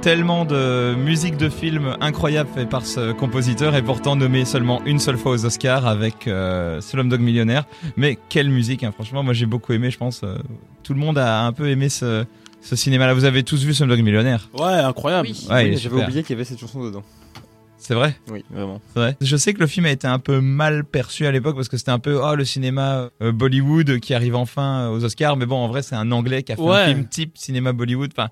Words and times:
tellement 0.00 0.44
de 0.44 0.94
musique 0.94 1.36
de 1.36 1.48
film 1.48 1.94
incroyable 2.00 2.48
fait 2.54 2.64
par 2.66 2.86
ce 2.86 3.12
compositeur 3.12 3.74
et 3.76 3.82
pourtant 3.82 4.16
nommé 4.16 4.44
seulement 4.44 4.80
une 4.86 4.98
seule 4.98 5.18
fois 5.18 5.32
aux 5.32 5.44
Oscars 5.44 5.86
avec 5.86 6.26
euh, 6.26 6.80
Slumdog 6.80 7.20
Millionnaire. 7.20 7.64
Mais 7.96 8.18
quelle 8.28 8.48
musique, 8.48 8.82
hein, 8.82 8.92
franchement, 8.92 9.22
moi 9.22 9.34
j'ai 9.34 9.46
beaucoup 9.46 9.72
aimé, 9.72 9.90
je 9.90 9.98
pense. 9.98 10.22
euh, 10.24 10.36
tout 10.82 10.94
le 10.94 11.00
monde 11.00 11.18
a 11.18 11.44
un 11.44 11.52
peu 11.52 11.68
aimé 11.68 11.88
ce, 11.90 12.24
ce 12.62 12.76
cinéma-là. 12.76 13.12
Vous 13.14 13.24
avez 13.24 13.42
tous 13.42 13.62
vu 13.62 13.74
Slumdog 13.74 14.00
Millionnaire 14.02 14.48
Ouais, 14.58 14.72
incroyable. 14.72 15.28
Oui. 15.30 15.46
Ouais, 15.50 15.76
J'avais 15.76 16.02
oublié 16.02 16.22
qu'il 16.22 16.30
y 16.30 16.38
avait 16.38 16.44
cette 16.44 16.60
chanson 16.60 16.82
dedans. 16.82 17.02
C'est 17.76 17.94
vrai? 17.94 18.14
Oui, 18.30 18.44
vraiment. 18.50 18.80
C'est 18.94 19.00
vrai? 19.00 19.16
Je 19.20 19.36
sais 19.36 19.52
que 19.54 19.60
le 19.60 19.66
film 19.66 19.84
a 19.86 19.90
été 19.90 20.06
un 20.06 20.18
peu 20.18 20.40
mal 20.40 20.84
perçu 20.84 21.26
à 21.26 21.32
l'époque 21.32 21.56
parce 21.56 21.68
que 21.68 21.76
c'était 21.76 21.90
un 21.90 21.98
peu 21.98 22.20
oh 22.22 22.34
le 22.34 22.44
cinéma 22.44 23.08
euh, 23.22 23.32
Bollywood 23.32 24.00
qui 24.00 24.14
arrive 24.14 24.36
enfin 24.36 24.88
aux 24.90 25.02
Oscars 25.04 25.36
mais 25.36 25.46
bon 25.46 25.56
en 25.56 25.68
vrai 25.68 25.80
c'est 25.82 25.94
un 25.96 26.10
anglais 26.12 26.42
qui 26.42 26.52
a 26.52 26.56
fait 26.56 26.62
Ouais. 26.62 26.76
un 26.76 26.86
film 26.88 27.06
type 27.06 27.38
cinéma 27.38 27.72
Bollywood 27.72 28.10
enfin 28.14 28.28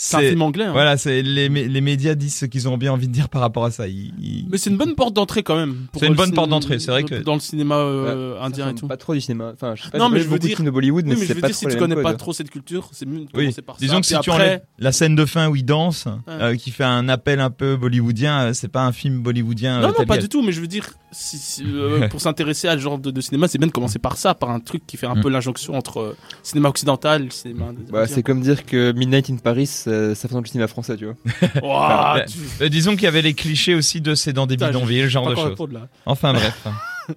C'est 0.00 0.16
un 0.16 0.20
film 0.20 0.42
anglais. 0.42 0.64
hein. 0.64 0.72
voilà 0.72 0.96
c'est 0.96 1.22
les, 1.22 1.48
les 1.48 1.80
médias 1.80 2.14
disent 2.14 2.36
ce 2.36 2.46
qu'ils 2.46 2.68
ont 2.68 2.76
bien 2.78 2.92
envie 2.92 3.08
de 3.08 3.12
dire 3.12 3.28
par 3.28 3.40
rapport 3.40 3.64
à 3.64 3.72
ça 3.72 3.88
Ils- 3.88 4.12
ils- 4.20 4.46
Mais 4.48 4.56
c'est 4.56 4.70
une 4.70 4.76
bonne 4.76 4.94
porte 4.94 5.12
d'entrée 5.12 5.42
quand 5.42 5.56
même. 5.56 5.86
C'est 5.98 6.06
une 6.06 6.14
bonne 6.14 6.32
porte 6.32 6.48
d'entrée, 6.50 6.78
c'est 6.78 6.92
vrai 6.92 7.02
que- 7.02 7.16
Dans 7.16 7.34
le 7.34 7.40
cinéma 7.40 7.74
euh, 7.78 8.38
Ça 8.38 8.44
indien 8.44 8.68
et 8.70 8.74
tout. 8.76 8.86
Pas 8.86 8.96
trop 8.96 9.12
du 9.12 9.20
cinéma. 9.20 9.50
Enfin, 9.54 9.74
je 9.74 9.82
sais 9.82 9.90
pas. 9.90 9.98
Non, 9.98 10.08
mais 10.08 10.20
je 10.20 10.28
veux 10.28 10.38
dire- 10.38 10.62
de 10.62 10.70
Bollywood, 10.70 11.04
mais 11.04 11.14
Oui, 11.14 11.16
mais 11.16 11.22
je 11.22 11.28
c'est 11.28 11.34
veux 11.34 11.40
pas 11.40 11.48
dire, 11.48 11.56
si 11.56 11.66
tu 11.66 11.76
connais 11.76 11.96
pas 12.00 12.14
trop 12.14 12.32
cette 12.32 12.50
culture, 12.50 12.88
c'est 12.92 13.06
mieux 13.06 13.18
de 13.20 13.24
oui 13.34 13.44
commencer 13.46 13.62
par 13.62 13.74
ça. 13.74 13.80
disons 13.80 14.00
que 14.00 14.06
si 14.06 14.12
tu 14.12 14.30
après- 14.30 14.32
enlèves 14.32 14.60
la 14.78 14.92
scène 14.92 15.16
de 15.16 15.24
fin 15.24 15.48
où 15.48 15.56
il 15.56 15.64
danse 15.64 16.06
euh, 16.28 16.54
qui 16.54 16.70
fait 16.70 16.84
un 16.84 17.08
appel 17.08 17.40
un 17.40 17.50
peu 17.50 17.74
bollywoodien 17.76 18.42
euh, 18.42 18.52
c'est 18.52 18.68
pas 18.68 18.84
un 18.86 18.92
film 18.92 19.20
bollywoodien 19.20 19.80
Non, 19.80 19.92
non, 19.98 20.04
pas 20.06 20.18
du 20.18 20.28
tout, 20.28 20.42
mais 20.42 20.52
je 20.52 20.60
veux 20.60 20.66
dire, 20.68 20.90
si- 21.10 21.38
si, 21.38 21.64
euh, 21.66 22.06
pour 22.08 22.20
s'intéresser 22.20 22.68
à 22.68 22.74
ce 22.74 22.78
genre 22.78 22.98
de, 23.00 23.10
de 23.10 23.20
cinéma, 23.20 23.48
c'est 23.48 23.58
bien 23.58 23.66
de 23.66 23.72
commencer 23.72 23.98
par 23.98 24.16
ça, 24.16 24.34
par 24.34 24.50
un 24.50 24.60
truc 24.60 24.86
qui 24.86 24.96
fait 24.96 25.06
un 25.06 25.16
Mm. 25.16 25.22
peu 25.22 25.28
l'injonction 25.28 25.74
entre 25.74 25.98
euh, 26.00 26.16
cinéma 26.44 26.68
occidental 26.68 27.32
cinéma. 27.32 27.66
Bah, 27.90 28.06
c'est 28.06 28.22
comme 28.22 28.40
dire 28.42 28.64
que 28.64 28.92
Midnight 28.92 29.28
in 29.30 29.36
Paris, 29.36 29.66
ça, 29.88 30.14
ça 30.14 30.28
fait 30.28 30.34
dans 30.34 30.40
le 30.40 30.46
cinéma 30.46 30.68
français, 30.68 30.96
tu 30.96 31.04
vois. 31.06 31.14
Ouah, 31.62 32.14
Ouais. 32.16 32.24
tu- 32.26 32.64
Euh, 32.64 32.68
disons 32.68 32.92
qu'il 32.92 33.04
y 33.04 33.06
avait 33.06 33.22
les 33.22 33.34
clichés 33.34 33.74
aussi 33.74 34.00
de 34.00 34.14
c'est 34.14 34.32
dans 34.32 34.46
des 34.46 34.56
Putain, 34.56 34.68
bidonvilles 34.68 35.02
ce 35.04 35.08
genre 35.08 35.24
pas 35.24 35.30
de 35.30 35.34
encore 35.34 35.44
choses 35.44 35.50
répondre, 35.52 35.72
là. 35.74 35.88
Enfin 36.06 36.32
bref. 36.32 36.66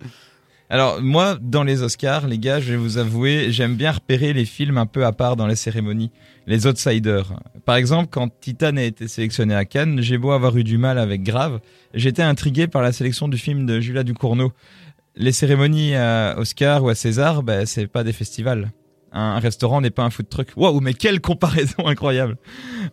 Alors 0.69 1.01
moi, 1.01 1.37
dans 1.41 1.63
les 1.63 1.81
Oscars, 1.81 2.27
les 2.27 2.39
gars, 2.39 2.61
je 2.61 2.71
vais 2.71 2.77
vous 2.77 2.97
avouer, 2.97 3.47
j'aime 3.51 3.75
bien 3.75 3.91
repérer 3.91 4.31
les 4.31 4.45
films 4.45 4.77
un 4.77 4.85
peu 4.85 5.05
à 5.05 5.11
part 5.11 5.35
dans 5.35 5.45
les 5.47 5.57
cérémonies, 5.57 6.11
les 6.47 6.65
outsiders. 6.65 7.33
Par 7.65 7.75
exemple, 7.75 8.07
quand 8.09 8.29
Titan 8.39 8.77
a 8.77 8.83
été 8.83 9.09
sélectionné 9.09 9.53
à 9.53 9.65
Cannes, 9.65 9.99
j'ai 10.01 10.17
beau 10.17 10.31
avoir 10.31 10.55
eu 10.55 10.63
du 10.63 10.77
mal 10.77 10.97
avec 10.97 11.23
Grave, 11.23 11.59
j'étais 11.93 12.21
intrigué 12.23 12.67
par 12.67 12.81
la 12.81 12.93
sélection 12.93 13.27
du 13.27 13.37
film 13.37 13.65
de 13.65 13.81
Julia 13.81 14.03
Ducournau. 14.03 14.53
Les 15.17 15.33
cérémonies 15.33 15.93
à 15.95 16.35
Oscar 16.37 16.81
ou 16.85 16.87
à 16.89 16.95
César, 16.95 17.43
ben, 17.43 17.65
c'est 17.65 17.87
pas 17.87 18.05
des 18.05 18.13
festivals. 18.13 18.71
Un 19.13 19.39
restaurant 19.39 19.81
n'est 19.81 19.89
pas 19.89 20.03
un 20.03 20.09
food 20.09 20.29
truck. 20.29 20.49
Waouh, 20.55 20.79
mais 20.79 20.93
quelle 20.93 21.19
comparaison 21.19 21.75
incroyable 21.85 22.37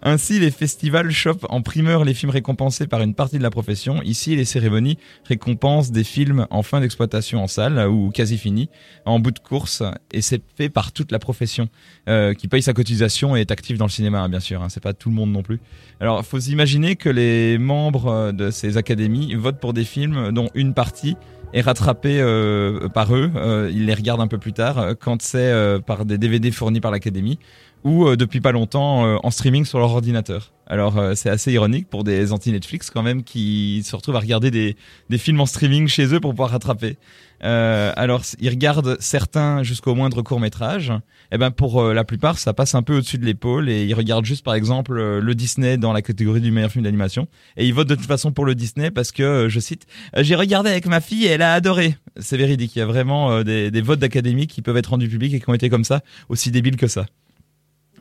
Ainsi, 0.03 0.41
les 0.41 0.51
festivals 0.51 1.11
chopent 1.11 1.47
en 1.49 1.63
primeur 1.63 2.05
les 2.05 2.15
films 2.15 2.31
récompensés 2.31 2.87
par 2.87 3.03
une 3.03 3.15
partie 3.15 3.39
de 3.39 3.43
la 3.43 3.51
profession. 3.51 4.03
Ici, 4.03 4.35
les 4.35 4.45
cérémonies 4.45 4.99
récompensent 5.25 5.93
des 5.93 6.05
films 6.05 6.47
en 6.51 6.63
fin 6.63 6.81
d'exploitation 6.81 7.43
en 7.43 7.47
salle 7.47 7.89
ou 7.89 8.11
quasi 8.11 8.37
finis, 8.37 8.69
en 9.05 9.21
bout 9.21 9.31
de 9.31 9.39
course, 9.39 9.83
et 10.13 10.21
c'est 10.21 10.43
fait 10.57 10.69
par 10.69 10.93
toute 10.93 11.13
la 11.13 11.19
profession 11.19 11.69
euh, 12.09 12.35
qui 12.35 12.49
paye 12.49 12.63
sa 12.63 12.73
cotisation 12.73 13.37
et 13.37 13.41
est 13.41 13.51
active 13.51 13.79
dans 13.79 13.87
le 13.87 13.91
cinéma, 13.91 14.21
hein, 14.21 14.29
bien 14.29 14.41
sûr. 14.41 14.63
Hein, 14.63 14.69
c'est 14.71 14.83
pas 14.83 14.95
tout 14.95 15.11
le 15.11 15.15
monde 15.15 15.31
non 15.31 15.43
plus. 15.43 15.61
Alors, 16.01 16.25
faut 16.25 16.41
s'imaginer 16.41 16.97
que 16.97 17.09
les 17.09 17.59
membres 17.59 18.09
euh, 18.09 18.33
de 18.33 18.51
ces 18.51 18.77
académies 18.77 19.35
votent 19.35 19.61
pour 19.61 19.73
des 19.73 19.85
films 19.85 20.33
dont 20.33 20.49
une 20.55 20.75
partie 20.75 21.17
est 21.53 21.61
rattrapée 21.61 22.21
euh, 22.21 22.89
par 22.89 23.15
eux. 23.15 23.31
Euh, 23.37 23.71
ils 23.73 23.87
les 23.87 23.95
regardent 23.95 24.21
un 24.21 24.29
peu 24.29 24.39
plus 24.39 24.53
tard 24.53 24.79
euh, 24.79 24.95
quand 24.99 25.23
c'est 25.23 25.39
euh, 25.39 25.79
par 25.79 26.05
des 26.05 26.19
DVD 26.19 26.51
fournis 26.51 26.81
par 26.81 26.91
l'académie 26.91 27.39
ou 27.85 28.07
euh, 28.07 28.17
depuis 28.17 28.41
pas 28.41 28.53
longtemps 28.53 29.19
en 29.25 29.31
streaming 29.31 29.65
sur 29.65 29.79
leur 29.79 29.91
ordinateur. 29.91 30.53
Alors 30.67 31.01
c'est 31.15 31.31
assez 31.31 31.53
ironique 31.53 31.89
pour 31.89 32.05
des 32.05 32.33
anti-Netflix 32.33 32.91
quand 32.91 33.03
même 33.03 33.23
qui 33.23 33.83
se 33.85 33.97
retrouvent 33.97 34.17
à 34.17 34.21
regarder 34.21 34.51
des, 34.51 34.77
des 35.09 35.17
films 35.17 35.41
en 35.41 35.47
streaming 35.47 35.89
chez 35.89 36.13
eux 36.13 36.21
pour 36.21 36.33
pouvoir 36.33 36.51
rattraper. 36.51 36.99
Euh, 37.45 37.93
alors 37.97 38.23
ils 38.41 38.49
regardent 38.49 38.97
certains 39.01 39.63
jusqu'au 39.63 39.95
moindre 39.95 40.23
court 40.23 40.41
métrage. 40.41 40.93
Et 41.31 41.39
ben 41.39 41.51
pour 41.51 41.81
euh, 41.81 41.93
la 41.93 42.05
plupart 42.05 42.39
ça 42.39 42.55
passe 42.55 42.75
un 42.75 42.83
peu 42.83 42.97
au-dessus 42.97 43.19
de 43.19 43.25
l'épaule 43.25 43.69
et 43.69 43.85
ils 43.85 43.95
regardent 43.95 44.25
juste 44.25 44.45
par 44.45 44.55
exemple 44.55 44.97
euh, 44.99 45.21
le 45.21 45.35
Disney 45.35 45.77
dans 45.77 45.93
la 45.93 46.01
catégorie 46.01 46.41
du 46.41 46.51
meilleur 46.51 46.71
film 46.71 46.85
d'animation 46.85 47.29
et 47.57 47.67
ils 47.67 47.75
votent 47.75 47.89
de 47.89 47.95
toute 47.95 48.07
façon 48.07 48.33
pour 48.33 48.47
le 48.47 48.55
Disney 48.55 48.91
parce 48.91 49.13
que 49.13 49.23
euh, 49.23 49.49
je 49.49 49.61
cite 49.61 49.87
j'ai 50.17 50.35
regardé 50.35 50.71
avec 50.71 50.87
ma 50.87 51.01
fille 51.01 51.27
et 51.27 51.29
elle 51.29 51.43
a 51.43 51.53
adoré. 51.53 51.97
C'est 52.17 52.37
véridique. 52.37 52.75
Il 52.77 52.79
y 52.81 52.83
a 52.83 52.87
vraiment 52.87 53.43
des 53.43 53.81
votes 53.81 54.01
d'académie 54.01 54.47
qui 54.47 54.63
peuvent 54.63 54.77
être 54.77 54.89
rendus 54.89 55.09
publics 55.09 55.35
et 55.35 55.41
qui 55.41 55.49
ont 55.49 55.55
été 55.55 55.69
comme 55.69 55.85
ça 55.85 56.03
aussi 56.29 56.51
débiles 56.51 56.77
que 56.77 56.89
ça. 56.89 57.07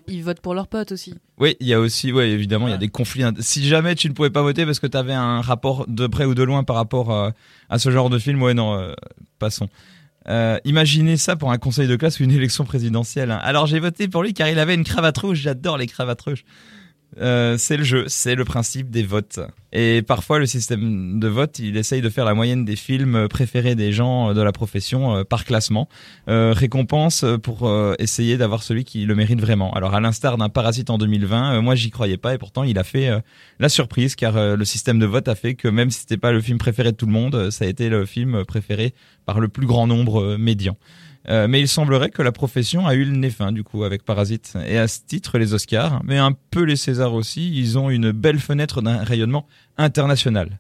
Ils 0.07 0.23
votent 0.23 0.39
pour 0.39 0.53
leurs 0.53 0.67
potes 0.67 0.91
aussi. 0.91 1.13
Oui, 1.37 1.55
il 1.59 1.67
y 1.67 1.73
a 1.73 1.79
aussi, 1.79 2.11
ouais, 2.11 2.29
évidemment, 2.29 2.67
il 2.67 2.71
y 2.71 2.73
a 2.73 2.77
des 2.77 2.87
conflits. 2.87 3.23
Si 3.39 3.65
jamais 3.67 3.95
tu 3.95 4.09
ne 4.09 4.13
pouvais 4.13 4.29
pas 4.29 4.41
voter 4.41 4.65
parce 4.65 4.79
que 4.79 4.87
tu 4.87 4.97
avais 4.97 5.13
un 5.13 5.41
rapport 5.41 5.85
de 5.87 6.07
près 6.07 6.25
ou 6.25 6.33
de 6.33 6.43
loin 6.43 6.63
par 6.63 6.75
rapport 6.77 7.11
euh, 7.11 7.29
à 7.69 7.77
ce 7.77 7.91
genre 7.91 8.09
de 8.09 8.17
film, 8.17 8.41
ouais, 8.41 8.53
non, 8.53 8.75
euh, 8.75 8.93
passons. 9.39 9.67
Euh, 10.29 10.59
imaginez 10.65 11.17
ça 11.17 11.35
pour 11.35 11.51
un 11.51 11.57
conseil 11.57 11.87
de 11.87 11.95
classe 11.95 12.19
ou 12.19 12.23
une 12.23 12.31
élection 12.31 12.65
présidentielle. 12.65 13.31
Alors 13.41 13.65
j'ai 13.65 13.79
voté 13.79 14.07
pour 14.07 14.23
lui 14.23 14.33
car 14.33 14.49
il 14.49 14.59
avait 14.59 14.75
une 14.75 14.83
cravate 14.83 15.17
rouge. 15.17 15.39
J'adore 15.39 15.77
les 15.77 15.87
cravates 15.87 16.21
rouges. 16.21 16.43
Euh, 17.19 17.57
c'est 17.57 17.77
le 17.77 17.83
jeu, 17.83 18.05
c'est 18.07 18.35
le 18.35 18.45
principe 18.45 18.89
des 18.89 19.03
votes. 19.03 19.39
Et 19.73 20.01
parfois, 20.01 20.39
le 20.39 20.45
système 20.45 21.19
de 21.19 21.27
vote, 21.27 21.59
il 21.59 21.75
essaye 21.77 22.01
de 22.01 22.09
faire 22.09 22.25
la 22.25 22.33
moyenne 22.33 22.63
des 22.63 22.75
films 22.75 23.27
préférés 23.27 23.75
des 23.75 23.91
gens 23.91 24.33
de 24.33 24.41
la 24.41 24.51
profession 24.51 25.17
euh, 25.17 25.23
par 25.23 25.45
classement, 25.45 25.89
euh, 26.29 26.53
récompense 26.53 27.25
pour 27.43 27.67
euh, 27.67 27.93
essayer 27.99 28.37
d'avoir 28.37 28.63
celui 28.63 28.85
qui 28.85 29.05
le 29.05 29.15
mérite 29.15 29.41
vraiment. 29.41 29.73
Alors, 29.73 29.93
à 29.93 29.99
l'instar 29.99 30.37
d'un 30.37 30.49
Parasite 30.49 30.89
en 30.89 30.97
2020, 30.97 31.57
euh, 31.57 31.61
moi, 31.61 31.75
j'y 31.75 31.89
croyais 31.89 32.17
pas 32.17 32.33
et 32.33 32.37
pourtant, 32.37 32.63
il 32.63 32.79
a 32.79 32.83
fait 32.83 33.09
euh, 33.09 33.19
la 33.59 33.69
surprise 33.69 34.15
car 34.15 34.37
euh, 34.37 34.55
le 34.55 34.65
système 34.65 34.99
de 34.99 35.05
vote 35.05 35.27
a 35.27 35.35
fait 35.35 35.55
que 35.55 35.67
même 35.67 35.91
si 35.91 36.01
c'était 36.01 36.17
pas 36.17 36.31
le 36.31 36.41
film 36.41 36.57
préféré 36.57 36.91
de 36.91 36.97
tout 36.97 37.05
le 37.05 37.11
monde, 37.11 37.35
euh, 37.35 37.51
ça 37.51 37.65
a 37.65 37.67
été 37.67 37.89
le 37.89 38.05
film 38.05 38.45
préféré 38.45 38.93
par 39.25 39.39
le 39.39 39.47
plus 39.49 39.67
grand 39.67 39.87
nombre 39.87 40.23
euh, 40.23 40.37
médian. 40.37 40.77
Euh, 41.29 41.47
mais 41.47 41.59
il 41.59 41.67
semblerait 41.67 42.09
que 42.09 42.21
la 42.21 42.31
profession 42.31 42.87
a 42.87 42.95
eu 42.95 43.03
le 43.03 43.11
nez 43.11 43.29
fin 43.29 43.51
du 43.51 43.63
coup 43.63 43.83
avec 43.83 44.03
Parasite. 44.03 44.57
Et 44.67 44.77
à 44.77 44.87
ce 44.87 44.99
titre, 45.05 45.37
les 45.37 45.53
Oscars, 45.53 46.01
mais 46.03 46.17
un 46.17 46.33
peu 46.51 46.63
les 46.63 46.75
Césars 46.75 47.13
aussi, 47.13 47.57
ils 47.57 47.77
ont 47.77 47.89
une 47.89 48.11
belle 48.11 48.39
fenêtre 48.39 48.81
d'un 48.81 49.03
rayonnement 49.03 49.47
international. 49.77 50.59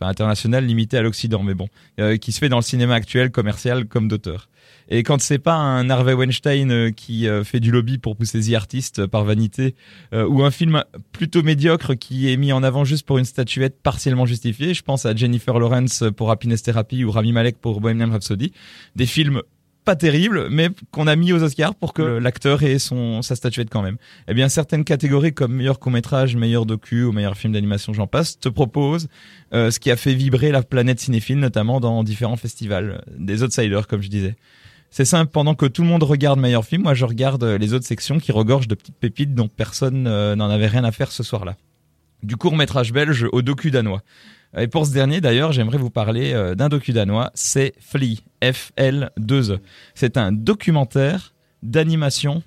Enfin 0.00 0.10
international 0.10 0.64
limité 0.64 0.96
à 0.96 1.02
l'Occident, 1.02 1.42
mais 1.42 1.54
bon, 1.54 1.68
euh, 2.00 2.16
qui 2.16 2.32
se 2.32 2.38
fait 2.38 2.48
dans 2.48 2.56
le 2.56 2.62
cinéma 2.62 2.94
actuel, 2.94 3.30
commercial 3.30 3.86
comme 3.86 4.08
d'auteur. 4.08 4.48
Et 4.92 5.04
quand 5.04 5.20
c'est 5.20 5.38
pas 5.38 5.54
un 5.54 5.88
Harvey 5.88 6.14
Weinstein 6.14 6.70
euh, 6.70 6.90
qui 6.90 7.28
euh, 7.28 7.44
fait 7.44 7.60
du 7.60 7.70
lobby 7.70 7.98
pour 7.98 8.16
pousser 8.16 8.40
The 8.40 8.54
Artist 8.54 9.06
par 9.06 9.24
vanité, 9.24 9.76
euh, 10.12 10.26
ou 10.26 10.42
un 10.42 10.50
film 10.50 10.82
plutôt 11.12 11.44
médiocre 11.44 11.94
qui 11.94 12.30
est 12.30 12.36
mis 12.36 12.52
en 12.52 12.64
avant 12.64 12.84
juste 12.84 13.06
pour 13.06 13.18
une 13.18 13.24
statuette 13.24 13.80
partiellement 13.80 14.26
justifiée, 14.26 14.74
je 14.74 14.82
pense 14.82 15.06
à 15.06 15.14
Jennifer 15.14 15.58
Lawrence 15.58 16.02
pour 16.16 16.30
Happiness 16.32 16.62
Therapy 16.62 17.04
ou 17.04 17.12
Rami 17.12 17.32
Malek 17.32 17.58
pour 17.58 17.80
Bohemian 17.80 18.10
Rhapsody, 18.10 18.52
des 18.96 19.06
films 19.06 19.42
pas 19.84 19.96
terribles, 19.96 20.48
mais 20.50 20.68
qu'on 20.90 21.06
a 21.06 21.16
mis 21.16 21.32
aux 21.32 21.42
Oscars 21.42 21.74
pour 21.74 21.92
que 21.92 22.02
l'acteur 22.02 22.62
ait 22.62 22.78
son 22.78 23.22
sa 23.22 23.34
statuette 23.34 23.68
quand 23.70 23.82
même. 23.82 23.96
Eh 24.28 24.34
bien, 24.34 24.48
certaines 24.48 24.84
catégories 24.84 25.32
comme 25.32 25.54
meilleur 25.54 25.78
court-métrage, 25.78 26.36
meilleur 26.36 26.66
docu 26.66 27.04
ou 27.04 27.12
meilleur 27.12 27.36
film 27.36 27.52
d'animation, 27.52 27.92
j'en 27.92 28.06
passe, 28.06 28.38
te 28.38 28.48
proposent 28.48 29.08
euh, 29.54 29.70
ce 29.70 29.80
qui 29.80 29.90
a 29.90 29.96
fait 29.96 30.14
vibrer 30.14 30.52
la 30.52 30.62
planète 30.62 31.00
cinéphile, 31.00 31.38
notamment 31.38 31.80
dans 31.80 32.02
différents 32.04 32.36
festivals, 32.36 33.02
des 33.16 33.42
outsiders, 33.42 33.86
comme 33.86 34.02
je 34.02 34.08
disais. 34.08 34.36
C'est 34.90 35.04
simple, 35.04 35.30
pendant 35.30 35.54
que 35.54 35.66
tout 35.66 35.82
le 35.82 35.88
monde 35.88 36.02
regarde 36.02 36.40
meilleur 36.40 36.64
film, 36.64 36.82
moi 36.82 36.94
je 36.94 37.04
regarde 37.04 37.44
les 37.44 37.74
autres 37.74 37.86
sections 37.86 38.18
qui 38.18 38.32
regorgent 38.32 38.68
de 38.68 38.74
petites 38.74 38.96
pépites 38.96 39.34
dont 39.34 39.48
personne 39.48 40.06
euh, 40.06 40.34
n'en 40.34 40.50
avait 40.50 40.66
rien 40.66 40.84
à 40.84 40.90
faire 40.90 41.12
ce 41.12 41.22
soir-là. 41.22 41.56
Du 42.22 42.36
court-métrage 42.36 42.92
belge 42.92 43.26
au 43.32 43.40
docu 43.40 43.70
danois. 43.70 44.02
Et 44.58 44.66
pour 44.66 44.84
ce 44.86 44.92
dernier, 44.92 45.20
d'ailleurs, 45.20 45.52
j'aimerais 45.52 45.78
vous 45.78 45.90
parler 45.90 46.32
euh, 46.32 46.54
d'un 46.56 46.68
docu 46.68 46.92
danois, 46.92 47.30
c'est 47.34 47.72
Flea, 47.80 48.18
F-L-2-E. 48.42 49.58
C'est 49.94 50.16
un 50.16 50.32
documentaire 50.32 51.34
d'animation 51.62 52.42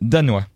danois. 0.00 0.46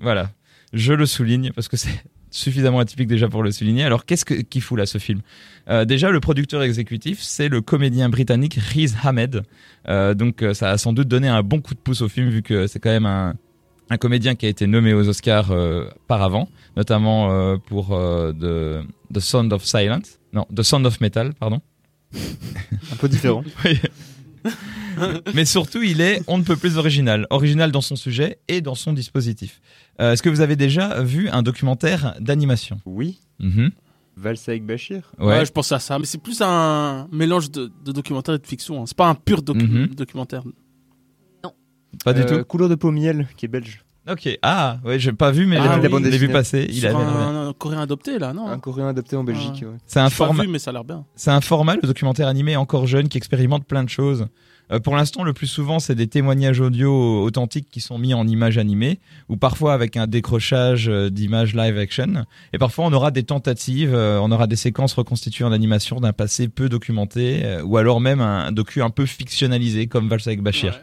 Voilà, 0.00 0.30
je 0.72 0.92
le 0.94 1.04
souligne 1.06 1.50
parce 1.54 1.68
que 1.68 1.76
c'est 1.76 2.02
suffisamment 2.30 2.78
atypique 2.78 3.08
déjà 3.08 3.28
pour 3.28 3.42
le 3.42 3.50
souligner. 3.50 3.84
Alors 3.84 4.04
qu'est-ce 4.06 4.24
que- 4.24 4.34
qu'il 4.34 4.62
fout 4.62 4.78
là 4.78 4.86
ce 4.86 4.98
film? 4.98 5.20
Euh, 5.68 5.84
Déjà, 5.84 6.10
le 6.10 6.20
producteur 6.20 6.62
exécutif, 6.62 7.20
c'est 7.20 7.48
le 7.48 7.60
comédien 7.60 8.08
britannique 8.08 8.54
Riz 8.54 8.94
Ahmed. 9.02 9.42
Euh, 9.88 10.14
donc 10.14 10.44
ça 10.54 10.70
a 10.70 10.78
sans 10.78 10.92
doute 10.92 11.08
donné 11.08 11.28
un 11.28 11.42
bon 11.42 11.60
coup 11.60 11.74
de 11.74 11.78
pouce 11.80 12.00
au 12.00 12.08
film 12.08 12.28
vu 12.30 12.42
que 12.42 12.66
c'est 12.66 12.80
quand 12.80 12.90
même 12.90 13.06
un, 13.06 13.34
un 13.90 13.96
comédien 13.98 14.34
qui 14.34 14.46
a 14.46 14.48
été 14.48 14.66
nommé 14.66 14.94
aux 14.94 15.08
Oscars 15.08 15.52
par 16.06 16.22
avant, 16.22 16.48
notamment 16.76 17.56
pour 17.58 17.88
The 18.38 19.20
Sound 19.20 19.52
of 19.52 19.64
Silence. 19.64 20.17
Non, 20.32 20.46
The 20.54 20.62
Sound 20.62 20.86
of 20.86 21.00
Metal, 21.00 21.34
pardon. 21.34 21.60
Un 22.14 22.96
peu 22.98 23.08
différent. 23.08 23.44
Oui. 23.64 23.78
Mais 25.34 25.44
surtout, 25.44 25.82
il 25.82 26.00
est 26.00 26.22
on 26.26 26.38
ne 26.38 26.42
peut 26.42 26.56
plus 26.56 26.76
original. 26.76 27.26
Original 27.30 27.70
dans 27.70 27.80
son 27.80 27.94
sujet 27.96 28.38
et 28.48 28.60
dans 28.60 28.74
son 28.74 28.92
dispositif. 28.92 29.60
Euh, 30.00 30.12
Est-ce 30.12 30.22
que 30.24 30.28
vous 30.28 30.40
avez 30.40 30.56
déjà 30.56 31.02
vu 31.02 31.28
un 31.28 31.42
documentaire 31.42 32.16
d'animation? 32.20 32.80
Oui. 32.84 33.20
Mhm. 33.38 33.70
Valsa 34.16 34.52
avec 34.52 34.64
Bachir? 34.66 35.12
Ouais. 35.18 35.26
Ouais, 35.26 35.46
je 35.46 35.52
pense 35.52 35.70
à 35.70 35.78
ça. 35.78 35.98
Mais 36.00 36.04
c'est 36.06 36.18
plus 36.20 36.40
un 36.40 37.06
mélange 37.12 37.50
de, 37.52 37.70
de 37.84 37.92
documentaire 37.92 38.34
et 38.34 38.38
de 38.38 38.46
fiction. 38.46 38.80
hein. 38.82 38.84
C'est 38.86 38.96
pas 38.96 39.08
un 39.08 39.14
pur 39.14 39.42
docu- 39.42 39.68
Mhm. 39.68 39.94
documentaire. 39.94 40.42
Pas 42.04 42.12
du 42.12 42.22
Euh, 42.22 42.38
tout. 42.40 42.44
Couleur 42.44 42.68
de 42.68 42.74
peau 42.74 42.90
miel, 42.90 43.28
qui 43.36 43.46
est 43.46 43.48
belge. 43.48 43.84
Ok. 44.10 44.38
Ah, 44.42 44.78
ouais, 44.84 44.98
j'ai 44.98 45.12
pas 45.12 45.30
vu, 45.30 45.46
mais 45.46 45.56
Ah 45.58 45.62
j'ai 45.62 45.68
oui. 45.68 45.74
vu- 45.76 45.82
La 45.82 45.88
bande 45.88 46.04
je 46.04 46.08
l'ai 46.08 46.10
vu 46.18 46.26
dessinée. 46.28 46.32
passer. 46.32 46.66
Il 46.68 46.74
Sur 46.80 46.88
avait 46.90 46.98
l'air 47.04 47.12
bien. 47.12 47.20
un, 47.28 47.48
un 47.48 47.52
coréen 47.52 47.80
adopté 47.80 48.18
là, 48.18 48.32
non 48.32 48.46
Un 48.48 48.58
coréen 48.58 48.88
adopté 48.88 49.16
en 49.16 49.24
Belgique. 49.24 49.62
ouais. 49.62 49.76
C'est 49.86 50.00
un 50.00 50.08
J'ai 50.08 50.16
pas 50.16 50.24
format. 50.26 50.42
vu, 50.44 50.48
mais 50.48 50.58
ça 50.58 50.70
a 50.70 50.72
l'air 50.72 50.84
bien. 50.84 51.04
C'est 51.16 51.30
un 51.30 51.40
format, 51.40 51.76
le 51.76 51.82
documentaire 51.82 52.28
animé 52.28 52.56
encore 52.56 52.86
jeune, 52.86 53.08
qui 53.08 53.18
expérimente 53.18 53.64
plein 53.66 53.84
de 53.84 53.88
choses. 53.90 54.26
Euh, 54.70 54.80
pour 54.80 54.94
l'instant, 54.96 55.22
le 55.24 55.32
plus 55.32 55.46
souvent, 55.46 55.78
c'est 55.78 55.94
des 55.94 56.08
témoignages 56.08 56.60
audio 56.60 57.22
authentiques 57.22 57.68
qui 57.70 57.80
sont 57.80 57.96
mis 57.96 58.12
en 58.12 58.26
images 58.28 58.58
animées, 58.58 59.00
ou 59.30 59.38
parfois 59.38 59.72
avec 59.72 59.96
un 59.96 60.06
décrochage 60.06 60.90
euh, 60.90 61.08
d'images 61.08 61.54
live 61.54 61.78
action. 61.78 62.26
Et 62.52 62.58
parfois, 62.58 62.84
on 62.84 62.92
aura 62.92 63.10
des 63.10 63.22
tentatives, 63.22 63.94
euh, 63.94 64.20
on 64.22 64.30
aura 64.30 64.46
des 64.46 64.56
séquences 64.56 64.92
reconstituées 64.92 65.44
en 65.44 65.52
animation 65.52 66.00
d'un 66.00 66.12
passé 66.12 66.48
peu 66.48 66.68
documenté, 66.68 67.40
euh, 67.46 67.62
ou 67.62 67.78
alors 67.78 67.98
même 68.02 68.20
un 68.20 68.52
docu 68.52 68.82
un 68.82 68.90
peu 68.90 69.06
fictionnalisé, 69.06 69.86
comme 69.86 70.06
Vals 70.08 70.20
avec 70.26 70.42
Bachir. 70.42 70.72
Ouais. 70.74 70.80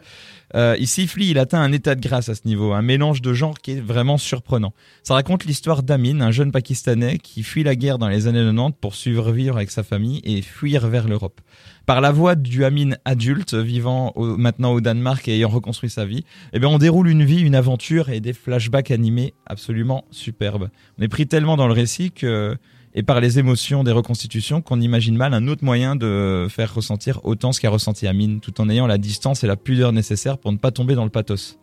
Euh, 0.54 0.76
ici, 0.78 1.06
Flea, 1.08 1.30
il 1.30 1.38
atteint 1.38 1.60
un 1.60 1.72
état 1.72 1.94
de 1.96 2.00
grâce 2.00 2.28
à 2.28 2.34
ce 2.36 2.42
niveau, 2.46 2.72
un 2.72 2.82
mélange 2.82 3.20
de 3.20 3.32
genres 3.32 3.58
qui 3.58 3.72
est 3.72 3.80
vraiment 3.80 4.16
surprenant. 4.16 4.72
Ça 5.02 5.14
raconte 5.14 5.44
l'histoire 5.44 5.82
d'Amin, 5.82 6.20
un 6.20 6.30
jeune 6.30 6.52
Pakistanais 6.52 7.18
qui 7.18 7.42
fuit 7.42 7.64
la 7.64 7.74
guerre 7.74 7.98
dans 7.98 8.08
les 8.08 8.26
années 8.28 8.44
90 8.44 8.76
pour 8.80 8.94
survivre 8.94 9.56
avec 9.56 9.70
sa 9.70 9.82
famille 9.82 10.20
et 10.24 10.42
fuir 10.42 10.86
vers 10.86 11.08
l'Europe. 11.08 11.40
Par 11.84 12.00
la 12.00 12.12
voix 12.12 12.36
du 12.36 12.64
Amin 12.64 12.90
adulte, 13.04 13.54
vivant 13.54 14.12
au- 14.14 14.36
maintenant 14.36 14.72
au 14.72 14.80
Danemark 14.80 15.26
et 15.28 15.34
ayant 15.36 15.48
reconstruit 15.48 15.90
sa 15.90 16.04
vie, 16.04 16.24
eh 16.52 16.58
bien, 16.60 16.68
on 16.68 16.78
déroule 16.78 17.08
une 17.08 17.24
vie, 17.24 17.40
une 17.40 17.54
aventure 17.54 18.08
et 18.10 18.20
des 18.20 18.32
flashbacks 18.32 18.90
animés 18.92 19.34
absolument 19.46 20.04
superbes. 20.10 20.68
On 20.98 21.02
est 21.02 21.08
pris 21.08 21.26
tellement 21.26 21.56
dans 21.56 21.66
le 21.66 21.72
récit 21.74 22.12
que, 22.12 22.56
et 22.96 23.02
par 23.02 23.20
les 23.20 23.38
émotions 23.38 23.84
des 23.84 23.92
reconstitutions 23.92 24.62
qu'on 24.62 24.80
imagine 24.80 25.16
mal 25.16 25.34
un 25.34 25.46
autre 25.48 25.62
moyen 25.62 25.96
de 25.96 26.46
faire 26.48 26.74
ressentir 26.74 27.20
autant 27.24 27.52
ce 27.52 27.60
qu'a 27.60 27.68
ressenti 27.68 28.06
Amin, 28.06 28.38
tout 28.38 28.58
en 28.60 28.70
ayant 28.70 28.86
la 28.86 28.96
distance 28.96 29.44
et 29.44 29.46
la 29.46 29.56
pudeur 29.56 29.92
nécessaires 29.92 30.38
pour 30.38 30.50
ne 30.50 30.56
pas 30.56 30.70
tomber 30.70 30.94
dans 30.94 31.04
le 31.04 31.10
pathos. 31.10 31.58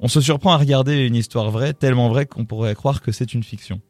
On 0.00 0.08
se 0.08 0.20
surprend 0.20 0.52
à 0.52 0.56
regarder 0.56 1.06
une 1.06 1.14
histoire 1.14 1.50
vraie, 1.52 1.72
tellement 1.72 2.08
vraie 2.08 2.26
qu'on 2.26 2.44
pourrait 2.44 2.74
croire 2.74 3.00
que 3.00 3.12
c'est 3.12 3.34
une 3.34 3.44
fiction. 3.44 3.80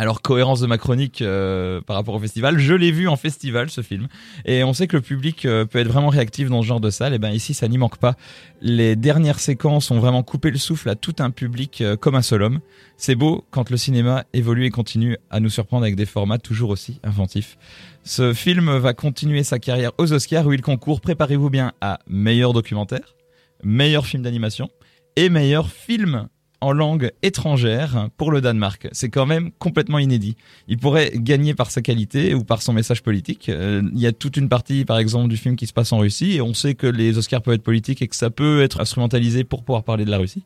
Alors 0.00 0.22
cohérence 0.22 0.60
de 0.60 0.66
ma 0.66 0.78
chronique 0.78 1.20
euh, 1.20 1.82
par 1.82 1.94
rapport 1.94 2.14
au 2.14 2.18
festival, 2.18 2.58
je 2.58 2.72
l'ai 2.72 2.90
vu 2.90 3.06
en 3.06 3.16
festival 3.16 3.68
ce 3.68 3.82
film 3.82 4.08
et 4.46 4.64
on 4.64 4.72
sait 4.72 4.86
que 4.86 4.96
le 4.96 5.02
public 5.02 5.44
euh, 5.44 5.66
peut 5.66 5.78
être 5.78 5.88
vraiment 5.88 6.08
réactif 6.08 6.48
dans 6.48 6.62
ce 6.62 6.66
genre 6.66 6.80
de 6.80 6.88
salle 6.88 7.12
et 7.12 7.18
ben 7.18 7.32
ici 7.32 7.52
ça 7.52 7.68
n'y 7.68 7.76
manque 7.76 7.98
pas. 7.98 8.16
Les 8.62 8.96
dernières 8.96 9.40
séquences 9.40 9.90
ont 9.90 9.98
vraiment 9.98 10.22
coupé 10.22 10.50
le 10.50 10.56
souffle 10.56 10.88
à 10.88 10.94
tout 10.94 11.16
un 11.18 11.28
public 11.28 11.82
euh, 11.82 11.98
comme 11.98 12.14
un 12.14 12.22
seul 12.22 12.42
homme. 12.42 12.60
C'est 12.96 13.14
beau 13.14 13.44
quand 13.50 13.68
le 13.68 13.76
cinéma 13.76 14.24
évolue 14.32 14.64
et 14.64 14.70
continue 14.70 15.18
à 15.28 15.38
nous 15.38 15.50
surprendre 15.50 15.82
avec 15.82 15.96
des 15.96 16.06
formats 16.06 16.38
toujours 16.38 16.70
aussi 16.70 16.98
inventifs. 17.04 17.58
Ce 18.02 18.32
film 18.32 18.74
va 18.78 18.94
continuer 18.94 19.42
sa 19.42 19.58
carrière 19.58 19.92
aux 19.98 20.14
Oscars 20.14 20.46
où 20.46 20.54
il 20.54 20.62
concourt, 20.62 21.02
préparez-vous 21.02 21.50
bien, 21.50 21.72
à 21.82 21.98
meilleur 22.06 22.54
documentaire, 22.54 23.16
meilleur 23.62 24.06
film 24.06 24.22
d'animation 24.22 24.70
et 25.16 25.28
meilleur 25.28 25.70
film 25.70 26.30
en 26.60 26.72
langue 26.72 27.10
étrangère 27.22 28.08
pour 28.16 28.30
le 28.30 28.40
Danemark. 28.40 28.88
C'est 28.92 29.08
quand 29.08 29.26
même 29.26 29.50
complètement 29.52 29.98
inédit. 29.98 30.36
Il 30.68 30.78
pourrait 30.78 31.12
gagner 31.14 31.54
par 31.54 31.70
sa 31.70 31.80
qualité 31.80 32.34
ou 32.34 32.44
par 32.44 32.62
son 32.62 32.72
message 32.72 33.02
politique. 33.02 33.48
Euh, 33.48 33.82
Il 33.94 34.00
y 34.00 34.06
a 34.06 34.12
toute 34.12 34.36
une 34.36 34.48
partie, 34.48 34.84
par 34.84 34.98
exemple, 34.98 35.28
du 35.28 35.36
film 35.36 35.56
qui 35.56 35.66
se 35.66 35.72
passe 35.72 35.92
en 35.92 35.98
Russie 35.98 36.36
et 36.36 36.42
on 36.42 36.54
sait 36.54 36.74
que 36.74 36.86
les 36.86 37.16
Oscars 37.16 37.42
peuvent 37.42 37.54
être 37.54 37.62
politiques 37.62 38.02
et 38.02 38.08
que 38.08 38.16
ça 38.16 38.30
peut 38.30 38.62
être 38.62 38.80
instrumentalisé 38.80 39.44
pour 39.44 39.64
pouvoir 39.64 39.84
parler 39.84 40.04
de 40.04 40.10
la 40.10 40.18
Russie. 40.18 40.44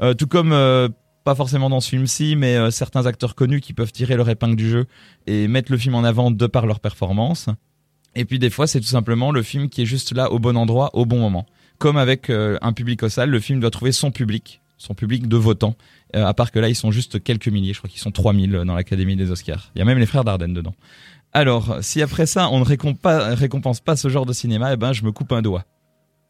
Euh, 0.00 0.14
tout 0.14 0.26
comme 0.26 0.52
euh, 0.52 0.88
pas 1.24 1.34
forcément 1.34 1.70
dans 1.70 1.80
ce 1.80 1.90
film-ci, 1.90 2.34
mais 2.34 2.70
certains 2.72 3.06
acteurs 3.06 3.36
connus 3.36 3.60
qui 3.60 3.72
peuvent 3.74 3.92
tirer 3.92 4.16
leur 4.16 4.28
épingle 4.28 4.56
du 4.56 4.68
jeu 4.68 4.86
et 5.28 5.46
mettre 5.46 5.70
le 5.70 5.78
film 5.78 5.94
en 5.94 6.02
avant 6.02 6.32
de 6.32 6.46
par 6.48 6.66
leur 6.66 6.80
performance. 6.80 7.48
Et 8.16 8.24
puis 8.24 8.40
des 8.40 8.50
fois, 8.50 8.66
c'est 8.66 8.80
tout 8.80 8.86
simplement 8.86 9.30
le 9.30 9.42
film 9.42 9.68
qui 9.68 9.82
est 9.82 9.86
juste 9.86 10.12
là 10.12 10.32
au 10.32 10.40
bon 10.40 10.56
endroit, 10.56 10.90
au 10.94 11.06
bon 11.06 11.20
moment. 11.20 11.46
Comme 11.78 11.96
avec 11.96 12.28
un 12.28 12.72
public 12.72 13.04
au 13.04 13.08
salle, 13.08 13.30
le 13.30 13.38
film 13.38 13.60
doit 13.60 13.70
trouver 13.70 13.92
son 13.92 14.10
public, 14.10 14.61
son 14.82 14.94
public 14.94 15.28
de 15.28 15.36
votants. 15.36 15.76
Euh, 16.16 16.26
à 16.26 16.34
part 16.34 16.50
que 16.50 16.58
là, 16.58 16.68
ils 16.68 16.74
sont 16.74 16.90
juste 16.90 17.22
quelques 17.22 17.48
milliers. 17.48 17.72
Je 17.72 17.78
crois 17.78 17.88
qu'ils 17.88 18.00
sont 18.00 18.10
3000 18.10 18.62
dans 18.66 18.74
l'Académie 18.74 19.16
des 19.16 19.30
Oscars. 19.30 19.70
Il 19.74 19.78
y 19.78 19.82
a 19.82 19.84
même 19.84 19.98
les 19.98 20.06
frères 20.06 20.24
Dardenne 20.24 20.52
dedans. 20.52 20.74
Alors, 21.32 21.78
si 21.80 22.02
après 22.02 22.26
ça, 22.26 22.50
on 22.50 22.60
ne 22.60 22.64
récompense 22.64 23.80
pas, 23.80 23.96
ce 23.96 24.08
genre 24.08 24.26
de 24.26 24.32
cinéma, 24.32 24.74
eh 24.74 24.76
ben, 24.76 24.92
je 24.92 25.04
me 25.04 25.12
coupe 25.12 25.32
un 25.32 25.40
doigt. 25.40 25.64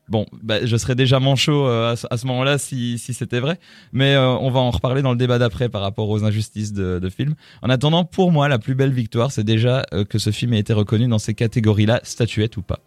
Bon, 0.08 0.26
bah, 0.43 0.64
je 0.64 0.76
serais 0.76 0.94
déjà 0.94 1.20
manchot 1.20 1.66
euh, 1.66 1.94
à 2.10 2.16
ce, 2.16 2.26
moment-là 2.26 2.58
si, 2.58 2.99
c'était 2.99 3.40
vrai, 3.40 3.58
mais 3.93 4.14
euh, 4.14 4.28
on 4.28 4.50
va 4.50 4.60
en 4.60 4.70
reparler 4.70 5.00
dans 5.00 5.12
le 5.12 5.16
débat 5.16 5.38
d'après 5.38 5.69
par 5.69 5.81
rapport 5.81 6.08
aux 6.08 6.25
injustices 6.25 6.72
de, 6.72 6.99
de 6.99 7.08
film. 7.08 7.34
En 7.62 7.70
attendant, 7.70 8.04
pour 8.04 8.31
moi, 8.31 8.49
la 8.49 8.58
plus 8.58 8.75
belle 8.75 8.93
victoire, 8.93 9.32
c'est 9.32 9.44
déjà 9.44 9.84
que 10.08 10.19
ce 10.19 10.31
film 10.31 10.52
ait 10.52 10.58
été 10.58 10.72
reconnu 10.72 11.08
dans 11.08 11.19
ces 11.19 11.34
catégories-là, 11.34 12.00
statuette 12.02 12.56
ou 12.56 12.62
pas. 12.62 12.81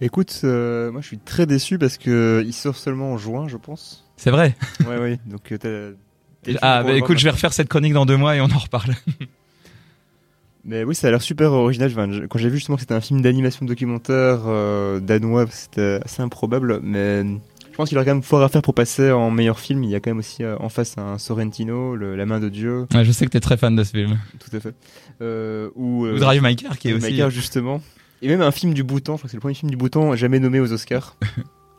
Écoute, 0.00 0.40
euh, 0.44 0.90
moi 0.90 1.00
je 1.02 1.06
suis 1.08 1.18
très 1.18 1.46
déçu 1.46 1.78
parce 1.78 1.98
que 1.98 2.42
il 2.46 2.52
sort 2.54 2.76
seulement 2.76 3.12
en 3.12 3.18
juin, 3.18 3.48
je 3.48 3.56
pense. 3.56 4.06
C'est 4.16 4.30
vrai 4.30 4.54
Ouais, 4.88 4.98
ouais. 4.98 5.18
Donc 5.26 5.52
euh, 5.52 5.94
t'as- 6.42 6.52
Ah, 6.62 6.82
bah 6.82 6.92
écoute, 6.94 7.18
je 7.18 7.24
vais 7.24 7.30
refaire 7.30 7.52
cette 7.52 7.68
chronique 7.68 7.92
dans 7.92 8.06
deux 8.06 8.16
mois 8.16 8.34
et 8.36 8.40
on 8.40 8.44
en 8.50 8.58
reparle. 8.58 8.94
Mais 10.64 10.84
oui, 10.84 10.94
ça 10.94 11.08
a 11.08 11.10
l'air 11.10 11.22
super 11.22 11.52
original. 11.52 11.90
Enfin, 11.90 12.08
quand 12.28 12.38
j'ai 12.38 12.50
vu 12.50 12.56
justement 12.58 12.76
que 12.76 12.82
c'était 12.82 12.94
un 12.94 13.00
film 13.00 13.22
d'animation 13.22 13.64
documentaire 13.64 14.40
euh, 14.46 15.00
danois, 15.00 15.46
c'était 15.50 16.00
assez 16.04 16.20
improbable. 16.20 16.80
Mais 16.82 17.22
je 17.70 17.76
pense 17.76 17.88
qu'il 17.88 17.96
aurait 17.96 18.04
quand 18.04 18.12
même 18.14 18.22
fort 18.22 18.42
à 18.42 18.48
faire 18.50 18.60
pour 18.60 18.74
passer 18.74 19.10
en 19.10 19.30
meilleur 19.30 19.58
film. 19.58 19.84
Il 19.84 19.90
y 19.90 19.94
a 19.94 20.00
quand 20.00 20.10
même 20.10 20.18
aussi 20.18 20.44
euh, 20.44 20.56
en 20.60 20.68
face 20.68 20.98
un 20.98 21.16
Sorrentino, 21.16 21.96
le- 21.96 22.14
La 22.14 22.26
main 22.26 22.40
de 22.40 22.50
Dieu, 22.50 22.86
Ouais, 22.94 23.04
je 23.06 23.12
sais 23.12 23.24
que 23.24 23.30
t'es 23.30 23.40
très 23.40 23.56
fan 23.56 23.74
de 23.74 23.82
ce 23.84 23.92
film. 23.92 24.18
tout 24.38 24.54
à 24.54 24.60
fait. 24.60 24.74
Euh, 25.22 25.70
ou 25.76 26.04
euh, 26.04 26.16
Ou 26.16 26.18
Drive 26.18 26.42
My 26.42 26.56
Car, 26.56 26.78
qui 26.78 26.90
est 26.90 26.92
aussi... 26.92 27.10
Maker, 27.10 27.30
justement. 27.30 27.80
Et 28.22 28.28
même 28.28 28.42
un 28.42 28.50
film 28.50 28.74
du 28.74 28.82
Bhoutan, 28.84 29.14
je 29.14 29.18
crois 29.18 29.26
que 29.28 29.30
c'est 29.30 29.36
le 29.36 29.40
premier 29.40 29.54
film 29.54 29.70
du 29.70 29.76
Bhoutan 29.76 30.14
jamais 30.16 30.38
nommé 30.40 30.60
aux 30.60 30.72
Oscars. 30.72 31.16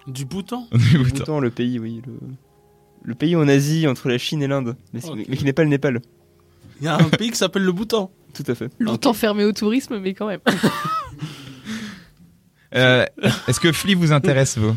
Du 0.07 0.25
bouton 0.25 0.67
Du 0.71 0.97
Bhoutan. 0.97 1.17
Bhoutan, 1.17 1.39
le 1.39 1.49
pays, 1.51 1.77
oui. 1.79 2.01
Le, 2.05 2.13
le 3.03 3.15
pays 3.15 3.35
en 3.35 3.47
Asie 3.47 3.87
entre 3.87 4.09
la 4.09 4.17
Chine 4.17 4.41
et 4.41 4.47
l'Inde. 4.47 4.75
Mais, 4.93 5.01
qui 5.01 5.45
n'est 5.45 5.53
pas 5.53 5.63
le 5.63 5.69
Népal. 5.69 6.01
Il 6.79 6.85
y 6.85 6.87
a 6.87 6.95
un 6.95 7.09
pays 7.09 7.29
qui 7.31 7.37
s'appelle 7.37 7.63
le 7.63 7.71
bouton. 7.71 8.09
Tout 8.33 8.43
à 8.47 8.55
fait. 8.55 8.69
Longtemps 8.79 9.13
fermé 9.13 9.43
au 9.43 9.51
tourisme, 9.51 9.99
mais 9.99 10.13
quand 10.13 10.27
même. 10.27 10.39
Euh, 12.73 13.05
Est-ce 13.49 13.59
que 13.59 13.71
Flea 13.73 13.95
vous 13.95 14.13
intéresse, 14.13 14.57
vous? 14.57 14.73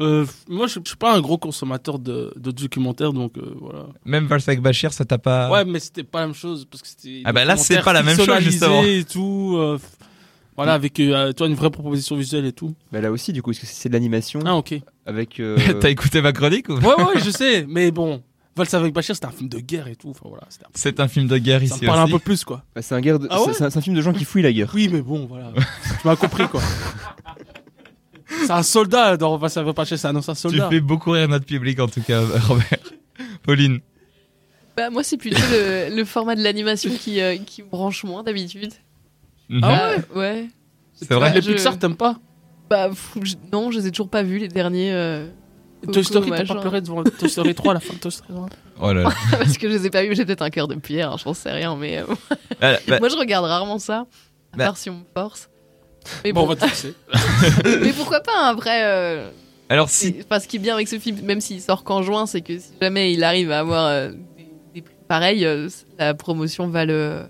Euh, 0.00 0.24
moi, 0.48 0.68
je 0.68 0.78
je 0.82 0.88
suis 0.90 0.96
pas 0.96 1.14
un 1.14 1.20
gros 1.20 1.38
consommateur 1.38 1.98
de, 1.98 2.32
de 2.36 2.50
documentaires, 2.52 3.12
donc 3.12 3.36
euh, 3.36 3.54
voilà. 3.60 3.86
Même 4.04 4.26
Vals 4.26 4.40
avec 4.46 4.60
Bachir, 4.60 4.92
ça 4.92 5.04
t'a 5.04 5.18
pas... 5.18 5.50
Ouais, 5.50 5.64
mais 5.64 5.80
c'était 5.80 6.04
pas 6.04 6.20
la 6.20 6.26
même 6.26 6.36
chose 6.36 6.66
parce 6.70 6.82
que 6.82 6.88
c'était. 6.88 7.22
Ah 7.24 7.32
bah 7.32 7.44
là, 7.44 7.56
c'est 7.56 7.82
pas 7.82 7.92
la 7.92 8.02
même 8.04 8.16
chose, 8.16 8.38
justement. 8.40 8.82
Et 8.84 9.04
tout. 9.04 9.56
euh, 9.58 9.78
voilà, 10.56 10.74
avec 10.74 10.98
euh, 11.00 11.32
toi 11.32 11.46
une 11.46 11.54
vraie 11.54 11.70
proposition 11.70 12.16
visuelle 12.16 12.44
et 12.44 12.52
tout. 12.52 12.74
Bah 12.92 13.00
là 13.00 13.10
aussi, 13.10 13.32
du 13.32 13.40
coup, 13.42 13.50
parce 13.50 13.60
que 13.60 13.66
c'est 13.66 13.88
de 13.88 13.94
l'animation 13.94 14.40
Ah 14.44 14.56
ok. 14.56 14.74
avec. 15.06 15.40
euh, 15.40 15.56
T'as 15.80 15.90
écouté 15.90 16.20
ma 16.20 16.32
chronique 16.32 16.68
ou 16.68 16.74
Ouais 16.74 16.94
ouais, 17.02 17.20
je 17.24 17.30
sais, 17.30 17.64
mais 17.68 17.90
bon, 17.90 18.22
Vals 18.54 18.66
avec 18.74 18.92
Bachir, 18.92 19.14
c'était 19.14 19.26
un 19.26 19.30
film 19.32 19.48
de 19.48 19.58
guerre 19.60 19.88
et 19.88 19.96
tout. 19.96 20.10
Enfin 20.10 20.26
voilà, 20.28 20.44
c'était 20.50 20.66
un- 20.66 20.70
C'est 20.74 21.00
un 21.00 21.08
film 21.08 21.26
de 21.26 21.38
guerre 21.38 21.60
ça 21.60 21.64
ici 21.64 21.78
me 21.82 21.86
parle 21.86 22.00
un 22.00 22.04
aussi. 22.04 22.12
peu 22.12 22.18
plus 22.18 22.44
quoi. 22.44 22.62
bah, 22.74 22.82
c'est 22.82 22.94
un, 22.94 23.00
guerre 23.00 23.18
de- 23.18 23.26
Ah 23.30 23.40
ouais 23.40 23.54
c'est- 23.54 23.64
un, 23.64 23.70
c'est 23.70 23.78
un 23.78 23.82
film 23.82 23.96
de 23.96 24.02
gens 24.02 24.12
qui 24.12 24.24
fouillent 24.26 24.42
la 24.42 24.52
guerre. 24.52 24.70
Oui, 24.74 24.88
mais 24.92 25.00
bon, 25.00 25.24
voilà. 25.26 25.52
tu 25.54 26.06
m'as 26.06 26.16
compris 26.16 26.46
quoi. 26.48 26.60
C'est 28.44 28.50
un 28.50 28.62
soldat 28.62 29.16
dans 29.16 29.36
Vals 29.36 29.50
avec 29.56 29.74
Bachir, 29.74 29.98
c'est 29.98 30.08
un 30.08 30.16
ancien 30.16 30.34
Tu 30.34 30.40
soldat. 30.40 30.68
fais 30.70 30.80
beaucoup 30.80 31.10
rire 31.12 31.28
notre 31.28 31.44
public 31.46 31.78
en 31.80 31.88
tout 31.88 32.00
cas, 32.02 32.20
Robert. 32.48 32.64
Pauline. 33.42 33.80
Bah, 34.76 34.88
moi, 34.90 35.02
c'est 35.02 35.18
plutôt 35.18 35.36
le, 35.50 35.94
le 35.94 36.04
format 36.04 36.34
de 36.34 36.42
l'animation 36.42 36.90
qui, 36.98 37.20
euh, 37.20 37.36
qui 37.36 37.62
me 37.62 37.68
branche 37.68 38.04
moins 38.04 38.22
d'habitude. 38.22 38.72
Ah 39.62 39.90
ouais 40.14 40.18
Ouais. 40.20 40.48
C'est 40.94 41.12
vrai 41.14 41.32
Les 41.34 41.40
Pixar, 41.42 41.78
t'aimes 41.78 41.96
pas 41.96 42.16
Bah, 42.70 42.90
je- 43.22 43.34
non, 43.52 43.70
je 43.70 43.78
les 43.80 43.86
ai 43.88 43.90
toujours 43.90 44.08
pas 44.08 44.22
vus, 44.22 44.38
les 44.38 44.48
derniers. 44.48 44.92
euh, 44.92 45.26
Toy 45.92 46.04
Story, 46.04 46.26
Coco, 46.30 46.36
t'as 46.36 46.44
pas 46.46 46.54
machin. 46.54 46.60
pleuré 46.60 46.80
devant 46.80 47.02
Toy 47.02 47.28
Story 47.28 47.54
3 47.56 47.72
à 47.72 47.74
la 47.74 47.80
fin 47.80 47.94
de 47.94 47.98
Toy 47.98 48.10
Story 48.12 48.28
3 48.32 48.48
Oh 48.80 48.92
là 48.92 49.02
là. 49.02 49.10
Parce 49.32 49.58
que 49.58 49.68
je 49.68 49.74
les 49.74 49.86
ai 49.86 49.90
pas 49.90 50.02
vus, 50.04 50.14
j'ai 50.14 50.24
peut-être 50.24 50.42
un 50.42 50.50
cœur 50.50 50.68
de 50.68 50.76
pierre, 50.76 51.12
hein, 51.12 51.16
j'en 51.22 51.34
sais 51.34 51.50
rien, 51.50 51.74
mais 51.76 51.98
euh, 51.98 52.04
Ah, 52.60 52.74
bah, 52.88 52.98
moi 53.00 53.08
je 53.08 53.16
regarde 53.16 53.44
rarement 53.44 53.78
ça, 53.78 54.06
à 54.52 54.56
Bah. 54.56 54.64
part 54.66 54.76
si 54.76 54.90
on 54.90 54.94
me 54.94 55.04
force. 55.14 55.48
Mais 56.24 56.32
Bon, 56.32 56.40
bon, 56.46 56.46
on 56.46 56.54
va 56.54 56.56
te 56.56 56.86
mais 57.84 57.92
pourquoi 57.92 58.20
pas 58.20 58.32
un 58.48 58.54
vrai. 58.54 58.80
euh, 58.84 59.28
alors 59.68 59.88
si... 59.88 60.06
c'est- 60.06 60.24
Enfin, 60.24 60.40
ce 60.40 60.48
qui 60.48 60.56
est 60.56 60.60
bien 60.60 60.74
avec 60.74 60.88
ce 60.88 60.98
film, 60.98 61.20
même 61.22 61.40
s'il 61.40 61.60
sort 61.60 61.84
qu'en 61.84 62.02
juin, 62.02 62.26
c'est 62.26 62.40
que 62.42 62.58
si 62.58 62.72
jamais 62.80 63.12
il 63.12 63.22
arrive 63.24 63.50
à 63.52 63.60
avoir 63.60 63.86
euh, 63.86 64.10
des, 64.36 64.48
des 64.74 64.82
prix 64.82 64.94
pareils, 65.08 65.44
euh, 65.44 65.68
la 65.98 66.14
promotion 66.14 66.66
va 66.68 66.84
le, 66.84 67.22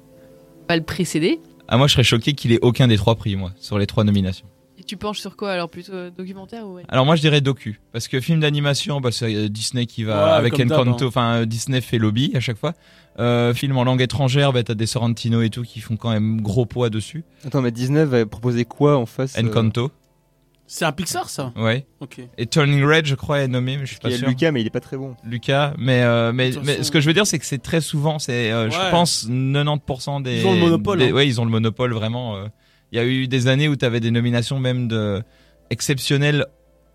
va 0.69 0.77
le 0.77 0.83
précéder. 0.83 1.39
Ah, 1.73 1.79
moi 1.79 1.87
je 1.87 1.95
serais 1.95 2.05
choqué 2.05 2.35
qu'il 2.35 2.53
ait 2.53 2.59
aucun 2.61 2.87
des 2.87 2.99
trois 2.99 3.15
prix, 3.15 3.35
moi, 3.35 3.51
sur 3.59 3.79
les 3.79 3.87
trois 3.87 4.05
nominations. 4.05 4.45
Et 4.79 4.85
tu 4.85 4.99
penches 4.99 5.21
sur 5.21 5.37
quoi 5.37 5.53
alors 5.53 5.71
Plutôt 5.71 5.95
euh, 5.95 6.11
documentaire 6.11 6.67
ou 6.67 6.75
ouais? 6.75 6.83
Alors 6.91 7.07
moi 7.07 7.17
je 7.17 7.23
dirais 7.23 7.41
docu, 7.41 7.81
parce 7.93 8.09
que 8.09 8.21
film 8.21 8.41
d'animation, 8.41 9.01
bah, 9.01 9.11
c'est 9.11 9.35
euh, 9.35 9.49
Disney 9.49 9.87
qui 9.87 10.05
va 10.05 10.27
Ouais, 10.27 10.33
avec 10.33 10.61
Encanto, 10.61 11.07
hein. 11.07 11.09
enfin 11.09 11.35
euh, 11.41 11.47
Disney 11.47 11.81
fait 11.81 11.97
lobby 11.97 12.31
à 12.35 12.41
chaque 12.41 12.59
fois. 12.59 12.75
Euh, 13.19 13.55
film 13.55 13.79
en 13.79 13.85
langue 13.85 14.03
étrangère, 14.03 14.53
bah, 14.53 14.63
t'as 14.63 14.75
des 14.75 14.85
Sorrentino 14.85 15.41
et 15.41 15.49
tout 15.49 15.63
qui 15.63 15.81
font 15.81 15.97
quand 15.97 16.11
même 16.11 16.43
gros 16.43 16.67
poids 16.67 16.91
dessus. 16.91 17.25
Attends, 17.47 17.63
mais 17.63 17.71
Disney 17.71 18.05
va 18.05 18.27
proposer 18.27 18.67
quoi 18.67 18.99
en 18.99 19.07
face 19.07 19.39
euh, 19.39 19.43
Encanto, 19.43 19.91
C'est 20.75 20.87
un 20.87 20.93
Pixar 20.93 21.29
ça 21.29 21.53
ouais. 21.55 21.87
Ok. 22.01 22.19
Et 22.39 22.47
Turning 22.47 22.83
Red, 22.83 23.05
je 23.05 23.15
crois, 23.15 23.41
est 23.41 23.49
nommé, 23.49 23.77
mais 23.77 23.85
je 23.85 23.91
suis 23.91 23.99
Il 23.99 24.03
pas 24.05 24.09
y 24.09 24.15
a 24.15 24.17
sûr. 24.17 24.29
Lucas, 24.29 24.51
mais 24.53 24.63
il 24.63 24.67
est 24.67 24.71
pas 24.71 24.81
très 24.81 24.97
bon. 24.97 25.15
Lucas, 25.23 25.75
mais 25.77 26.01
euh, 26.01 26.33
mais, 26.33 26.51
ce 26.53 26.91
que 26.91 26.99
je 26.99 27.07
veux 27.07 27.13
dire, 27.13 27.27
c'est 27.27 27.39
que 27.39 27.45
c'est 27.45 27.59
très 27.61 27.83
souvent, 27.83 28.19
c'est, 28.19 28.51
euh, 28.51 28.71
je 28.71 28.91
pense, 28.91 29.27
90% 29.29 30.23
des. 30.23 30.41
Ils 30.41 30.47
ont 30.47 30.55
le 30.55 30.61
monopole, 30.61 30.99
des- 31.01 31.11
hein. 31.11 31.13
Ouais, 31.13 31.29
ils 31.29 31.39
ont 31.43 31.45
le 31.45 31.51
monopole 31.51 31.93
vraiment. 31.93 32.37
euh. 32.37 32.47
Il 32.91 32.97
y 32.97 32.99
a 32.99 33.05
eu 33.05 33.29
des 33.29 33.49
années 33.49 33.69
où 33.69 33.77
tu 33.77 33.85
avais 33.85 34.01
des 34.01 34.11
nominations 34.11 34.59
même 34.61 34.89
de 34.89 35.23
exceptionnelles 35.69 36.47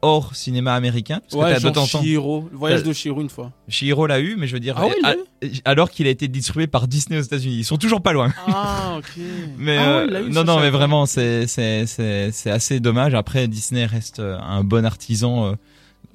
hors 0.01 0.35
cinéma 0.35 0.73
américain. 0.75 1.19
Parce 1.21 1.33
que 1.33 1.37
Ouais, 1.53 1.59
genre 1.59 1.71
temps 1.71 1.85
temps- 1.87 2.01
Chihiro. 2.01 2.47
Le 2.51 2.57
voyage 2.57 2.83
de 2.83 2.93
Chihiro 2.93 3.21
une 3.21 3.29
fois. 3.29 3.51
Chihiro 3.67 4.05
l'a 4.07 4.19
eu, 4.19 4.35
mais 4.37 4.47
je 4.47 4.53
veux 4.53 4.59
dire, 4.59 4.75
Ah 4.77 4.87
à- 5.03 5.15
alors 5.65 5.89
qu'il 5.89 6.05
a 6.07 6.09
été 6.09 6.27
distribué 6.27 6.67
par 6.67 6.87
Disney 6.87 7.17
aux 7.19 7.23
États-Unis. 7.23 7.55
Ils 7.57 7.63
sont 7.65 7.77
toujours 7.77 8.01
pas 8.01 8.13
loin. 8.13 8.33
Ah, 8.47 8.95
ok. 8.97 9.05
Mais 9.57 9.77
Ah 9.77 10.05
ouais, 10.05 10.13
euh, 10.13 10.27
eu, 10.27 10.31
non, 10.31 10.43
non, 10.43 10.59
mais 10.59 10.69
vraiment, 10.69 11.05
c'est 11.05 11.47
c'est 11.47 11.85
c'est 11.87 12.31
c'est 12.31 12.51
assez 12.51 12.79
dommage. 12.79 13.13
Après, 13.15 13.47
Disney 13.47 13.85
reste 13.85 14.19
euh, 14.19 14.37
un 14.39 14.63
bon 14.63 14.85
artisan 14.85 15.47
euh, 15.47 15.51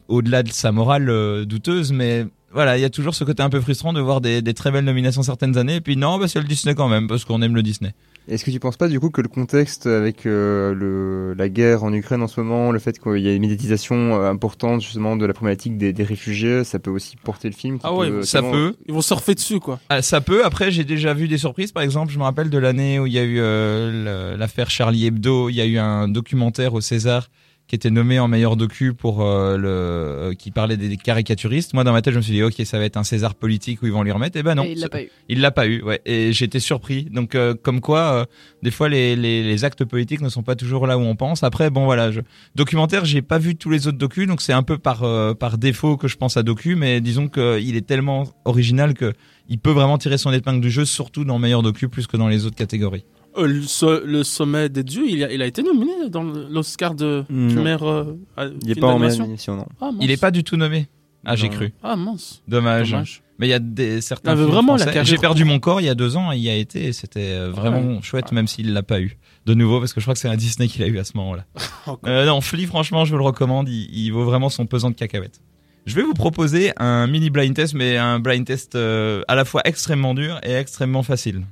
au-delà 0.09 0.43
de 0.43 0.51
sa 0.53 0.71
morale 0.73 1.09
euh, 1.11 1.45
douteuse, 1.45 1.93
mais 1.93 2.27
voilà, 2.53 2.77
il 2.79 2.81
y 2.83 2.85
a 2.85 2.91
toujours 2.91 3.15
ce 3.15 3.25
côté 3.25 3.43
un 3.43 3.49
peu 3.51 3.61
frustrant 3.61 3.93
de 3.93 4.01
voir 4.01 4.21
des, 4.21 4.43
des 4.43 4.53
très 4.55 4.71
belles 4.71 4.85
nominations 4.85 5.23
certaines 5.23 5.57
années, 5.57 5.77
et 5.77 5.81
puis 5.81 5.97
non, 5.97 6.19
bah 6.19 6.29
c'est 6.29 6.39
le 6.41 6.47
Disney 6.47 6.75
quand 6.75 6.89
même 6.89 7.09
parce 7.09 7.25
qu'on 7.25 7.41
aime 7.43 7.55
le 7.57 7.62
Disney. 7.62 7.95
Est-ce 8.29 8.45
que 8.45 8.50
tu 8.50 8.61
penses 8.61 8.76
pas 8.76 8.88
du 8.88 9.00
coup 9.00 9.11
que 9.11 9.21
le 9.21 9.29
contexte 9.29 9.87
avec 9.87 10.26
euh, 10.26 10.75
le, 10.75 11.35
la 11.35 11.49
guerre 11.49 11.83
en 11.83 11.93
Ukraine 11.93 12.23
en 12.23 12.29
ce 12.29 12.41
moment, 12.41 12.71
le 12.71 12.79
fait 12.79 12.99
qu'il 12.99 13.19
y 13.19 13.29
a 13.29 13.35
une 13.35 13.43
médiatisation 13.43 13.97
euh, 13.97 14.31
importante 14.31 14.81
justement 14.81 15.17
de 15.17 15.26
la 15.26 15.33
problématique 15.33 15.76
des, 15.76 15.93
des 15.93 16.05
réfugiés, 16.05 16.62
ça 16.64 16.79
peut 16.79 16.91
aussi 16.91 17.17
porter 17.17 17.49
le 17.49 17.55
film 17.55 17.79
qui 17.79 17.87
Ah 17.87 17.93
ouais, 17.95 18.09
peut, 18.09 18.23
Ça 18.23 18.41
peut, 18.41 18.75
Ils 18.87 18.95
vont 18.95 19.02
surfer 19.02 19.35
dessus, 19.35 19.59
quoi. 19.59 19.81
Ah, 19.88 20.02
ça 20.02 20.21
peut. 20.21 20.45
Après, 20.45 20.71
j'ai 20.71 20.85
déjà 20.85 21.14
vu 21.14 21.26
des 21.26 21.38
surprises. 21.38 21.73
Par 21.73 21.83
exemple, 21.83 22.12
je 22.12 22.19
me 22.19 22.25
rappelle 22.25 22.50
de 22.50 22.59
l'année 22.59 23.00
où 23.00 23.07
il 23.07 23.12
y 23.12 23.19
a 23.19 23.25
eu 23.25 23.38
euh, 23.41 24.37
l'affaire 24.37 24.71
Charlie 24.71 25.07
Hebdo. 25.07 25.49
Il 25.49 25.55
y 25.57 25.61
a 25.61 25.67
eu 25.67 25.79
un 25.79 26.09
documentaire 26.09 26.75
au 26.75 26.81
César 26.81 27.29
qui 27.73 27.76
était 27.76 27.91
nommé 27.91 28.19
en 28.19 28.29
meilleur 28.29 28.57
docu 28.57 28.93
pour 28.93 29.23
euh, 29.23 29.57
le 29.57 29.69
euh, 29.71 30.35
qui 30.35 30.50
parlait 30.50 30.76
des, 30.76 30.99
caricaturistes. 30.99 31.73
Moi, 31.73 31.85
dans 31.85 31.93
ma 31.95 32.02
tête, 32.02 32.12
je 32.12 32.19
me 32.19 32.23
suis 32.23 32.35
dit, 32.35 32.43
ok, 32.43 32.52
ça 32.67 32.79
va 32.79 32.85
être 32.85 32.99
un 32.99 33.02
César 33.02 33.35
politique 33.35 33.81
où 33.81 33.87
ils 33.87 33.93
vont 33.93 34.02
lui 34.02 34.12
remettre. 34.12 34.37
Et 34.37 34.43
ben 34.43 34.55
non, 34.55 34.64
Et 34.64 34.73
il 34.73 34.81
l'a 34.81 34.91
pas 34.91 35.00
eu. 35.00 35.09
il 35.31 35.41
l'a 35.41 35.50
pas 35.52 35.67
eu. 35.67 35.81
Ouais. 35.81 36.02
Et 36.05 36.35
j'étais 36.35 36.61
surpris. 36.61 37.05
Donc, 37.05 37.35
euh, 37.35 37.55
comme 37.55 37.81
quoi, 37.81 38.26
des 38.62 38.71
fois, 38.71 38.91
les, 38.91 39.17
les, 39.17 39.43
les 39.43 39.64
actes 39.64 39.87
politiques 39.87 40.21
ne 40.21 40.29
sont 40.29 40.43
pas 40.43 40.55
toujours 40.55 40.87
là 40.87 40.99
où 40.99 41.00
on 41.00 41.17
pense. 41.17 41.45
Après, 41.45 41.71
bon, 41.71 41.87
voilà, 41.87 42.11
je... 42.11 42.21
documentaire, 42.55 43.07
j'ai 43.07 43.23
pas 43.23 43.38
vu 43.38 43.57
tous 43.57 43.71
les 43.71 43.88
autres 43.88 43.97
docus, 43.97 44.26
donc 44.26 44.43
c'est 44.43 44.52
un 44.52 44.62
peu 44.62 44.76
par 44.76 45.00
par 45.38 45.57
défaut 45.57 45.97
que 45.97 46.09
je 46.09 46.19
pense 46.19 46.37
à 46.37 46.43
docu. 46.43 46.76
Mais 46.76 47.00
disons 47.00 47.29
qu'il 47.29 47.75
est 47.75 47.87
tellement 47.87 48.29
original 48.45 48.93
que 48.93 49.14
il 49.49 49.59
peut 49.59 49.71
vraiment 49.71 49.97
tirer 49.97 50.19
son 50.19 50.31
épingle 50.31 50.61
du 50.61 50.71
jeu, 50.71 50.85
surtout 50.85 51.25
dans 51.25 51.38
meilleur 51.38 51.62
docu 51.62 51.88
plus 51.88 52.07
que 52.07 52.19
dans 52.19 52.29
les 52.29 52.45
autres 52.45 52.57
catégories. 52.57 53.07
Euh, 53.39 53.47
le, 53.47 53.62
so- 53.62 54.05
le 54.05 54.25
sommet 54.25 54.69
des 54.69 54.83
dieux, 54.85 55.05
il 55.09 55.25
a, 55.25 55.33
il 55.33 55.41
a 55.43 55.47
été 55.47 55.62
nominé 55.62 56.09
dans 56.11 56.23
l'Oscar 56.23 56.95
de 56.95 57.25
Non. 57.31 57.62
meilleur 57.62 57.83
euh, 57.85 58.19
à- 58.37 58.47
Il 58.62 58.71
est 58.71 58.75
film 58.75 58.81
pas 58.81 58.87
en 58.89 58.93
d'animation. 58.99 59.25
animation, 59.25 59.57
non. 59.57 59.67
Ah. 59.81 59.91
Il 60.01 60.11
est 60.11 60.21
pas 60.21 60.31
du 60.31 60.45
tout 60.45 60.57
nommé. 60.57 60.89
Ah, 61.25 61.37
j'ai 61.37 61.49
cru. 61.49 61.73
Ah 61.83 61.95
mince. 61.97 62.43
Dommage. 62.49 62.91
Dommage. 62.91 63.23
Mais 63.39 63.47
il 63.47 63.51
y 63.51 63.55
a 63.55 63.59
des 63.61 64.01
certains. 64.01 64.37
Films 64.37 64.49
vraiment 64.49 64.77
J'ai 64.77 65.17
perdu 65.19 65.45
mon 65.45 65.59
corps 65.61 65.81
il 65.81 65.85
y 65.85 65.89
a 65.89 65.95
deux 65.95 66.17
ans. 66.17 66.33
Il 66.33 66.41
y 66.41 66.49
a 66.51 66.55
été. 66.57 66.87
et 66.87 66.93
C'était 66.93 67.33
euh, 67.33 67.51
vraiment 67.51 67.81
Ouais. 67.81 68.03
chouette, 68.03 68.33
même 68.33 68.47
s'il 68.49 68.73
l'a 68.73 68.83
pas 68.83 69.01
eu. 69.01 69.17
De 69.47 69.55
nouveau, 69.55 69.79
parce 69.81 69.93
que 69.93 70.01
je 70.01 70.05
crois 70.05 70.15
que 70.15 70.21
c'est 70.21 70.29
un 70.29 70.37
Disney 70.37 70.69
qu'il 70.69 70.83
a 70.83 70.87
eu 70.89 70.99
à 70.99 71.05
ce 71.05 71.17
moment-là. 71.17 71.45
Euh, 72.07 72.27
non, 72.27 72.41
Flea, 72.41 72.67
franchement, 72.67 73.05
je 73.05 73.12
vous 73.12 73.19
le 73.19 73.25
recommande. 73.25 73.69
Il, 73.69 73.89
il 73.93 74.11
vaut 74.11 74.25
vraiment 74.25 74.49
son 74.49 74.67
pesant 74.67 74.91
de 74.91 74.95
cacahuètes. 74.95 75.41
Je 75.87 75.97
vais 75.97 76.03
vous 76.03 76.15
proposer 76.15 76.73
un 76.77 77.07
mini 77.09 77.29
blind 77.31 77.55
test, 77.55 77.75
mais 77.75 77.97
un 77.97 78.21
blind 78.21 78.45
test 78.45 78.75
euh, 78.77 79.23
à 79.27 79.35
la 79.35 79.45
fois 79.45 79.62
extrêmement 79.65 80.15
dur 80.15 80.39
et 80.45 80.53
extrêmement 80.53 81.03
facile. 81.03 81.43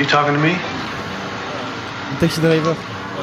You 0.00 0.06
talking 0.06 0.34
to 0.34 0.40
me? 0.40 0.54
Taxi 2.20 2.40
Driver. 2.40 2.74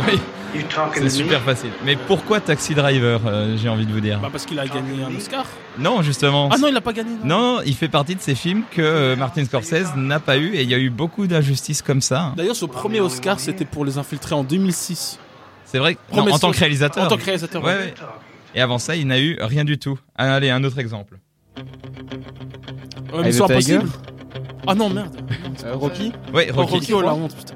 Oui, 0.08 0.20
You 0.56 0.62
talking 0.70 1.02
c'est 1.04 1.10
to 1.10 1.24
super 1.24 1.40
me? 1.40 1.46
facile. 1.46 1.72
Mais 1.84 1.96
pourquoi 1.96 2.40
Taxi 2.40 2.76
Driver 2.76 3.20
euh, 3.26 3.58
J'ai 3.58 3.68
envie 3.68 3.88
de 3.88 3.92
vous 3.92 4.00
dire? 4.00 4.20
Bah 4.20 4.30
parce 4.32 4.46
qu'il 4.46 4.60
a 4.60 4.68
gagné 4.68 5.04
un 5.04 5.16
Oscar. 5.16 5.46
Non, 5.80 6.04
justement. 6.04 6.50
Ah 6.54 6.58
non, 6.60 6.68
il 6.68 6.78
a 6.78 6.82
pas 6.82 6.94
gagné. 6.94 7.12
non, 7.24 7.56
non, 7.56 7.62
il 7.66 7.76
fait 7.76 7.88
partie 7.88 8.14
de 8.16 8.22
ces 8.22 8.36
films 8.36 8.62
que 8.72 8.82
euh, 8.84 9.16
Martin 9.16 9.44
Scorsese 9.46 9.96
n'a 9.96 10.20
pas 10.20 10.38
eu 10.38 10.54
et 10.54 10.62
il 10.62 10.70
y 10.70 10.76
a 10.76 10.78
eu 10.78 10.92
beaucoup 10.92 11.26
d'injustices 11.26 11.82
comme 11.82 12.02
ça. 12.02 12.34
D'ailleurs, 12.38 12.56
son 12.56 12.68
premier 12.68 13.02
Oscar, 13.02 13.40
c'était 13.40 13.66
pour 13.66 13.84
Les 13.84 13.98
Infiltrés 13.98 14.36
en 14.36 14.44
2006. 14.44 15.18
C'est 15.66 15.80
vrai. 15.80 15.98
non, 16.14 16.32
en 16.32 16.38
tant 16.40 16.52
que 16.52 16.60
réalisateur. 16.60 17.04
En 17.04 17.08
tant 17.08 17.18
que 17.18 17.26
réalisateur. 17.26 17.64
Ouais, 17.64 17.74
ouais. 17.76 17.94
Et 18.54 18.62
avant 18.62 18.78
ça, 18.78 18.96
il 18.96 19.08
n'a 19.08 19.20
eu 19.20 19.38
rien 19.42 19.66
du 19.66 19.80
tout. 19.80 19.98
Allez, 20.16 20.52
un 20.52 20.64
autre 20.64 20.78
exemple. 20.80 21.18
Euh, 23.14 23.24
the 23.24 23.32
Tiger 23.32 23.44
Impossible. 23.44 23.90
Ah 24.68 24.76
non, 24.76 24.90
merde. 24.90 25.16
Euh, 25.66 25.74
Rocky 25.76 26.12
Ouais, 26.34 26.48
Oh, 26.52 26.58
Rocky. 26.58 26.74
Rocky, 26.74 26.94
oh 26.94 27.02
la 27.02 27.14
honte, 27.14 27.36
putain. 27.36 27.56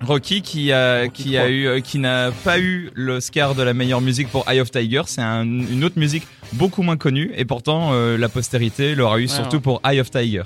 Rocky 0.00 0.42
qui 0.42 0.70
a 0.72 1.02
Rocky 1.02 1.22
qui 1.24 1.36
a 1.36 1.40
3. 1.40 1.50
eu 1.50 1.66
euh, 1.66 1.80
qui 1.80 1.98
n'a 1.98 2.30
pas 2.44 2.60
eu 2.60 2.90
l'Oscar 2.94 3.54
de 3.56 3.62
la 3.62 3.74
meilleure 3.74 4.00
musique 4.00 4.28
pour 4.28 4.48
Eye 4.48 4.60
of 4.60 4.70
Tiger, 4.70 5.02
c'est 5.06 5.22
un- 5.22 5.42
une 5.44 5.82
autre 5.82 5.98
musique 5.98 6.24
beaucoup 6.52 6.82
moins 6.82 6.96
connue 6.96 7.32
et 7.36 7.44
pourtant 7.44 7.90
euh, 7.92 8.16
la 8.16 8.28
postérité 8.28 8.94
l'aura 8.94 9.18
eu 9.18 9.22
Ouais, 9.22 9.26
surtout 9.26 9.56
ouais. 9.56 9.62
pour 9.62 9.80
Eye 9.84 10.00
of 10.00 10.08
Tiger. 10.10 10.42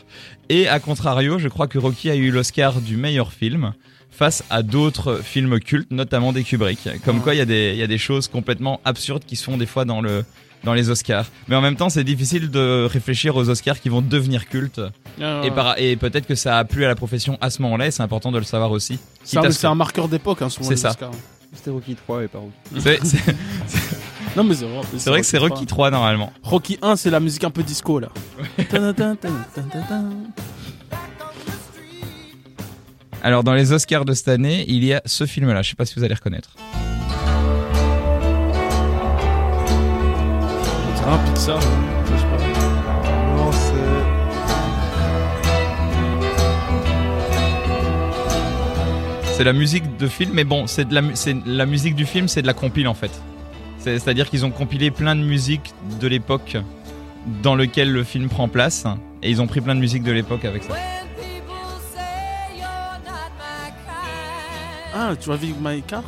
Et 0.49 0.69
à 0.69 0.81
contrario, 0.81 1.39
je 1.39 1.49
crois 1.49 1.67
que 1.67 1.79
Rocky 1.79 2.09
a 2.09 2.15
eu 2.17 2.31
l'Oscar 2.31 2.81
du 2.81 2.97
meilleur 2.97 3.31
film 3.33 3.75
face 4.11 4.43
à 4.49 4.63
d'autres 4.63 5.21
films 5.23 5.61
cultes, 5.61 5.91
notamment 5.91 6.33
des 6.33 6.45
Kubrick. 6.45 6.89
Comme 7.05 7.17
Ouais. 7.19 7.23
quoi 7.23 7.35
il 7.35 7.39
y 7.39 7.43
a 7.43 7.47
des 7.47 7.73
il 7.75 7.79
y 7.79 7.83
a 7.83 7.87
des 7.87 7.99
choses 7.99 8.29
complètement 8.29 8.81
absurdes 8.87 9.25
qui 9.27 9.37
se 9.37 9.45
font 9.45 9.59
des 9.59 9.67
fois 9.67 9.85
dans 9.85 10.01
le 10.01 10.25
dans 10.65 10.75
les 10.75 10.91
Oscars. 10.91 11.27
Mais 11.49 11.57
en 11.57 11.61
même 11.61 11.77
temps, 11.77 11.89
c'est 11.89 12.05
difficile 12.05 12.51
de 12.51 12.85
réfléchir 12.91 13.37
aux 13.37 13.49
Oscars 13.49 13.81
qui 13.81 13.89
vont 13.89 14.01
devenir 14.03 14.47
cultes. 14.49 14.81
Ah, 15.21 15.43
Et, 15.45 15.51
par- 15.51 15.79
et 15.79 15.97
peut-être 15.97 16.27
que 16.27 16.35
ça 16.35 16.59
a 16.59 16.65
plu 16.65 16.85
à 16.85 16.89
la 16.89 16.95
profession 16.95 17.37
à 17.41 17.51
ce 17.51 17.61
moment-là, 17.63 17.87
et 17.89 17.91
c'est 17.91 18.03
important 18.03 18.33
de 18.33 18.39
le 18.39 18.45
savoir 18.45 18.71
aussi. 18.71 18.99
C'est 19.25 19.65
un, 19.67 19.75
marqueur 19.75 20.09
d'époque, 20.09 20.43
hein, 20.43 20.49
souvent. 20.49 20.69
C'est 20.69 20.75
les 20.75 20.81
ça. 20.81 20.91
Oscars. 20.91 21.11
C'était 21.55 21.71
Rocky 21.71 21.95
3 21.95 22.25
et 22.25 22.29
pas 22.29 22.39
Rocky. 22.39 22.81
C'est 22.81 23.05
c'est- 23.05 23.37
Non, 24.37 24.45
mais 24.45 24.55
c'est 24.55 24.65
vrai. 24.65 24.81
c'est 24.97 25.11
vrai 25.11 25.21
que 25.21 25.27
c'est 25.27 25.37
Rocky 25.37 25.67
3 25.67 25.91
normalement. 25.91 26.33
Rocky 26.43 26.79
1, 26.81 26.97
c'est 26.97 27.11
la 27.11 27.21
musique 27.21 27.45
un 27.45 27.51
peu 27.51 27.63
disco, 27.63 27.99
là. 28.01 28.09
Alors 33.23 33.45
dans 33.45 33.53
les 33.53 33.73
Oscars 33.73 34.05
de 34.05 34.15
cette 34.15 34.29
année, 34.29 34.65
il 34.69 34.83
y 34.85 34.95
a 34.95 35.03
ce 35.05 35.27
film-là. 35.27 35.63
Je 35.63 35.71
sais 35.71 35.77
pas 35.77 35.85
si 35.85 35.95
vous 35.97 36.05
allez 36.05 36.15
reconnaître. 36.15 36.51
Je 42.07 42.17
sais 42.17 42.27
pas. 42.27 42.39
Non, 43.37 43.51
c'est. 43.53 44.93
C'est 49.35 49.45
la 49.45 49.53
musique 49.53 49.97
de 49.97 50.07
film, 50.07 50.31
mais 50.35 50.45
bon, 50.45 50.67
c'est 50.67 50.87
de 50.87 50.95
la, 50.95 51.03
c'est 51.15 51.37
la 51.47 51.67
musique 51.67 51.95
du 51.95 52.07
film, 52.07 52.29
c'est 52.29 52.43
de 52.43 52.47
la 52.47 52.53
compile 52.55 52.87
en 52.87 52.95
fait. 52.95 53.11
C'est- 53.79 53.99
C'est-à-dire 53.99 54.29
qu'ils 54.31 54.45
ont 54.47 54.51
compilé 54.51 54.91
plein 54.91 55.17
de 55.17 55.23
musiques 55.23 55.73
de 56.01 56.07
l'époque 56.07 56.57
dans 57.43 57.55
lequel 57.55 57.91
le 57.93 58.05
film 58.05 58.29
prend 58.29 58.47
place, 58.49 58.85
et 59.23 59.31
ils 59.31 59.41
ont 59.41 59.47
pris 59.47 59.61
plein 59.61 59.75
de 59.75 59.81
musiques 59.81 60.03
de 60.03 60.13
l'époque 60.13 60.45
avec 60.45 60.63
ça. 60.65 60.75
Ah, 64.95 65.13
tu 65.19 65.33
as 65.33 65.37
vu 65.37 65.55
My 65.61 65.83
Car 65.83 66.03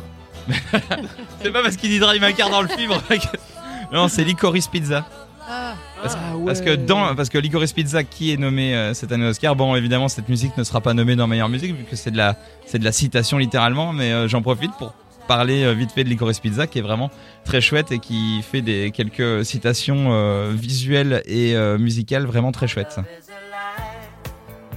C'est 1.41 1.51
pas 1.51 1.63
parce 1.63 1.75
qu'il 1.75 1.89
dit 1.89 1.97
Drive 1.99 2.21
My 2.23 2.33
Car 2.35 2.49
dans 2.51 2.61
le 2.61 2.67
film. 2.67 2.91
non, 3.91 4.07
c'est 4.07 4.23
Licorice 4.23 4.67
Pizza. 4.67 5.05
Ah, 5.47 5.75
Parce, 6.01 6.15
Ah 6.15 6.35
parce 6.43 6.61
que 6.61 6.75
dans 6.75 7.15
parce 7.15 7.29
que 7.29 7.37
Licorice 7.37 7.73
Pizza 7.73 8.03
qui 8.03 8.33
est 8.33 8.37
nommé 8.37 8.75
euh, 8.75 8.93
cette 8.95 9.11
année 9.11 9.27
Oscar, 9.27 9.55
bon 9.55 9.75
évidemment 9.75 10.07
cette 10.07 10.27
musique 10.27 10.57
ne 10.57 10.63
sera 10.63 10.81
pas 10.81 10.93
nommée 10.95 11.15
dans 11.15 11.27
meilleure 11.27 11.49
musique 11.49 11.75
vu 11.75 11.83
que 11.83 11.95
c'est 11.95 12.09
de 12.09 12.17
la 12.17 12.35
c'est 12.65 12.79
de 12.79 12.83
la 12.83 12.91
citation 12.91 13.37
littéralement, 13.37 13.93
mais 13.93 14.11
euh, 14.11 14.27
j'en 14.27 14.41
profite 14.41 14.71
pour 14.79 14.93
parler 15.27 15.63
euh, 15.63 15.73
vite 15.73 15.91
fait 15.91 16.03
de 16.03 16.09
Licorice 16.09 16.39
Pizza 16.39 16.67
qui 16.67 16.79
est 16.79 16.81
vraiment 16.81 17.09
très 17.43 17.61
chouette 17.61 17.91
et 17.91 17.99
qui 17.99 18.41
fait 18.41 18.61
des 18.61 18.91
quelques 18.91 19.45
citations 19.45 20.07
euh, 20.09 20.51
visuelles 20.53 21.21
et 21.25 21.55
euh, 21.55 21.77
musicales 21.77 22.25
vraiment 22.25 22.51
très 22.51 22.67
chouettes. 22.67 22.99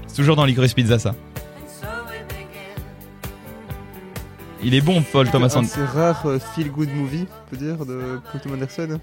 C'est 0.07 0.17
toujours 0.17 0.37
dans 0.37 0.45
Licorice 0.45 0.75
Pizza 0.75 0.99
ça. 0.99 1.15
Il 4.63 4.75
est 4.75 4.81
bon 4.81 5.03
Paul 5.03 5.31
Thomas 5.31 5.53
Un 5.55 5.59
Anderson. 5.61 5.75
C'est 5.75 5.85
rare 5.99 6.27
euh, 6.27 6.39
feel 6.39 6.71
good 6.71 6.89
movie, 6.95 7.27
on 7.47 7.51
peut 7.51 7.57
dire, 7.57 7.85
de 7.87 8.21
Paul 8.33 8.41
Thomas 8.41 8.57
Anderson. 8.57 9.01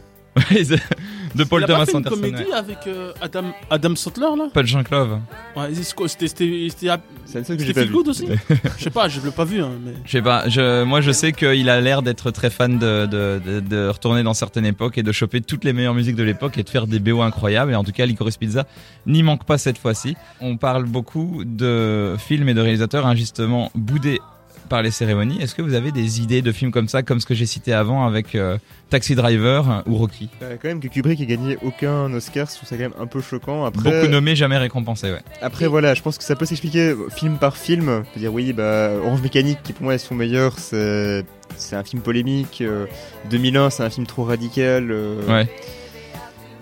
De 1.33 1.43
Paul 1.45 1.61
Il 1.61 1.63
a 1.63 1.67
Thomas 1.67 1.79
pas 1.79 1.85
fait 1.85 1.91
une 1.93 1.97
Anderson. 1.99 2.15
comédie 2.15 2.43
ouais. 2.43 2.53
avec 2.53 2.79
euh, 2.87 3.13
Adam, 3.21 3.43
Adam 3.69 3.95
Sandler, 3.95 4.27
là 4.37 4.49
and 4.75 4.83
Clove. 4.83 5.19
Ouais, 5.55 5.73
c'était- 5.73 6.27
c'était 6.27 7.73
pas 7.73 7.81
feel 7.81 7.87
vu. 7.89 7.93
good 7.93 8.07
aussi 8.09 8.27
Je 8.77 8.83
sais 8.83 8.89
pas, 8.89 9.07
je 9.07 9.21
l'ai 9.21 9.31
pas 9.31 9.45
vu, 9.45 9.61
hein, 9.61 9.71
mais... 9.85 9.93
Je 10.05 10.11
sais 10.11 10.21
pas, 10.21 10.49
je, 10.49 10.83
moi 10.83 10.99
je 10.99 11.11
sais 11.11 11.31
qu'il 11.31 11.69
a 11.69 11.79
l'air 11.79 12.01
d'être 12.01 12.31
très 12.31 12.49
fan 12.49 12.77
de, 12.77 13.05
de, 13.05 13.41
de, 13.45 13.59
de 13.61 13.87
retourner 13.87 14.23
dans 14.23 14.33
certaines 14.33 14.65
époques 14.65 14.97
et 14.97 15.03
de 15.03 15.11
choper 15.13 15.39
toutes 15.39 15.63
les 15.63 15.71
meilleures 15.71 15.93
musiques 15.93 16.17
de 16.17 16.23
l'époque 16.23 16.57
et 16.57 16.63
de 16.63 16.69
faire 16.69 16.85
des 16.85 16.99
BO 16.99 17.21
incroyables. 17.21 17.71
Et 17.71 17.75
en 17.75 17.85
tout 17.85 17.93
cas, 17.93 18.05
Licorice 18.05 18.35
Pizza 18.37 18.65
n'y 19.07 19.23
manque 19.23 19.45
pas 19.45 19.57
cette 19.57 19.77
fois-ci. 19.77 20.17
On 20.41 20.57
parle 20.57 20.83
beaucoup 20.83 21.43
de 21.45 22.15
films 22.17 22.49
et 22.49 22.53
de 22.53 22.59
réalisateurs 22.61 23.05
injustement 23.07 23.71
boudés 23.73 24.19
par 24.67 24.81
les 24.81 24.91
cérémonies. 24.91 25.41
Est-ce 25.41 25.55
que 25.55 25.61
vous 25.61 25.73
avez 25.73 25.91
des 25.91 26.21
idées 26.21 26.41
de 26.41 26.51
films 26.51 26.71
comme 26.71 26.87
ça, 26.87 27.03
comme 27.03 27.19
ce 27.19 27.25
que 27.25 27.33
j'ai 27.33 27.45
cité 27.45 27.73
avant 27.73 28.05
avec 28.05 28.35
euh, 28.35 28.57
Taxi 28.89 29.15
Driver 29.15 29.83
ou 29.87 29.95
Rocky? 29.95 30.29
Euh, 30.41 30.57
quand 30.61 30.67
même 30.67 30.79
que 30.79 30.87
Kubrick 30.87 31.19
ait 31.21 31.25
gagné 31.25 31.57
aucun 31.63 32.11
Oscar, 32.13 32.47
je 32.49 32.55
trouve 32.57 32.67
ça 32.69 32.75
quand 32.75 32.83
même 32.83 32.93
un 32.99 33.07
peu 33.07 33.21
choquant. 33.21 33.65
Après, 33.65 33.83
Beaucoup 34.01 34.11
nommés, 34.11 34.35
jamais 34.35 34.57
récompensés, 34.57 35.11
ouais. 35.11 35.21
après 35.41 35.67
voilà, 35.67 35.93
je 35.93 36.01
pense 36.01 36.17
que 36.17 36.23
ça 36.23 36.35
peut 36.35 36.45
s'expliquer 36.45 36.89
euh, 36.89 37.09
film 37.09 37.37
par 37.37 37.57
film. 37.57 37.89
On 37.89 38.13
peut 38.13 38.19
dire 38.19 38.33
oui, 38.33 38.53
bah 38.53 38.91
Orange 39.03 39.21
Mécanique, 39.21 39.59
qui 39.63 39.73
pour 39.73 39.83
moi 39.83 39.95
est 39.95 39.99
son 39.99 40.15
meilleur, 40.15 40.57
c'est 40.59 41.23
un 41.73 41.83
film 41.83 42.01
polémique. 42.01 42.59
euh, 42.61 42.85
2001, 43.29 43.69
c'est 43.69 43.83
un 43.83 43.89
film 43.89 44.05
trop 44.05 44.23
radical. 44.23 44.91
euh, 44.91 45.25
Ouais. 45.27 45.49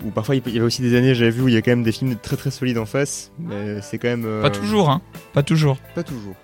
Ou 0.04 0.10
parfois 0.10 0.34
il 0.36 0.42
y 0.46 0.56
avait 0.56 0.60
aussi 0.66 0.82
des 0.82 0.94
années, 0.98 1.14
j'avais 1.14 1.30
vu 1.30 1.40
où 1.40 1.48
il 1.48 1.54
y 1.54 1.56
a 1.56 1.62
quand 1.62 1.70
même 1.70 1.82
des 1.82 1.92
films 1.92 2.16
très 2.22 2.36
très 2.36 2.50
solides 2.50 2.76
en 2.76 2.84
face, 2.84 3.30
mais 3.38 3.80
c'est 3.80 3.96
quand 3.96 4.08
même. 4.08 4.24
euh, 4.26 4.42
Pas 4.42 4.50
toujours, 4.50 4.90
hein. 4.90 5.00
Pas 5.32 5.42
toujours. 5.42 5.78
Pas 5.94 6.02
toujours. 6.02 6.34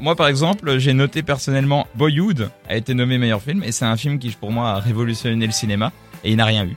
Moi, 0.00 0.16
par 0.16 0.26
exemple, 0.28 0.78
j'ai 0.78 0.92
noté 0.92 1.22
personnellement 1.22 1.86
Boyhood 1.94 2.50
a 2.68 2.76
été 2.76 2.92
nommé 2.94 3.18
meilleur 3.18 3.40
film 3.40 3.62
et 3.62 3.72
c'est 3.72 3.84
un 3.84 3.96
film 3.96 4.18
qui, 4.18 4.30
pour 4.30 4.50
moi, 4.50 4.70
a 4.70 4.80
révolutionné 4.80 5.46
le 5.46 5.52
cinéma 5.52 5.92
et 6.24 6.30
il 6.32 6.36
n'a 6.36 6.44
rien 6.44 6.64
eu. 6.66 6.76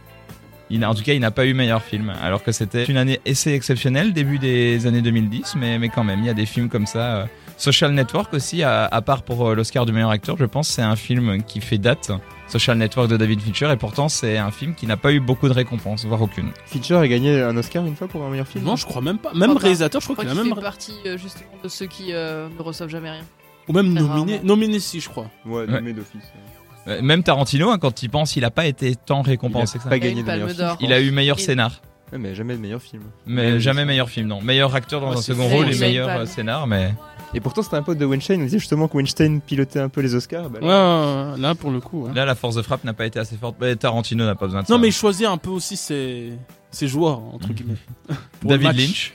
Il 0.70 0.80
n'a- 0.82 0.90
en 0.92 0.94
tout 0.94 1.02
cas, 1.04 1.14
il 1.14 1.20
n'a 1.20 1.32
pas 1.32 1.46
eu 1.48 1.56
meilleur 1.56 1.82
film, 1.82 2.14
alors 2.22 2.44
que 2.44 2.52
c'était 2.52 2.86
une 2.86 2.98
année 2.98 3.20
assez 3.28 3.52
exceptionnelle, 3.54 4.14
début 4.14 4.38
des 4.38 4.86
années 4.86 5.02
2010, 5.02 5.56
mais, 5.58 5.80
mais 5.80 5.90
quand 5.90 6.04
même, 6.04 6.20
il 6.20 6.28
y 6.28 6.30
a 6.30 6.36
des 6.36 6.46
films 6.46 6.70
comme 6.70 6.86
ça. 6.86 7.28
Social 7.60 7.92
Network 7.92 8.34
aussi, 8.34 8.64
à, 8.64 8.86
à 8.86 9.02
part 9.02 9.22
pour 9.24 9.50
euh, 9.50 9.54
l'Oscar 9.56 9.86
du 9.86 9.92
meilleur 9.92 10.10
acteur, 10.12 10.38
je 10.38 10.46
pense, 10.46 10.68
c'est 10.70 10.82
un 10.82 10.96
film 10.96 11.44
qui 11.44 11.62
fait 11.62 11.78
date. 11.78 12.12
Social 12.48 12.78
Network 12.80 13.10
de 13.10 13.18
David 13.18 13.42
Fincher, 13.42 13.70
et 13.72 13.76
pourtant, 13.76 14.10
c'est 14.10 14.38
un 14.40 14.50
film 14.50 14.74
qui 14.74 14.88
n'a 14.88 14.98
pas 14.98 15.12
eu 15.12 15.20
beaucoup 15.20 15.48
de 15.48 15.54
récompenses, 15.54 16.06
voire 16.06 16.22
aucune. 16.24 16.50
Fincher 16.66 16.96
a 16.96 17.08
gagné 17.08 17.40
un 17.42 17.56
Oscar 17.58 17.86
une 17.86 17.96
fois 17.96 18.08
pour 18.08 18.24
un 18.24 18.30
meilleur 18.32 18.48
film. 18.48 18.64
Non, 18.64 18.76
je 18.76 18.86
crois 18.88 19.04
même 19.04 19.20
pas. 19.20 19.34
Même 19.36 19.56
réalisateur, 19.56 20.02
je 20.02 20.06
crois 20.08 20.16
crois 20.16 20.26
qu'il 20.26 20.40
a 20.40 20.44
même. 20.44 20.56
fait 20.56 20.62
partie 20.62 20.94
euh, 21.06 21.18
justement 21.18 21.50
de 21.64 21.68
ceux 21.70 21.86
qui 21.86 22.08
euh, 22.12 22.48
ne 22.58 22.64
reçoivent 22.64 22.90
jamais 22.90 23.12
rien. 23.12 23.26
Ou 23.68 23.74
même 23.74 23.94
Très 23.94 24.04
nominé. 24.04 24.34
rarement. 24.38 24.48
Nominé, 24.48 24.80
si, 24.80 25.00
je 25.00 25.10
crois. 25.10 25.30
Ouais, 25.46 25.68
nommé 25.68 25.94
d'office. 25.94 26.24
Euh, 26.88 27.02
Même 27.04 27.22
Tarantino, 27.22 27.70
hein, 27.70 27.78
quand 27.78 28.02
il 28.02 28.10
pense, 28.10 28.36
il 28.36 28.42
n'a 28.42 28.50
pas 28.50 28.66
été 28.66 28.96
tant 28.96 29.22
récompensé 29.22 29.78
que 29.78 29.84
ça. 29.84 29.90
Pas 29.90 29.98
Il 29.98 30.04
a 30.04 30.08
gagné 30.08 30.24
de 30.24 30.28
meilleur 30.28 30.50
film. 30.50 30.76
Il 30.80 30.94
a 30.94 31.02
eu 31.02 31.12
meilleur 31.12 31.38
Et- 31.38 31.42
scénar, 31.42 31.82
Ouais, 32.12 32.18
mais 32.18 32.34
jamais 32.34 32.56
de 32.56 32.62
meilleur 32.62 32.82
film. 32.82 33.04
mais 33.28 33.60
jamais 33.60 33.86
meilleur 33.86 34.10
film, 34.10 34.26
non. 34.28 34.42
Meilleur 34.42 34.74
acteur 34.74 35.02
dans 35.02 35.12
Ouais, 35.12 35.18
un 35.18 35.22
c'est 35.22 35.34
second 35.34 35.48
rôle 35.50 35.68
Il 35.68 35.70
et 35.70 35.72
a 35.74 35.76
une 35.76 35.80
meilleur 35.82 36.08
palme. 36.08 36.22
euh, 36.22 36.26
scénar, 36.26 36.66
mais 36.66 36.96
Et 37.34 37.40
pourtant, 37.42 37.62
c'était 37.62 37.76
un 37.76 37.84
pote 37.84 37.98
de 38.00 38.06
Weinstein. 38.06 38.42
On 38.42 38.46
disait 38.46 38.58
justement 38.60 38.88
que 38.88 38.98
Weinstein 38.98 39.40
pilotait 39.42 39.80
un 39.80 39.90
peu 39.90 40.02
les 40.02 40.16
Oscars. 40.16 40.50
Bah, 40.50 40.60
Ouais, 40.62 40.68
là, 40.68 41.26
ouais, 41.28 41.32
ouais, 41.34 41.40
là, 41.40 41.56
pour 41.56 41.70
le 41.72 41.80
coup. 41.80 42.06
ouais. 42.06 42.14
là, 42.14 42.26
la 42.26 42.34
force 42.36 42.56
de 42.56 42.62
frappe 42.64 42.84
n'a 42.84 42.94
pas 42.94 43.06
été 43.06 43.20
assez 43.20 43.36
forte. 43.38 43.56
Mais 43.62 43.76
Tarantino 43.76 44.26
n'a 44.26 44.34
pas 44.36 44.46
besoin 44.48 44.62
de 44.64 44.68
ça. 44.68 44.74
Non, 44.74 44.80
mais 44.80 44.88
il 44.88 44.94
choisit 44.94 45.28
un 45.28 45.38
peu 45.38 45.52
aussi 45.52 45.78
ses, 45.78 46.34
ses 46.72 46.88
joueurs, 46.88 47.20
entre 47.34 47.50
guillemets. 47.54 47.76
Pour 48.42 48.52
le 48.52 48.58
David. 48.58 48.80
Lynch. 48.80 49.14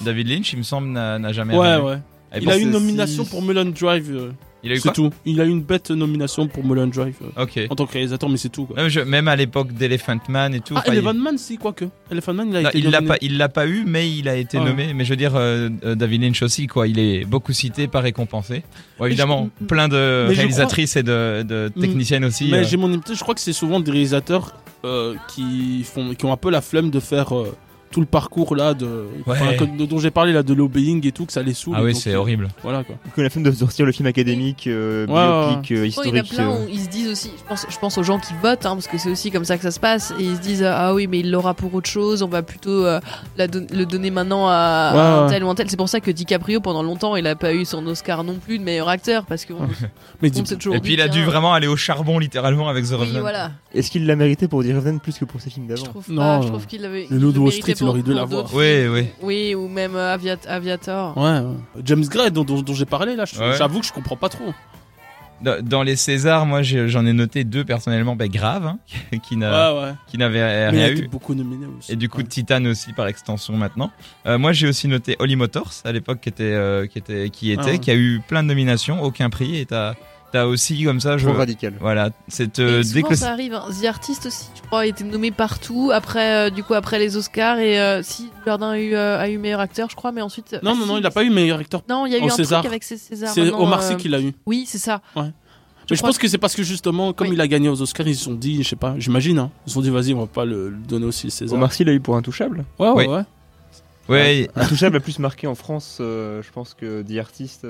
David 0.00 0.28
Lynch, 0.28 0.52
il 0.52 0.58
me 0.58 0.62
semble, 0.62 0.88
n'a 0.88 1.32
jamais 1.32 1.56
Ouais, 1.58 1.76
ouais. 1.78 1.98
Et 2.34 2.38
Il 2.42 2.50
a 2.50 2.56
eu 2.58 2.62
une 2.62 2.70
nomination 2.70 3.24
si- 3.24 3.30
pour 3.30 3.42
Mulholland 3.42 3.72
Drive. 3.72 4.14
euh, 4.14 4.30
il 4.62 4.70
a 4.72 4.74
eu 4.74 4.78
C'est 4.78 4.82
quoi 4.82 4.92
tout. 4.92 5.10
Il 5.24 5.40
a 5.40 5.44
eu 5.44 5.50
une 5.50 5.62
bête 5.62 5.90
nomination 5.90 6.48
pour 6.48 6.64
Mulholland 6.64 6.90
Drive 6.92 7.14
euh, 7.36 7.42
Ok. 7.44 7.60
en 7.70 7.74
tant 7.74 7.86
que 7.86 7.92
réalisateur, 7.92 8.28
mais 8.28 8.36
c'est 8.36 8.48
tout. 8.48 8.64
Quoi. 8.66 8.88
Je- 8.88 9.00
même 9.00 9.28
à 9.28 9.36
l'époque 9.36 9.72
d'Elephant 9.72 10.18
Man 10.28 10.54
et 10.54 10.60
tout. 10.60 10.74
Ah, 10.76 10.80
enfin, 10.80 10.92
il- 10.92 10.98
Elephant 10.98 11.14
Man, 11.14 11.38
si, 11.38 11.58
quoique. 11.58 11.84
Elephant 12.10 12.34
Man, 12.34 12.48
il 12.50 12.56
a 12.56 12.62
Non, 12.62 12.68
été 12.70 12.78
il 12.78 12.84
l'a 12.90 12.90
nominé. 13.00 13.08
pas, 13.08 13.16
il 13.20 13.36
l'a 13.38 13.48
pas 13.48 13.66
eu, 13.66 13.84
mais 13.86 14.10
il 14.10 14.28
a 14.28 14.36
été 14.36 14.58
Ah. 14.60 14.64
nommé. 14.64 14.92
Mais 14.94 15.04
je 15.04 15.10
veux 15.10 15.16
dire, 15.16 15.36
euh, 15.36 15.68
euh, 15.84 15.94
David 15.94 16.22
Lynch 16.22 16.42
aussi, 16.42 16.66
quoi. 16.66 16.88
Il 16.88 16.98
est 16.98 17.24
beaucoup 17.24 17.52
cité, 17.52 17.86
pas 17.88 18.00
récompensé. 18.00 18.62
Bon, 18.98 19.06
évidemment, 19.06 19.48
je- 19.60 19.66
plein 19.66 19.88
de 19.88 20.24
mais 20.28 20.34
je 20.34 20.40
réalisatrices 20.40 20.96
et 20.96 21.02
de, 21.02 21.42
de 21.46 21.72
Mm. 21.76 21.80
techniciennes 21.80 22.24
aussi. 22.24 22.48
Mais 22.50 22.58
euh. 22.58 22.64
j'ai 22.64 22.76
mon 22.76 22.92
impression, 22.92 23.14
je 23.14 23.22
crois 23.22 23.34
que 23.34 23.40
c'est 23.40 23.52
souvent 23.52 23.80
des 23.80 23.90
réalisateurs 23.90 24.54
euh, 24.84 25.14
qui, 25.28 25.82
font, 25.84 26.14
qui 26.14 26.24
ont 26.24 26.32
un 26.32 26.36
peu 26.36 26.50
la 26.50 26.60
flemme 26.60 26.90
de 26.90 27.00
faire 27.00 27.36
euh, 27.36 27.52
tout 27.90 28.00
le 28.00 28.06
parcours 28.06 28.54
là 28.54 28.74
de, 28.74 28.86
Ouais. 29.26 29.36
enfin, 29.40 29.54
que- 29.54 29.84
dont 29.84 29.98
j'ai 29.98 30.10
parlé 30.10 30.32
là 30.32 30.42
de 30.42 30.52
l'obeying 30.54 31.06
et 31.06 31.12
tout, 31.12 31.24
que 31.26 31.32
ça 31.32 31.42
les 31.42 31.54
saoule. 31.54 31.74
Ah 31.78 31.82
oui, 31.82 31.94
c'est 31.94 32.12
euh, 32.14 32.18
horrible. 32.20 32.48
Voilà 32.62 32.84
quoi. 32.84 32.96
qu'on 33.14 33.24
a 33.24 33.30
fait 33.30 33.40
de 33.40 33.50
sortir 33.50 33.86
le 33.86 33.92
film 33.92 34.06
académique, 34.06 34.66
euh, 34.66 35.06
Ouais, 35.06 35.52
biopic, 35.54 35.72
euh, 35.72 35.88
Oh, 35.96 36.02
il 36.04 36.08
y 36.08 36.12
en 36.12 36.14
a 36.14 36.18
historique. 36.22 36.28
plein 36.34 36.50
euh, 36.50 36.64
où 36.64 36.68
ils 36.70 36.80
se 36.80 36.88
disent 36.88 37.08
aussi, 37.10 37.30
je 37.38 37.42
pense, 37.48 37.66
je 37.68 37.78
pense 37.78 37.98
aux 37.98 38.02
gens 38.02 38.18
qui 38.18 38.32
votent, 38.42 38.66
hein, 38.66 38.74
parce 38.74 38.88
que 38.88 38.98
c'est 38.98 39.10
aussi 39.10 39.30
comme 39.30 39.44
ça 39.44 39.56
que 39.56 39.62
ça 39.62 39.70
se 39.70 39.80
passe, 39.80 40.12
et 40.18 40.22
ils 40.24 40.36
se 40.36 40.40
disent 40.40 40.64
ah 40.64 40.92
oui 40.94 41.06
mais 41.06 41.20
il 41.20 41.30
l'aura 41.30 41.54
pour 41.54 41.72
autre 41.74 41.88
chose, 41.88 42.22
on 42.22 42.28
va 42.28 42.42
plutôt 42.42 42.84
euh, 42.84 43.00
la 43.36 43.46
don- 43.48 43.66
le 43.72 43.86
donner 43.86 44.10
maintenant 44.10 44.48
à, 44.48 44.90
Ouais, 44.92 44.98
à 45.00 45.14
un 45.20 45.24
ouais. 45.26 45.30
tel 45.32 45.44
ou 45.44 45.48
un 45.50 45.54
tel. 45.54 45.70
C'est 45.70 45.76
pour 45.76 45.88
ça 45.88 46.00
que 46.00 46.10
DiCaprio 46.10 46.60
pendant 46.60 46.82
longtemps 46.82 47.16
il 47.16 47.26
a 47.26 47.36
pas 47.36 47.54
eu 47.54 47.64
son 47.64 47.86
Oscar 47.86 48.22
non 48.24 48.34
plus 48.34 48.58
de 48.58 48.64
meilleur 48.64 48.88
acteur 48.88 49.24
parce 49.26 49.44
que 49.44 49.52
on, 49.54 49.60
Mais 50.22 50.30
on 50.38 50.42
toujours 50.42 50.74
Et 50.74 50.80
puis 50.80 50.94
il 50.94 51.00
a 51.00 51.08
dû 51.08 51.24
vraiment 51.24 51.52
aller 51.54 51.66
au 51.68 51.76
charbon 51.76 52.18
littéralement 52.18 52.68
avec 52.68 52.84
The 52.84 52.90
Oui 52.90 52.96
Revenant. 52.96 53.20
voilà, 53.20 53.50
Est-ce 53.74 53.90
qu'il 53.90 54.06
l'a 54.06 54.16
mérité 54.16 54.46
pour 54.48 54.62
The 54.62 54.68
Revenant 54.74 54.98
plus 54.98 55.18
que 55.18 55.24
pour 55.24 55.40
ses 55.40 55.50
films 55.50 55.66
je 55.68 55.74
d'avant 55.74 55.86
trouve 55.86 56.04
Non, 56.10 56.22
pas, 56.22 56.40
je 56.42 56.48
trouve 56.48 56.66
qu'il 56.66 56.84
avait. 56.84 57.06
Le 57.10 57.32
il 57.80 57.88
aurait 57.88 58.02
dû 58.02 58.12
l'avoir. 58.14 58.52
Oui, 58.54 58.86
oui. 58.88 59.06
Oui 59.22 59.54
ou 59.54 59.68
même 59.68 59.94
euh, 59.96 60.16
Aviat- 60.16 60.46
Aviator. 60.48 61.16
Ouais, 61.16 61.40
ouais. 61.40 61.82
James 61.84 62.04
Gray 62.04 62.30
dont, 62.30 62.44
dont- 62.44 62.62
dont 62.62 62.74
j'ai 62.74 62.84
parlé 62.86 63.16
là, 63.16 63.24
je- 63.24 63.38
Ouais. 63.38 63.54
j'avoue 63.56 63.80
que 63.80 63.86
je 63.86 63.92
comprends 63.92 64.16
pas 64.16 64.28
trop. 64.28 64.52
Dans, 65.40 65.62
dans 65.64 65.84
les 65.84 65.94
Césars, 65.94 66.46
moi 66.46 66.62
j'ai- 66.62 66.88
j'en 66.88 67.06
ai 67.06 67.12
noté 67.12 67.44
deux 67.44 67.64
personnellement, 67.64 68.16
ben, 68.16 68.28
grave, 68.28 68.66
hein, 68.66 68.78
qui 69.22 69.36
n'a- 69.36 69.72
ouais, 69.72 69.80
ouais. 69.82 69.92
qui 70.08 70.18
n'avaient 70.18 70.40
Mais 70.40 70.76
il 70.76 70.80
rien 70.80 70.84
a 70.86 70.90
été 70.90 71.02
eu. 71.04 71.08
beaucoup 71.08 71.32
nominé 71.34 71.66
aussi. 71.78 71.92
Et 71.92 71.96
du 71.96 72.08
coup, 72.08 72.18
Ouais. 72.18 72.24
Titan 72.24 72.64
aussi 72.64 72.92
par 72.92 73.06
extension 73.06 73.56
maintenant. 73.56 73.92
Euh, 74.26 74.36
moi, 74.36 74.50
j'ai 74.52 74.66
aussi 74.66 74.88
noté 74.88 75.14
Holly 75.20 75.36
Motors 75.36 75.70
à 75.84 75.92
l'époque 75.92 76.18
qui 76.22 76.28
était, 76.28 76.42
euh, 76.42 76.86
qui 76.88 76.98
était, 76.98 77.30
qui 77.30 77.52
était, 77.52 77.62
Ah 77.62 77.66
ouais. 77.70 77.78
qui 77.78 77.90
a 77.92 77.94
eu 77.94 78.20
plein 78.26 78.42
de 78.42 78.48
nominations, 78.48 79.00
aucun 79.00 79.30
prix. 79.30 79.56
Et 79.60 79.66
t'as, 79.66 79.94
t'as 80.32 80.46
aussi 80.46 80.84
comme 80.84 81.00
ça, 81.00 81.16
je, 81.18 81.26
Trop 81.28 81.36
radical. 81.36 81.74
voilà, 81.80 82.10
c'est 82.28 82.58
euh, 82.58 82.82
souvent 82.82 83.08
que 83.08 83.14
ça 83.14 83.30
arrive. 83.32 83.54
hein. 83.54 83.64
The 83.80 83.84
Artist 83.86 84.26
aussi, 84.26 84.46
je 84.54 84.60
crois, 84.62 84.80
a 84.80 84.86
été 84.86 85.04
nommé 85.04 85.30
partout. 85.30 85.90
Après, 85.92 86.48
euh, 86.48 86.50
du 86.50 86.62
coup, 86.64 86.74
après 86.74 86.98
les 86.98 87.16
Oscars 87.16 87.58
et 87.58 87.80
euh, 87.80 88.02
si 88.02 88.30
Jardin 88.46 88.70
a 88.70 88.78
eu, 88.78 88.94
euh, 88.94 89.18
a 89.18 89.28
eu 89.28 89.38
meilleur 89.38 89.60
acteur, 89.60 89.88
je 89.90 89.96
crois, 89.96 90.12
mais 90.12 90.22
ensuite. 90.22 90.52
Non, 90.62 90.72
ah, 90.72 90.74
non, 90.74 90.82
si, 90.82 90.88
non, 90.88 90.98
il 90.98 91.06
a 91.06 91.10
pas 91.10 91.24
eu 91.24 91.30
meilleur 91.30 91.58
acteur. 91.58 91.82
Non, 91.88 92.06
il 92.06 92.12
y 92.12 92.16
a 92.16 92.18
eu 92.18 92.24
un 92.24 92.28
César. 92.30 92.60
truc 92.60 92.70
avec 92.70 92.84
ses 92.84 92.96
Césars. 92.98 93.30
C'est 93.32 93.50
Omar 93.52 93.82
Sy 93.82 93.94
euh, 93.94 93.96
qui 93.96 94.08
l'a 94.08 94.20
eu. 94.20 94.32
Oui, 94.46 94.64
c'est 94.66 94.78
ça. 94.78 95.00
Mais 95.16 95.96
je 95.96 96.02
crois 96.02 96.10
pense 96.10 96.18
que 96.18 96.28
c'est 96.28 96.36
parce 96.36 96.54
que 96.54 96.62
justement, 96.62 97.14
comme 97.14 97.28
Oui. 97.28 97.34
il 97.34 97.40
a 97.40 97.48
gagné 97.48 97.70
aux 97.70 97.80
Oscars, 97.80 98.06
ils 98.06 98.14
se 98.14 98.24
sont 98.24 98.34
dit, 98.34 98.62
je 98.62 98.68
sais 98.68 98.76
pas, 98.76 98.94
j'imagine, 98.98 99.38
hein, 99.38 99.50
ils 99.66 99.70
se 99.70 99.74
sont 99.74 99.80
dit, 99.80 99.88
vas-y, 99.88 100.12
on 100.12 100.20
va 100.20 100.26
pas 100.26 100.44
le, 100.44 100.68
le 100.68 100.76
donner 100.76 101.06
aussi 101.06 101.26
le 101.28 101.30
César. 101.30 101.56
Omar 101.56 101.72
Sy 101.72 101.82
l'a 101.84 101.92
eu 101.92 102.00
pour 102.00 102.14
Intouchable. 102.16 102.66
Ouais, 102.78 102.90
ouais, 102.90 103.06
Oui. 103.08 103.14
ouais. 103.14 103.24
ouais, 104.10 104.50
Intouchable 104.54 104.96
a 104.98 105.00
plus 105.00 105.18
marqué 105.18 105.46
en 105.46 105.54
France, 105.54 105.96
euh, 106.02 106.42
je 106.42 106.50
pense 106.52 106.74
que 106.74 107.00
The 107.00 107.18
Artist. 107.18 107.66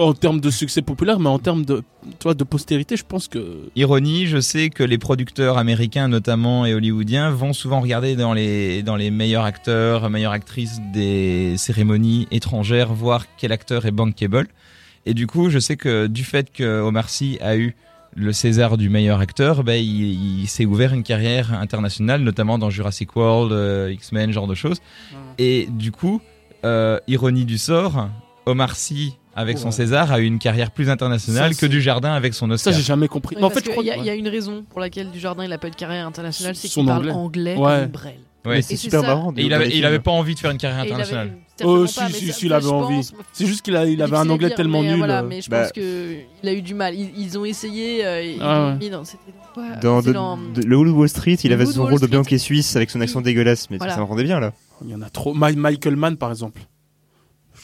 En 0.00 0.14
termes 0.14 0.40
de 0.40 0.50
succès 0.50 0.80
populaire, 0.80 1.20
mais 1.20 1.28
en 1.28 1.38
termes 1.38 1.66
de, 1.66 1.82
toi, 2.20 2.32
de 2.32 2.42
postérité, 2.42 2.96
je 2.96 3.04
pense 3.04 3.28
que. 3.28 3.68
Ironie, 3.76 4.26
je 4.26 4.40
sais 4.40 4.70
que 4.70 4.82
les 4.82 4.96
producteurs 4.96 5.58
américains 5.58 6.08
notamment 6.08 6.64
et 6.64 6.72
hollywoodiens 6.72 7.30
vont 7.30 7.52
souvent 7.52 7.80
regarder 7.80 8.16
dans 8.16 8.32
les, 8.32 8.82
dans 8.82 8.96
les 8.96 9.10
meilleurs 9.10 9.44
acteurs, 9.44 10.08
meilleures 10.08 10.32
actrices 10.32 10.80
des 10.94 11.54
cérémonies 11.58 12.26
étrangères, 12.30 12.94
voir 12.94 13.26
quel 13.36 13.52
acteur 13.52 13.84
est 13.84 13.90
bankable. 13.90 14.48
Et 15.04 15.12
du 15.12 15.26
coup, 15.26 15.50
je 15.50 15.58
sais 15.58 15.76
que 15.76 16.06
du 16.06 16.24
fait 16.24 16.50
que 16.50 16.80
Omar 16.80 17.10
Sy 17.10 17.36
a 17.42 17.58
eu 17.58 17.74
le 18.16 18.32
César 18.32 18.78
du 18.78 18.88
meilleur 18.88 19.20
acteur, 19.20 19.64
ben, 19.64 19.74
il, 19.74 20.40
il 20.42 20.48
s'est 20.48 20.64
ouvert 20.64 20.94
une 20.94 21.02
carrière 21.02 21.52
internationale, 21.52 22.22
notamment 22.22 22.56
dans 22.56 22.70
Jurassic 22.70 23.14
World, 23.16 23.52
euh, 23.52 23.92
X-Men, 23.92 24.32
genre 24.32 24.46
de 24.46 24.54
choses. 24.54 24.80
Et 25.38 25.68
du 25.70 25.92
coup, 25.92 26.22
euh, 26.64 26.98
ironie 27.06 27.44
du 27.44 27.58
sort, 27.58 28.08
Omar 28.46 28.76
Sy, 28.76 29.16
avec 29.34 29.58
son. 29.58 29.70
César, 29.70 30.12
a 30.12 30.20
eu 30.20 30.24
une 30.24 30.38
carrière 30.38 30.70
plus 30.70 30.90
internationale 30.90 31.54
Ça, 31.54 31.60
que 31.60 31.66
du 31.66 31.80
Jardin 31.80 32.12
avec 32.12 32.34
son 32.34 32.48
Ça, 32.48 32.54
Oscar. 32.54 32.72
j'ai 32.74 32.82
jamais 32.82 33.08
compris. 33.08 33.36
Oui, 33.36 33.44
en 33.44 33.50
fait, 33.50 33.64
je 33.64 33.70
qu'il 33.70 33.86
y, 33.86 33.92
il 33.98 34.04
y 34.04 34.10
a 34.10 34.14
une 34.14 34.28
raison 34.28 34.64
pour 34.68 34.80
laquelle 34.80 35.10
Dujardin 35.10 35.44
il 35.44 35.52
a 35.52 35.58
pas 35.58 35.68
eu 35.68 35.70
de 35.70 35.76
carrière 35.76 36.06
internationale, 36.06 36.54
c'est 36.56 36.68
qu'il 36.68 36.84
parle 36.86 37.10
anglais. 37.10 37.56
Ouais. 37.56 37.80
comme 37.82 37.86
brêle. 37.90 38.14
Ouais. 38.46 38.54
Mais 38.56 38.62
c'est 38.62 38.76
super 38.76 39.02
ça. 39.02 39.06
marrant. 39.06 39.34
Et 39.36 39.42
il 39.42 39.52
avait, 39.52 39.68
il 39.68 40.00
pas 40.02 40.10
envie 40.12 40.34
de 40.34 40.38
faire 40.40 40.50
une 40.50 40.56
carrière 40.58 40.80
internationale. 40.80 41.32
Oh, 41.62 41.86
si, 41.86 41.94
pas, 42.00 42.06
si, 42.08 42.26
ça- 42.28 42.32
si, 42.32 42.46
il 42.46 42.48
ça, 42.48 42.56
avait 42.56 42.68
envie. 42.68 43.06
C'est 43.34 43.44
juste 43.44 43.60
qu'il 43.60 43.76
a, 43.76 43.84
il 43.84 44.00
avait 44.00 44.16
un 44.16 44.30
anglais 44.30 44.48
dire, 44.48 44.56
tellement 44.56 44.80
mais, 44.80 44.88
nul. 44.88 44.96
Voilà, 44.96 45.20
euh, 45.20 45.26
mais 45.28 45.42
je 45.42 45.50
Bah- 45.50 45.64
pense 45.64 45.72
que 45.72 46.14
il 46.42 46.48
a 46.48 46.52
eu 46.54 46.62
du 46.62 46.72
mal. 46.72 46.94
Ils, 46.94 47.10
ils 47.18 47.36
ont 47.38 47.44
essayé. 47.44 48.00
euh, 48.02 48.36
Ah 48.40 48.76
ouais. 48.80 48.88
dans. 48.88 49.04
C'était 49.04 49.24
dans 49.26 49.52
quoi 49.52 49.76
Dans 49.82 50.00
C'est 50.00 50.08
de- 50.08 50.12
dans- 50.14 50.38
de- 50.38 50.62
Le 50.64 50.90
Wall 50.90 51.08
Street, 51.10 51.34
il 51.44 51.48
Le 51.50 51.54
avait 51.54 51.66
son 51.66 51.80
Wall 51.82 51.90
rôle 51.90 52.00
de. 52.00 52.06
Bianchi 52.06 52.38
suisse 52.38 52.76
avec 52.76 52.88
son 52.88 53.02
accent 53.02 53.20
dégueulasse, 53.20 53.68
mais 53.68 53.76
Voilà. 53.76 53.92
ça 53.94 54.00
me 54.00 54.04
rendait 54.06 54.24
bien 54.24 54.40
là. 54.40 54.54
Il 54.82 54.88
y 54.90 54.94
en 54.94 55.02
a 55.02 55.10
trop. 55.10 55.34
Michael 55.34 55.96
Mann, 55.96 56.16
par 56.16 56.30
exemple. 56.30 56.62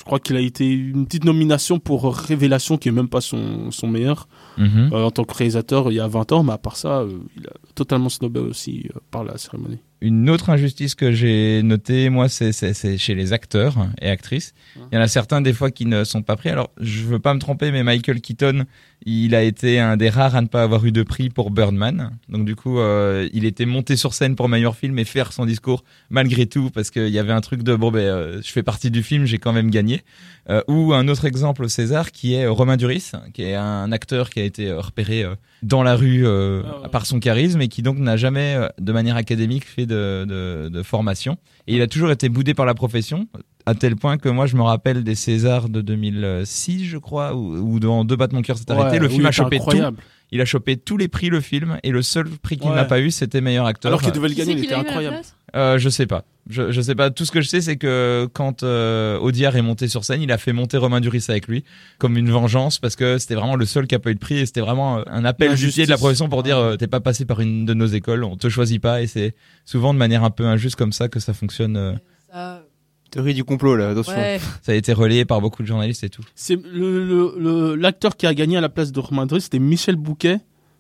Je 0.07 0.09
crois 0.09 0.21
qu'il 0.21 0.37
a 0.37 0.41
été 0.41 0.71
une 0.71 1.05
petite 1.05 1.25
nomination 1.25 1.81
pour 1.81 2.15
Révélation, 2.17 2.79
qui 2.79 2.89
est 2.89 2.93
même 2.93 3.09
pas 3.09 3.21
son, 3.21 3.73
son 3.73 3.89
meilleur, 3.89 4.29
Mhm. 4.57 4.91
euh, 4.93 5.03
en 5.03 5.11
tant 5.11 5.25
que 5.25 5.35
réalisateur 5.35 5.91
il 5.91 5.97
y 5.97 6.01
a 6.01 6.07
20 6.07 6.31
ans, 6.31 6.45
mais 6.45 6.53
à 6.53 6.59
part 6.59 6.77
ça, 6.77 7.01
euh, 7.01 7.19
il 7.37 7.45
a 7.49 7.53
totalement 7.75 8.09
snobé 8.09 8.39
aussi 8.39 8.89
euh, 8.95 9.01
par 9.11 9.25
la 9.25 9.37
cérémonie. 9.37 9.79
Une 10.01 10.31
autre 10.31 10.49
injustice 10.51 10.95
que 10.95 11.11
j'ai 11.11 11.61
notée, 11.65 12.09
moi, 12.09 12.29
c'est 12.29 12.53
chez 12.99 13.15
les 13.17 13.33
acteurs 13.33 13.75
et 14.01 14.09
actrices. 14.09 14.55
Il 14.77 14.95
y 14.95 14.99
en 14.99 15.01
a 15.01 15.09
certains, 15.09 15.41
des 15.41 15.53
fois, 15.53 15.73
qui 15.73 15.87
ne 15.87 16.05
sont 16.05 16.23
pas 16.23 16.37
pris. 16.37 16.51
Alors, 16.51 16.71
je 16.81 17.03
veux 17.05 17.19
pas 17.19 17.35
me 17.35 17.41
tromper, 17.41 17.73
mais 17.73 17.83
Michael 17.83 18.21
Keaton, 18.21 18.65
il 19.05 19.35
a 19.35 19.43
été 19.43 19.79
un 19.79 19.97
des 19.97 20.09
rares 20.09 20.35
à 20.35 20.41
ne 20.41 20.47
pas 20.47 20.63
avoir 20.63 20.85
eu 20.85 20.93
de 20.93 21.03
prix 21.03 21.29
pour 21.29 21.51
Birdman. 21.51 22.19
Donc, 22.29 22.45
du 22.45 22.57
coup, 22.57 22.79
euh, 22.79 23.29
il 23.33 23.45
était 23.45 23.67
monté 23.67 23.97
sur 23.97 24.15
scène 24.15 24.37
pour 24.37 24.49
meilleur 24.49 24.75
film 24.77 24.99
et 24.99 25.05
faire 25.05 25.33
son 25.33 25.47
discours 25.47 25.85
malgré 26.11 26.47
tout, 26.47 26.71
parce 26.71 26.91
qu'il 26.91 27.09
y 27.09 27.19
avait 27.19 27.33
un 27.33 27.41
truc 27.41 27.63
de, 27.63 27.75
bon, 27.75 27.91
ben, 27.91 28.01
euh, 28.01 28.43
je 28.43 28.51
fais 28.51 28.63
partie 28.63 28.91
du 28.91 29.03
film, 29.03 29.25
j'ai 29.25 29.39
quand 29.39 29.53
même 29.53 29.71
gagné. 29.71 30.03
Euh, 30.49 30.63
ou 30.69 30.93
un 30.93 31.09
autre 31.09 31.25
exemple 31.25 31.65
au 31.65 31.69
César, 31.69 32.13
qui 32.13 32.35
est 32.35 32.47
Romain 32.47 32.77
Duris, 32.77 33.13
qui 33.35 33.43
est 33.43 33.55
un 33.55 33.91
acteur 33.93 34.31
qui 34.31 34.41
a 34.41 34.45
été 34.45 34.69
euh, 34.69 34.81
repéré 34.81 35.25
euh, 35.25 35.35
dans 35.63 35.83
la 35.83 35.97
rue 35.97 36.27
euh, 36.27 36.63
Ah 36.85 36.89
par 36.89 37.07
son 37.07 37.19
charisme 37.19 37.61
et 37.61 37.69
qui 37.69 37.83
donc 37.83 37.99
n'a 37.99 38.17
jamais, 38.17 38.57
de 38.79 38.93
manière 38.93 39.17
académique, 39.17 39.65
fait 39.65 39.87
de, 39.87 40.25
de, 40.27 40.69
de 40.69 40.83
formation. 40.83 41.39
Et 41.67 41.75
il 41.75 41.83
a 41.83 41.87
toujours 41.87 42.11
été 42.11 42.29
boudé 42.29 42.55
par 42.55 42.67
la 42.67 42.75
profession, 42.75 43.27
à 43.67 43.75
tel 43.75 43.97
point 43.97 44.17
que 44.17 44.29
moi, 44.29 44.47
je 44.47 44.57
me 44.57 44.63
rappelle 44.63 45.03
des 45.05 45.15
Césars 45.17 45.69
de 45.69 45.81
2006, 45.81 46.85
je 46.85 46.99
crois, 46.99 47.35
où, 47.35 47.57
où 47.75 47.81
dans 47.81 48.05
Deux 48.05 48.17
battements 48.17 48.39
mon 48.39 48.43
cœur 48.43 48.59
s'est 48.59 48.71
arrêté, 48.71 48.99
le 48.99 49.07
oui, 49.07 49.13
film 49.13 49.23
il 49.23 49.27
a 49.27 49.33
chopé 49.33 49.59
tout. 49.59 49.97
Il 50.33 50.41
a 50.41 50.45
chopé 50.45 50.77
tous 50.77 50.97
les 50.97 51.07
prix, 51.07 51.29
le 51.29 51.41
film, 51.41 51.79
et 51.85 51.91
le 51.93 52.03
seul 52.03 52.27
prix 52.29 52.57
qu'il 52.59 52.69
Ouais. 52.69 52.75
n'a 52.75 52.85
pas 52.85 52.99
eu, 53.01 53.11
c'était 53.13 53.41
meilleur 53.41 53.65
acteur. 53.67 53.91
Alors 53.91 54.03
qu'il 54.03 54.11
devait 54.13 54.29
le 54.29 54.35
gagner, 54.35 54.55
il 54.55 54.65
était 54.65 54.75
incroyable. 54.75 55.19
Euh, 55.55 55.79
je 55.79 55.89
sais 55.89 56.07
pas. 56.07 56.25
Je, 56.51 56.71
je 56.73 56.81
sais 56.81 56.95
pas. 56.97 57.11
Tout 57.11 57.25
ce 57.25 57.31
que 57.33 57.41
je 57.41 57.49
sais, 57.49 57.61
c'est 57.61 57.77
que 57.77 58.29
quand 58.33 58.63
euh, 58.65 59.19
Audiard 59.19 59.57
est 59.57 59.63
monté 59.63 59.87
sur 59.89 60.05
scène, 60.05 60.21
il 60.23 60.31
a 60.33 60.39
fait 60.39 60.53
monter 60.53 60.77
Romain 60.79 61.01
Duris 61.01 61.25
avec 61.29 61.47
lui, 61.49 61.65
comme 61.99 62.17
une 62.17 62.29
vengeance, 62.31 62.79
parce 62.79 62.97
que 62.97 63.19
c'était 63.19 63.35
vraiment 63.37 63.55
le 63.57 63.65
seul 63.67 63.87
qui 63.87 63.95
a 63.95 63.99
pas 64.01 64.11
eu 64.11 64.15
de 64.15 64.21
prix, 64.21 64.39
et 64.39 64.47
c'était 64.47 64.61
vraiment 64.61 65.01
un 65.09 65.25
appel 65.25 65.55
pied 65.55 65.85
de 65.87 65.91
la 65.91 65.97
profession 65.97 66.29
pour 66.29 66.43
dire 66.43 66.59
euh, 66.59 66.77
t'es 66.77 66.87
pas 66.89 67.01
passé 67.01 67.25
par 67.25 67.41
une 67.41 67.65
de 67.65 67.75
nos 67.75 67.87
écoles, 67.87 68.25
on 68.25 68.37
te 68.37 68.49
choisit 68.49 68.81
pas, 68.83 69.03
et 69.03 69.07
c'est 69.07 69.35
souvent 69.65 69.95
de 69.95 69.99
manière 69.99 70.25
un 70.25 70.31
peu 70.31 70.45
injuste 70.47 70.75
comme 70.77 70.93
ça 70.93 71.09
que 71.09 71.21
ça 71.21 71.33
fonctionne. 71.35 71.77
euh. 71.77 71.93
Ça, 72.33 72.63
Théorie 73.11 73.35
du 73.35 73.45
complot, 73.45 73.77
là, 73.77 73.91
attention. 73.91 74.13
Ouais. 74.17 74.41
Ça 74.63 74.73
a 74.73 74.75
été 74.75 74.93
relayé 74.93 75.25
par 75.25 75.41
beaucoup 75.41 75.63
de 75.63 75.67
journalistes 75.69 76.05
et 76.05 76.09
tout. 76.11 76.23
C'est 76.35 76.57
le, 76.57 77.05
le- 77.07 77.35
le- 77.39 77.75
l'acteur 77.77 78.17
qui 78.17 78.27
a 78.27 78.35
gagné 78.35 78.57
à 78.57 78.61
la 78.61 78.69
place 78.69 78.93
de 78.93 79.01
Romain 79.01 79.27
Duris, 79.27 79.43
c'était 79.43 79.59
Michel 79.59 79.97
Bouquet 79.97 80.39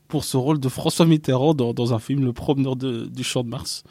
pour 0.08 0.24
ce 0.24 0.36
rôle 0.36 0.60
de 0.60 0.68
François 0.68 1.06
Mitterrand 1.06 1.54
dans, 1.54 1.72
dans 1.72 1.94
un 1.94 1.98
film 1.98 2.24
Le 2.24 2.32
Promeneur 2.32 2.76
de- 2.76 3.06
du 3.06 3.24
Champ 3.24 3.42
de 3.44 3.48
Mars. 3.48 3.84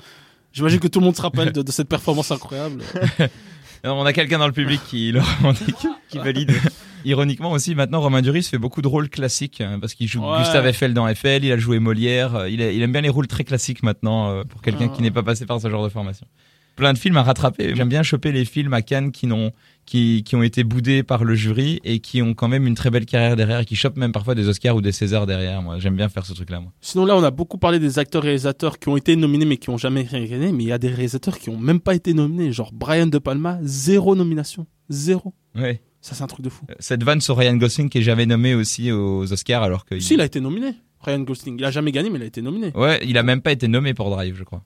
J'imagine 0.54 0.80
que 0.80 0.88
tout 0.88 1.00
le 1.00 1.06
monde 1.06 1.16
se 1.16 1.22
rappelle 1.22 1.52
de, 1.52 1.62
de 1.62 1.72
cette 1.72 1.90
performance 1.90 2.32
incroyable. 2.32 2.82
Alors, 3.84 3.98
on 3.98 4.06
a 4.06 4.14
quelqu'un 4.14 4.40
dans 4.40 4.48
le 4.48 4.54
public 4.54 4.80
qui 4.90 5.12
le 5.12 5.20
revendique. 5.20 5.76
Qui 6.10 6.18
valide. 6.18 6.52
Ironiquement 7.06 7.52
aussi, 7.52 7.76
maintenant, 7.76 8.02
Romain 8.02 8.22
Duris 8.24 8.44
fait 8.44 8.58
beaucoup 8.58 8.82
de 8.82 8.88
rôles 8.88 9.10
classiques 9.10 9.62
hein, 9.62 9.78
parce 9.80 9.94
qu'il 9.94 10.08
joue 10.08 10.24
Ouais. 10.24 10.40
Gustave 10.40 10.66
Eiffel 10.66 10.94
dans 10.96 11.08
Eiffel, 11.08 11.46
il 11.46 11.52
a 11.52 11.58
joué 11.58 11.78
Molière, 11.80 12.36
euh, 12.36 12.50
il, 12.50 12.62
a- 12.64 12.72
il 12.72 12.82
aime 12.82 12.92
bien 12.92 13.02
les 13.02 13.10
rôles 13.10 13.28
très 13.28 13.44
classiques 13.44 13.84
maintenant 13.84 14.30
euh, 14.32 14.44
pour 14.44 14.62
quelqu'un 14.64 14.88
Ah. 14.92 14.96
qui 14.96 15.04
n'est 15.04 15.12
pas 15.12 15.22
passé 15.22 15.46
par 15.46 15.62
ce 15.62 15.70
genre 15.70 15.84
de 15.84 15.90
formation. 15.90 16.26
Plein 16.76 16.94
de 16.94 16.98
films 16.98 17.18
à 17.18 17.24
rattraper. 17.24 17.74
J'aime 17.76 17.90
bien 17.90 18.04
choper 18.04 18.32
les 18.32 18.44
films 18.46 18.74
à 18.74 18.82
Cannes 18.82 19.12
qui 19.12 19.28
n'ont 19.28 19.52
qui, 19.86 20.24
qui 20.26 20.36
ont 20.36 20.42
été 20.44 20.64
boudés 20.64 21.04
par 21.04 21.24
le 21.24 21.36
jury 21.36 21.80
et 21.84 22.00
qui 22.00 22.22
ont 22.22 22.34
quand 22.34 22.48
même 22.48 22.66
une 22.68 22.74
très 22.76 22.90
belle 22.90 23.06
carrière 23.06 23.36
derrière 23.36 23.60
et 23.60 23.66
qui 23.66 23.76
chopent 23.76 23.98
même 23.98 24.12
parfois 24.12 24.34
des 24.36 24.48
Oscars 24.48 24.76
ou 24.76 24.82
des 24.82 24.92
Césars 24.92 25.26
derrière. 25.28 25.62
Moi, 25.62 25.80
j'aime 25.80 25.96
bien 25.96 26.10
faire 26.10 26.26
ce 26.26 26.34
truc-là. 26.34 26.60
Moi. 26.60 26.72
Sinon 26.82 27.06
là, 27.06 27.16
on 27.16 27.24
a 27.24 27.32
beaucoup 27.32 27.58
parlé 27.58 27.80
des 27.80 28.00
acteurs-réalisateurs 28.00 28.80
qui 28.80 28.90
ont 28.90 28.98
été 28.98 29.16
nominés 29.16 29.46
mais 29.46 29.58
qui 29.58 29.70
ont 29.70 29.78
jamais 29.78 30.02
rien 30.02 30.26
gagné. 30.26 30.52
Mais 30.52 30.64
il 30.64 30.68
y 30.68 30.72
a 30.72 30.78
des 30.78 30.90
réalisateurs 30.90 31.38
qui 31.38 31.50
ont 31.50 31.58
même 31.58 31.80
pas 31.80 31.96
été 31.96 32.14
nominés. 32.14 32.52
Genre 32.52 32.72
Brian 32.74 33.08
De 33.08 33.20
Palma, 33.20 33.60
zéro 33.62 34.16
nomination. 34.16 34.66
Zéro. 34.90 35.34
Ouais. 35.56 35.82
Ça, 36.02 36.14
c'est 36.14 36.24
un 36.24 36.28
truc 36.28 36.42
de 36.44 36.50
fou. 36.50 36.66
Cette 36.80 37.04
vanne 37.04 37.22
sur 37.22 37.38
Ryan 37.38 37.56
Gosling 37.56 37.90
qui 37.90 38.00
est 38.00 38.04
jamais 38.04 38.26
nommé 38.26 38.54
aussi 38.54 38.92
aux 38.92 39.32
Oscars 39.32 39.64
alors 39.64 39.86
que 39.86 40.00
Si, 40.00 40.16
il 40.16 40.22
a 40.22 40.26
été 40.26 40.40
nominé. 40.40 40.74
Ryan 41.02 41.20
Gosling. 41.22 41.58
Il 41.58 41.66
a 41.66 41.72
jamais 41.72 41.92
gagné, 41.92 42.10
mais 42.10 42.18
il 42.20 42.24
a 42.24 42.26
été 42.26 42.42
nominé. 42.42 42.72
ouais, 42.76 43.00
il 43.06 43.18
a 43.18 43.24
même 43.24 43.42
pas 43.42 43.52
été 43.52 43.68
nommé 43.68 43.94
pour 43.94 44.10
Drive, 44.10 44.36
je 44.38 44.44
crois. 44.44 44.64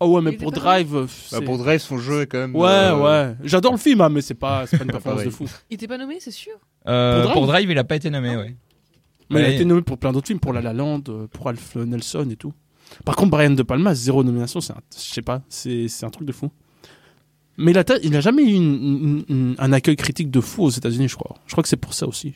Oh 0.00 0.14
ouais, 0.14 0.22
mais 0.22 0.32
pour 0.32 0.52
Drive. 0.52 0.94
euh, 0.94 1.02
Bah, 1.04 1.08
c'est- 1.30 1.40
pour 1.42 1.58
Drive, 1.58 1.80
son 1.80 1.98
jeu 1.98 2.22
est 2.22 2.26
quand 2.26 2.38
même. 2.38 2.54
Ouais, 2.54 2.68
euh, 2.68 2.96
ouais. 3.30 3.34
J'adore 3.42 3.72
le 3.72 3.78
film, 3.78 4.00
hein, 4.00 4.08
mais 4.08 4.20
c'est 4.20 4.34
pas, 4.34 4.66
c'est 4.66 4.78
pas 4.78 4.84
une 4.84 4.90
performance 4.92 5.24
de 5.24 5.30
fou. 5.30 5.46
Il 5.70 5.74
était 5.74 5.88
pas 5.88 5.98
nommé, 5.98 6.18
c'est 6.20 6.30
sûr? 6.30 6.52
Euh, 6.86 7.24
Pour 7.24 7.32
pour, 7.32 7.46
Drive 7.46 7.64
Drive 7.66 7.70
il 7.72 7.78
a 7.78 7.84
pas 7.84 7.96
été 7.96 8.08
nommé, 8.10 8.36
ouais. 8.36 8.54
Mais 9.30 9.40
il 9.40 9.44
a 9.44 9.48
été 9.50 9.64
nommé 9.64 9.82
pour 9.82 9.98
plein 9.98 10.12
d'autres 10.12 10.28
films, 10.28 10.40
pour 10.40 10.52
La 10.52 10.60
La 10.62 10.72
Land, 10.72 11.02
pour 11.32 11.48
Alf 11.48 11.76
Nelson 11.76 12.26
et 12.30 12.36
tout. 12.36 12.52
Par 13.04 13.16
contre, 13.16 13.30
Brian 13.30 13.50
De 13.50 13.62
Palma, 13.62 13.94
zéro 13.94 14.22
nomination, 14.24 14.60
c'est 14.62 14.72
un, 14.72 14.80
je 14.96 15.00
sais 15.02 15.20
pas, 15.22 15.42
c'est, 15.50 15.88
c'est 15.88 16.06
un 16.06 16.10
truc 16.10 16.26
de 16.26 16.32
fou. 16.32 16.50
Mais 17.58 17.72
il 17.72 17.78
a, 17.78 17.84
il 18.04 18.16
a 18.16 18.20
jamais 18.20 18.44
eu 18.44 18.54
une- 18.54 18.74
une- 18.74 19.24
une- 19.28 19.54
un 19.58 19.72
accueil 19.72 19.96
critique 19.96 20.30
de 20.30 20.40
fou 20.40 20.62
aux 20.62 20.70
États-Unis, 20.70 21.08
je 21.08 21.16
crois. 21.16 21.34
Je 21.46 21.52
crois 21.52 21.62
que 21.62 21.68
c'est 21.68 21.76
pour 21.76 21.92
ça 21.92 22.06
aussi. 22.06 22.34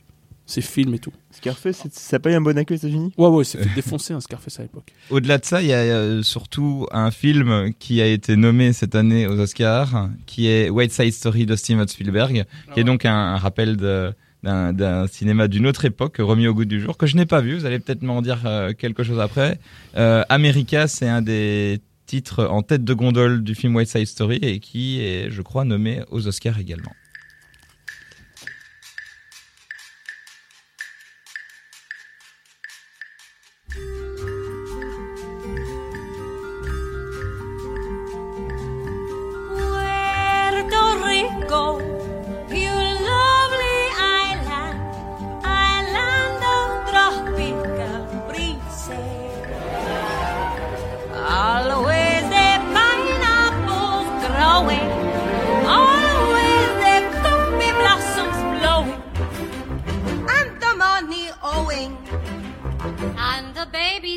Ses 0.52 0.60
films 0.60 0.92
et 0.94 0.98
tout. 0.98 1.12
Scarface, 1.30 1.78
c'est- 1.82 1.94
ça 1.94 2.16
n'a 2.16 2.20
pas 2.20 2.30
eu 2.30 2.34
un 2.34 2.42
bon 2.42 2.58
accueil 2.58 2.76
aux 2.76 2.80
États-Unis? 2.80 3.12
Ouais, 3.16 3.28
ouais, 3.28 3.42
il 3.42 3.46
s'est 3.46 3.56
fait 3.58 3.74
défoncer 3.74 4.12
un 4.12 4.20
Scarface 4.20 4.58
à 4.60 4.62
l'époque. 4.62 4.92
Au-delà 5.08 5.38
de 5.38 5.44
ça, 5.46 5.62
il 5.62 5.68
y 5.68 5.72
a 5.72 5.76
euh, 5.78 6.22
surtout 6.22 6.86
un 6.92 7.10
film 7.10 7.72
qui 7.78 8.02
a 8.02 8.06
été 8.06 8.36
nommé 8.36 8.74
cette 8.74 8.94
année 8.94 9.26
aux 9.26 9.38
Oscars, 9.40 10.10
qui 10.26 10.48
est 10.48 10.68
White 10.68 10.92
Side 10.92 11.12
Story 11.14 11.46
de 11.46 11.56
Steven 11.56 11.88
Spielberg, 11.88 12.44
qui 12.74 12.80
est 12.80 12.84
donc 12.84 13.06
un, 13.06 13.14
un 13.14 13.36
rappel 13.38 13.76
de- 13.78 14.12
d'un 14.42 15.06
cinéma 15.06 15.46
d'une 15.48 15.66
autre 15.68 15.84
époque, 15.84 16.16
remis 16.18 16.48
au 16.48 16.54
goût 16.54 16.64
du 16.64 16.80
jour, 16.80 16.98
que 16.98 17.06
je 17.06 17.16
n'ai 17.16 17.26
pas 17.26 17.40
vu. 17.40 17.56
Vous 17.56 17.64
allez 17.64 17.78
peut-être 17.78 18.02
m'en 18.02 18.20
dire 18.20 18.40
euh, 18.44 18.72
quelque 18.72 19.04
chose 19.04 19.20
après. 19.20 19.58
Euh, 19.96 20.24
America, 20.28 20.86
c'est 20.88 21.08
un 21.08 21.22
des 21.22 21.80
titres 22.06 22.44
en 22.44 22.60
tête 22.62 22.84
de 22.84 22.92
gondole 22.92 23.42
du 23.42 23.54
film 23.54 23.74
White 23.76 23.88
Side 23.88 24.06
Story 24.06 24.36
et 24.42 24.58
qui 24.58 25.00
est, 25.00 25.30
je 25.30 25.40
crois, 25.42 25.64
nommé 25.64 26.02
aux 26.10 26.26
Oscars 26.26 26.58
également. 26.58 26.92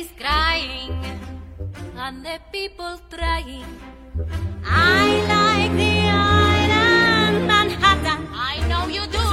The 0.06 0.22
crying, 0.22 1.20
and 1.96 2.24
the 2.24 2.38
people 2.52 2.98
trying. 3.10 3.64
I 4.64 5.06
like 5.32 5.72
the 5.76 5.96
island 6.10 7.46
Manhattan. 7.46 8.28
I 8.32 8.66
know 8.68 8.86
you 8.88 9.06
do. 9.06 9.25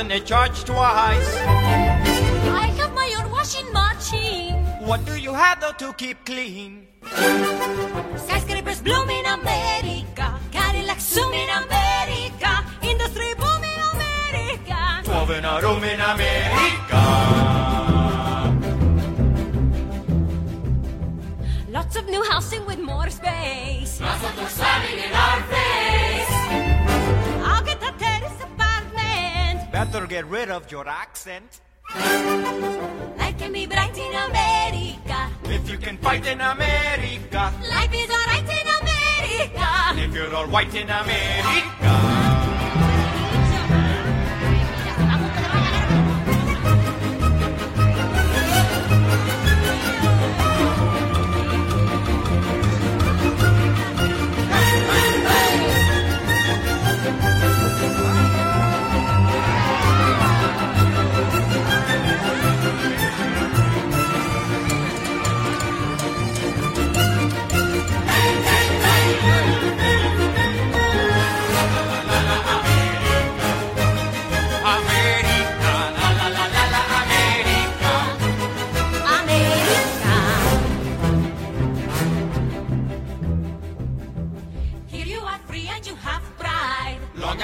And 0.00 0.10
they 0.10 0.20
charge 0.20 0.64
twice. 0.64 1.36
I 1.36 2.72
have 2.80 2.92
my 2.94 3.08
own 3.20 3.30
washing 3.30 3.70
machine. 3.70 4.56
What 4.88 5.04
do 5.04 5.14
you 5.20 5.34
have 5.34 5.60
though 5.60 5.76
to 5.76 5.92
keep 5.92 6.24
clean? 6.24 6.88
Skyscrapers 8.16 8.80
bloom 8.80 9.10
in 9.10 9.26
America. 9.26 10.40
Cadillacs 10.50 11.04
zoom 11.04 11.32
in 11.34 11.50
America. 11.50 12.64
Industry 12.80 13.34
boom 13.42 13.62
in 13.72 13.80
America. 13.92 14.78
Twelve 15.04 15.30
in 15.36 15.44
a 15.44 15.60
room 15.60 15.84
in 15.84 16.00
America. 16.00 17.02
Lots 21.68 21.96
of 21.96 22.06
new 22.06 22.22
housing 22.30 22.64
with 22.64 22.80
more 22.80 23.10
space. 23.10 24.00
Lots 24.00 24.24
of 24.24 24.48
slamming 24.48 24.98
in 24.98 25.12
our 25.12 25.42
face. 25.52 26.19
Better 29.92 30.06
get 30.06 30.24
rid 30.26 30.50
of 30.50 30.70
your 30.70 30.86
accent. 30.86 31.60
Life 31.96 33.38
can 33.38 33.52
be 33.52 33.66
bright 33.66 33.98
in 33.98 34.14
America. 34.14 35.30
If 35.46 35.68
you 35.68 35.78
can 35.78 35.98
fight 35.98 36.24
in 36.28 36.40
America. 36.40 37.52
Life 37.68 37.92
is 37.92 38.08
alright 38.08 38.48
in 38.48 38.68
America. 38.80 39.68
If 39.98 40.14
you're 40.14 40.32
all 40.32 40.46
white 40.46 40.72
in. 40.76 40.88
America, 40.88 41.79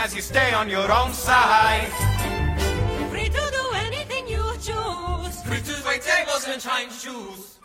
as 0.07 0.15
you 0.15 0.23
stay 0.23 0.53
on 0.55 0.69
your 0.71 0.89
own 0.93 1.13
side. 1.13 1.91
Free 3.11 3.29
to 3.29 3.45
do 3.59 3.65
anything 3.87 4.25
you 4.29 4.45
choose. 4.63 5.35
Free 5.49 5.63
to 5.69 5.75
wait 5.87 6.03
tables 6.03 6.47
and 6.47 6.63
shine 6.63 6.91
shoes. 7.03 7.59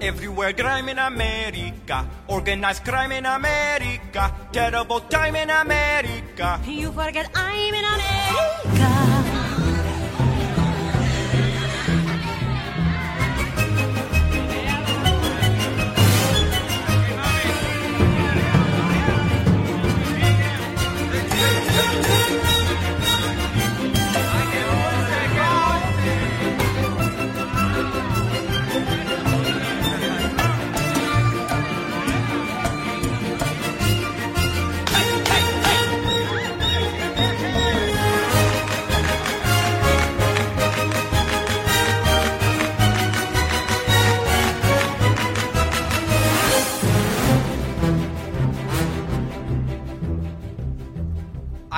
Everywhere 0.00 0.52
crime 0.52 0.88
in 0.88 0.98
America. 0.98 1.98
Organized 2.26 2.84
crime 2.84 3.12
in 3.12 3.26
America. 3.26 4.34
Terrible 4.50 5.00
time 5.02 5.36
in 5.36 5.50
America. 5.50 6.60
You 6.66 6.90
forget 6.90 7.30
I'm 7.32 7.74
in 7.74 7.84
America. 7.94 9.13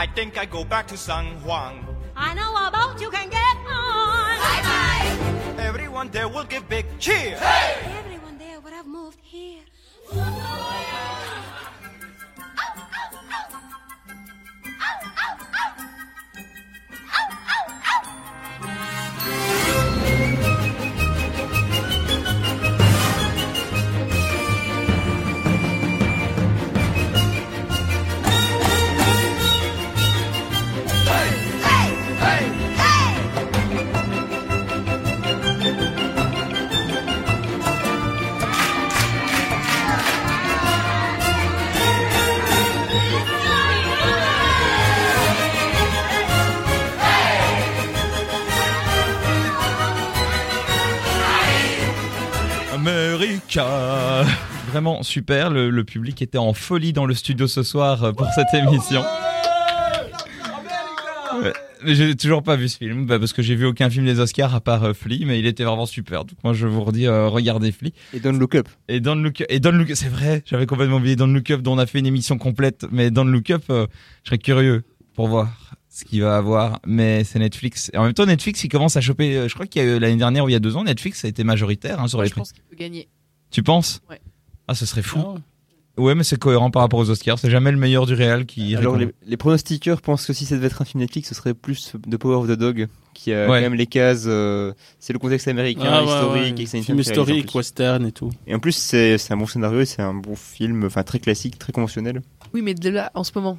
Think 0.05 0.37
I 0.37 0.45
go 0.45 0.63
back 0.63 0.87
to 0.89 0.97
San 0.97 1.25
Juan. 1.43 1.87
I 2.15 2.35
know 2.35 2.53
a 2.55 2.71
boat 2.71 3.01
you 3.01 3.11
can 3.11 3.31
get 3.31 3.57
on. 3.65 4.37
Bye 4.45 4.63
bye. 4.69 5.63
Everyone 5.63 6.11
there 6.11 6.29
will 6.29 6.45
give 6.45 6.69
big 6.69 6.85
cheer. 6.99 7.39
Everyone 7.41 8.06
super, 55.07 55.51
le, 55.51 55.71
le 55.71 55.85
public 55.85 56.21
était 56.23 56.39
en 56.39 56.53
folie 56.53 56.93
dans 56.93 57.07
le 57.07 57.15
studio 57.15 57.47
ce 57.47 57.63
soir 57.63 58.05
euh, 58.05 58.13
pour 58.13 58.29
cette 58.35 58.53
émission. 58.55 59.03
Ouais. 61.43 61.53
Mais 61.85 61.95
J'ai 61.95 62.17
toujours 62.17 62.43
pas 62.43 62.57
vu 62.57 62.69
ce 62.69 62.79
film 62.79 63.07
bah, 63.07 63.19
parce 63.19 63.33
que 63.35 63.43
j'ai 63.43 63.55
vu 63.55 63.67
aucun 63.67 63.91
film 63.91 64.07
des 64.07 64.19
Oscars 64.19 64.55
à 64.55 64.61
part 64.61 64.83
euh, 64.85 64.93
Flea, 64.95 65.25
mais 65.27 65.39
il 65.39 65.47
était 65.47 65.65
vraiment 65.65 65.85
super. 65.87 66.25
Donc 66.25 66.39
moi 66.43 66.55
je 66.55 66.67
vous 66.67 66.83
redis, 66.83 67.07
euh, 67.07 67.29
regardez 67.29 67.71
Flea. 67.73 67.93
Et 68.15 68.21
Don't 68.21 68.39
Look 68.39 68.55
Up. 68.55 68.69
Et 68.89 69.01
Don't 69.01 69.23
Look 69.23 69.45
et 69.49 69.61
Don't 69.61 69.73
Look 69.77 69.91
c'est 69.95 70.09
vrai, 70.09 70.43
j'avais 70.47 70.65
complètement 70.67 70.97
oublié 70.97 71.17
Don't 71.17 71.33
Look 71.35 71.51
Up 71.51 71.61
dont 71.61 71.75
on 71.75 71.79
a 71.79 71.87
fait 71.87 71.99
une 71.99 72.07
émission 72.07 72.39
complète, 72.39 72.87
mais 72.91 73.11
Don't 73.11 73.31
Look 73.31 73.51
Up, 73.51 73.63
euh, 73.71 73.87
je 74.25 74.29
serais 74.31 74.39
curieux 74.39 74.85
pour 75.15 75.29
voir 75.29 75.51
ce 75.91 76.05
qu'il 76.07 76.23
va 76.23 76.37
avoir. 76.39 76.81
Mais 76.87 77.25
c'est 77.25 77.39
Netflix. 77.39 77.91
Et 77.93 77.99
en 77.99 78.05
même 78.05 78.15
temps 78.15 78.27
Netflix 78.27 78.65
il 78.65 78.69
commence 78.71 78.97
à 78.97 79.03
choper. 79.03 79.37
euh, 79.37 79.49
Je 79.49 79.55
crois 79.55 79.67
qu'il 79.67 79.83
y 79.83 79.85
a 79.87 79.97
eu 79.97 79.99
l'année 79.99 80.17
dernière 80.17 80.45
ou 80.45 80.49
il 80.49 80.53
y 80.53 80.57
a 80.57 80.61
deux 80.61 80.77
ans 80.77 80.85
Netflix 80.85 81.25
a 81.27 81.29
été 81.29 81.45
majoritaire 81.45 82.01
hein, 82.01 82.09
sur 82.09 82.19
Moi, 82.19 82.25
les 82.25 82.29
je 82.31 82.33
prix. 82.33 82.41
pense 82.41 82.53
qu'il 82.53 82.63
peut 82.63 82.77
gagner. 82.77 83.09
Tu 83.51 83.63
penses? 83.63 84.01
Ouais. 84.09 84.19
Ah 84.69 84.75
ce 84.75 84.87
serait 84.87 85.03
fou. 85.03 85.19
Ah 85.23 85.31
ouais. 85.33 85.39
Ouais 85.99 86.15
mais 86.15 86.25
c'est 86.25 86.39
cohérent 86.39 86.71
par 86.71 86.83
rapport 86.83 86.99
aux 86.99 87.09
Oscars. 87.09 87.39
C'est 87.39 87.51
jamais 87.51 87.71
le 87.73 87.79
meilleur 87.79 88.05
du 88.05 88.13
réel 88.13 88.45
qui. 88.45 88.77
Alors 88.77 88.97
les, 88.99 89.15
les 89.25 89.37
pronostiqueurs 89.39 90.03
pensent 90.03 90.27
que 90.27 90.35
si 90.35 90.45
ça 90.45 90.55
devait 90.57 90.67
être 90.67 90.83
un 90.83 90.85
film 90.85 91.01
Netflix, 91.01 91.31
ce 91.31 91.35
serait 91.35 91.55
plus 91.55 91.93
de 92.07 92.17
Power 92.19 92.37
of 92.37 92.49
the 92.49 92.53
Dog, 92.59 92.89
qui 93.15 93.33
a 93.33 93.49
Ouais. 93.49 93.59
quand 93.59 93.63
même 93.63 93.75
les 93.75 93.87
cases. 93.87 94.25
euh, 94.27 94.75
c'est 94.99 95.15
le 95.15 95.19
contexte 95.19 95.49
américain, 95.49 95.85
Ah, 95.87 96.05
ouais, 96.05 96.09
historique, 96.13 96.59
ouais. 96.59 96.65
et 96.65 96.77
une 96.77 96.85
film 96.85 96.99
historique, 96.99 97.55
western 97.55 98.05
et 98.05 98.13
tout. 98.13 98.31
Et 98.47 98.55
en 98.55 98.59
plus, 98.59 98.73
c'est 98.77 99.17
c'est 99.17 99.33
un 99.33 99.39
bon 99.39 99.47
scénario, 99.47 99.81
et 99.81 99.87
c'est 99.87 100.03
un 100.03 100.13
bon 100.13 100.37
film, 100.37 100.85
enfin 100.85 101.03
très 101.03 101.19
classique, 101.19 101.59
très 101.59 101.73
conventionnel. 101.73 102.21
Oui, 102.53 102.61
mais 102.61 102.75
de 102.75 102.91
là, 102.91 103.11
en 103.15 103.25
ce 103.25 103.33
moment, 103.35 103.59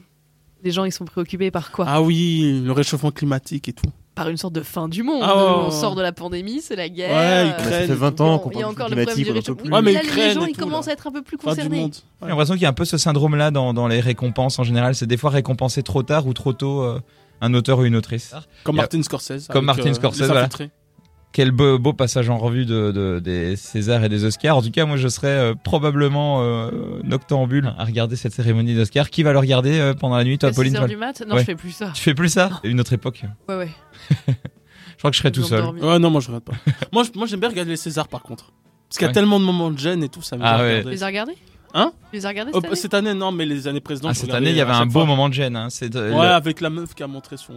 les 0.64 0.70
gens 0.70 0.86
ils 0.86 0.92
sont 0.92 1.06
préoccupés 1.06 1.50
par 1.50 1.72
quoi? 1.72 1.86
Ah 1.88 2.04
oui, 2.04 2.62
le 2.64 2.72
réchauffement 2.72 3.10
climatique 3.12 3.68
et 3.68 3.74
tout. 3.74 3.90
Par 4.18 4.28
une 4.30 4.36
sorte 4.38 4.54
de 4.54 4.62
fin 4.62 4.90
du 4.90 5.04
monde. 5.04 5.22
Ouais, 5.22 5.28
on 5.30 5.66
ouais, 5.66 5.72
sort 5.72 5.92
ouais. 5.92 5.98
de 5.98 6.02
la 6.02 6.12
pandémie, 6.12 6.60
c'est 6.62 6.76
la 6.76 6.90
guerre. 6.90 7.12
Ouais, 7.12 7.50
euh, 7.50 7.50
Ukraine. 7.52 7.72
Ça 7.72 7.88
fait 7.88 7.94
20 7.94 8.20
il 8.20 8.20
y 8.20 8.22
a- 8.22 8.26
ans 8.32 8.40
qu'on 8.40 8.50
il 8.52 8.54
y 8.54 8.58
a 8.58 8.62
parle 8.64 8.74
encore 8.74 8.90
le 8.90 8.96
problème 8.96 9.16
du 9.24 9.32
réchauffement. 9.32 9.56
plus. 9.64 9.72
Ouais, 9.72 9.82
mais 9.82 9.94
là, 9.94 10.02
les 10.04 10.34
gens 10.34 10.46
ils 10.46 10.54
tout, 10.56 10.62
commencent 10.62 10.88
là. 10.88 10.92
à 10.92 10.94
être 10.94 11.08
un 11.08 11.12
peu 11.12 11.22
plus 11.22 11.38
concernés. 11.38 11.80
monde. 11.82 11.96
J'ai 12.22 12.28
l'impression 12.28 12.54
qu'il 12.56 12.64
y 12.64 12.66
a 12.66 12.70
un 12.70 12.74
peu 12.74 12.86
ce 12.86 12.98
syndrome-là 12.98 13.52
dans, 13.52 13.74
dans 13.74 13.88
les 13.88 14.00
récompenses 14.02 14.60
en 14.60 14.64
général. 14.64 14.96
C'est 14.96 15.06
des 15.08 15.18
fois 15.18 15.30
récompensé 15.30 15.84
trop 15.84 16.04
tard 16.04 16.28
ou 16.28 16.34
trop 16.34 16.52
tôt 16.54 16.82
euh, 16.82 17.00
un 17.42 17.54
auteur 17.54 17.80
ou 17.80 17.86
une 17.86 17.96
autrice. 17.96 18.34
Comme 18.64 18.76
a- 18.80 18.82
Martin 18.82 19.04
Scorsese. 19.04 19.48
Comme 19.50 19.66
Martin 19.66 19.90
euh, 19.92 19.94
Scorsese, 19.94 20.24
voilà. 20.26 20.50
Quel 21.38 21.52
beau, 21.52 21.78
beau 21.78 21.94
passage 21.94 22.32
en 22.32 22.40
revue 22.40 22.66
de, 22.66 22.92
de- 22.92 23.20
des 23.24 23.56
Césars 23.56 24.04
et 24.04 24.10
des 24.10 24.26
Oscars. 24.26 24.58
En 24.58 24.64
tout 24.64 24.72
cas, 24.72 24.86
moi, 24.88 24.98
je 24.98 25.08
serais 25.08 25.28
euh, 25.28 25.54
probablement 25.54 26.42
euh, 26.42 26.72
noctambule 27.04 27.76
à 27.78 27.84
regarder 27.86 28.16
cette 28.16 28.34
cérémonie 28.34 28.74
d'Oscars. 28.74 29.12
Qui 29.12 29.22
va 29.22 29.34
le 29.34 29.38
regarder 29.38 29.80
euh, 29.80 29.94
pendant 29.94 30.18
la 30.18 30.24
nuit, 30.24 30.40
toi, 30.40 30.50
À 30.50 30.52
6 30.52 30.56
Pauline 30.56 30.76
heures 30.78 30.82
toi 30.82 30.88
du 30.88 30.98
mat? 30.98 31.22
Non, 31.28 31.36
Ouais. 31.36 31.42
je 31.42 31.46
fais 31.46 31.56
plus 31.56 31.70
ça. 31.74 31.92
Tu 31.94 32.02
fais 32.02 32.16
plus 32.16 32.30
ça? 32.30 32.60
Une 32.64 32.80
autre 32.80 32.92
époque. 32.94 33.22
Ouais, 33.48 33.56
ouais. 33.56 33.70
Je 34.28 34.98
crois 34.98 35.12
que 35.12 35.16
je 35.16 35.20
serais 35.22 35.32
tout 35.32 35.44
seul. 35.44 35.62
dormir. 35.62 35.84
Ouais, 35.84 36.00
non, 36.00 36.10
moi 36.10 36.22
je 36.22 36.28
regarde 36.30 36.44
pas. 36.46 36.54
moi, 36.92 37.04
je- 37.04 37.12
moi 37.16 37.28
j'aime 37.28 37.40
bien 37.40 37.50
regarder 37.50 37.70
les 37.70 37.78
Césars 37.78 38.08
par 38.08 38.24
contre. 38.24 38.52
Parce 38.90 38.98
qu'il 38.98 39.04
y 39.04 39.06
a 39.06 39.10
Ouais. 39.10 39.14
tellement 39.14 39.40
de 39.40 39.46
moments 39.46 39.70
de 39.70 39.78
gêne 39.78 40.02
et 40.02 40.10
tout, 40.10 40.24
ça 40.24 40.38
me 40.38 40.42
Ah 40.44 40.58
fait 40.58 40.64
ouais. 40.64 40.84
Tu 40.86 40.90
les 40.90 41.04
as 41.04 41.06
regardés? 41.06 41.36
Hein? 41.76 41.92
Tu 42.12 42.16
les 42.18 42.26
as 42.26 42.30
regardés 42.30 42.52
Oh, 42.56 42.58
cette 42.62 42.66
année? 42.66 42.76
Cette 42.76 42.94
année, 42.96 43.14
non, 43.14 43.32
mais 43.32 43.46
les 43.46 43.68
années 43.68 43.80
précédentes. 43.80 44.10
Ah, 44.12 44.14
cette 44.16 44.34
année, 44.34 44.50
il 44.50 44.56
y 44.56 44.62
avait 44.62 44.72
un 44.72 44.88
beau 44.88 44.94
fois. 44.94 45.06
moment 45.06 45.30
de 45.30 45.36
gêne. 45.36 45.56
Hein. 45.56 45.68
C'est, 45.70 45.96
Ouais, 45.96 46.10
le- 46.10 46.16
avec 46.16 46.62
la 46.62 46.72
meuf 46.72 46.96
qui 46.96 47.04
a 47.04 47.08
montré 47.08 47.38
son. 47.38 47.54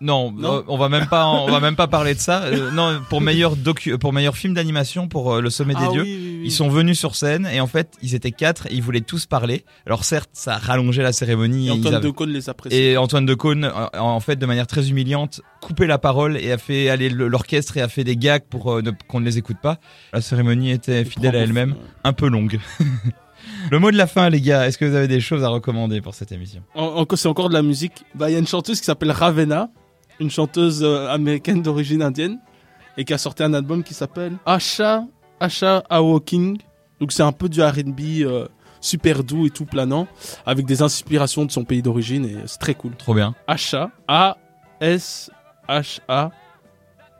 Non, 0.00 0.32
Non 0.32 0.56
euh, 0.58 0.62
on 0.68 0.76
va 0.76 0.88
même 0.88 1.06
pas, 1.06 1.26
on 1.26 1.46
va 1.50 1.60
même 1.60 1.76
pas 1.76 1.86
parler 1.86 2.14
de 2.14 2.18
ça. 2.18 2.42
Euh, 2.42 2.70
non, 2.72 3.00
pour 3.08 3.20
meilleur 3.20 3.56
docu, 3.56 3.96
pour 3.96 4.12
meilleur 4.12 4.36
film 4.36 4.52
d'animation 4.52 5.08
pour 5.08 5.32
euh, 5.34 5.40
le 5.40 5.48
sommet 5.50 5.74
ah, 5.76 5.86
des 5.86 5.92
dieux. 5.92 6.02
oui, 6.02 6.16
oui, 6.20 6.36
oui. 6.40 6.42
Ils 6.46 6.50
sont 6.52 6.68
venus 6.68 6.98
sur 6.98 7.14
scène 7.16 7.46
et 7.50 7.60
en 7.60 7.66
fait, 7.66 7.92
ils 8.02 8.14
étaient 8.14 8.32
quatre 8.32 8.66
et 8.66 8.74
ils 8.74 8.82
voulaient 8.82 9.00
tous 9.00 9.24
parler. 9.26 9.64
Alors 9.86 10.04
certes, 10.04 10.30
ça 10.34 10.54
a 10.56 10.58
rallongé 10.58 11.02
la 11.02 11.12
cérémonie. 11.12 11.68
Et 11.68 11.70
Antoine 11.70 11.94
avaient- 11.94 12.04
Decaune 12.06 12.30
les 12.30 12.50
apprécie. 12.50 12.76
Et 12.76 12.96
Antoine 12.98 13.24
Decaune, 13.24 13.70
en 13.94 14.20
fait, 14.20 14.36
de 14.36 14.44
manière 14.46 14.66
très 14.66 14.90
humiliante, 14.90 15.40
coupé 15.62 15.86
la 15.86 15.96
parole 15.98 16.36
et 16.36 16.52
a 16.52 16.58
fait 16.58 16.90
aller 16.90 17.08
le- 17.08 17.28
l'orchestre 17.28 17.76
et 17.76 17.80
a 17.80 17.88
fait 17.88 18.04
des 18.04 18.16
gags 18.16 18.42
pour 18.50 18.80
qu'on 19.08 19.20
ne 19.20 19.24
les 19.24 19.38
écoute 19.38 19.58
pas. 19.62 19.78
La 20.12 20.20
cérémonie 20.20 20.70
était 20.72 21.04
fidèle 21.04 21.36
à 21.36 21.38
elle-même, 21.38 21.76
un 22.02 22.12
peu 22.12 22.28
longue. 22.28 22.58
le 23.70 23.78
mot 23.78 23.90
de 23.90 23.96
la 23.96 24.06
fin, 24.06 24.28
les 24.28 24.40
gars, 24.40 24.66
est-ce 24.66 24.76
que 24.76 24.84
vous 24.84 24.94
avez 24.96 25.08
des 25.08 25.20
choses 25.20 25.44
à 25.44 25.48
recommander 25.48 26.00
pour 26.00 26.14
cette 26.14 26.32
émission? 26.32 26.62
En- 26.74 27.06
en- 27.08 27.16
C'est 27.16 27.28
encore 27.28 27.48
de 27.48 27.54
la 27.54 27.62
musique. 27.62 28.04
Bah, 28.14 28.28
il 28.28 28.32
y 28.32 28.36
a 28.36 28.38
une 28.38 28.46
chanteuse 28.46 28.80
qui 28.80 28.84
s'appelle 28.86 29.10
Ravena, 29.12 29.70
une 30.20 30.30
chanteuse 30.30 30.82
euh, 30.82 31.08
américaine 31.08 31.62
d'origine 31.62 32.02
indienne, 32.02 32.38
et 32.96 33.04
qui 33.04 33.12
a 33.12 33.18
sorti 33.18 33.42
un 33.42 33.54
album 33.54 33.82
qui 33.82 33.94
s'appelle 33.94 34.34
Asha, 34.46 35.04
Asha 35.40 35.82
Awoking. 35.90 36.58
Donc 37.00 37.12
c'est 37.12 37.22
un 37.22 37.32
peu 37.32 37.48
du 37.48 37.60
R&B 37.62 38.00
euh, 38.20 38.46
super 38.80 39.24
doux 39.24 39.46
et 39.46 39.50
tout 39.50 39.64
planant, 39.64 40.06
avec 40.46 40.66
des 40.66 40.82
inspirations 40.82 41.44
de 41.44 41.50
son 41.50 41.64
pays 41.64 41.82
d'origine, 41.82 42.24
et 42.24 42.36
c'est 42.46 42.58
très 42.58 42.74
cool. 42.74 42.94
Trop 42.96 43.14
bien. 43.14 43.34
Asha, 43.46 43.90
A-S-H-A, 44.80 46.30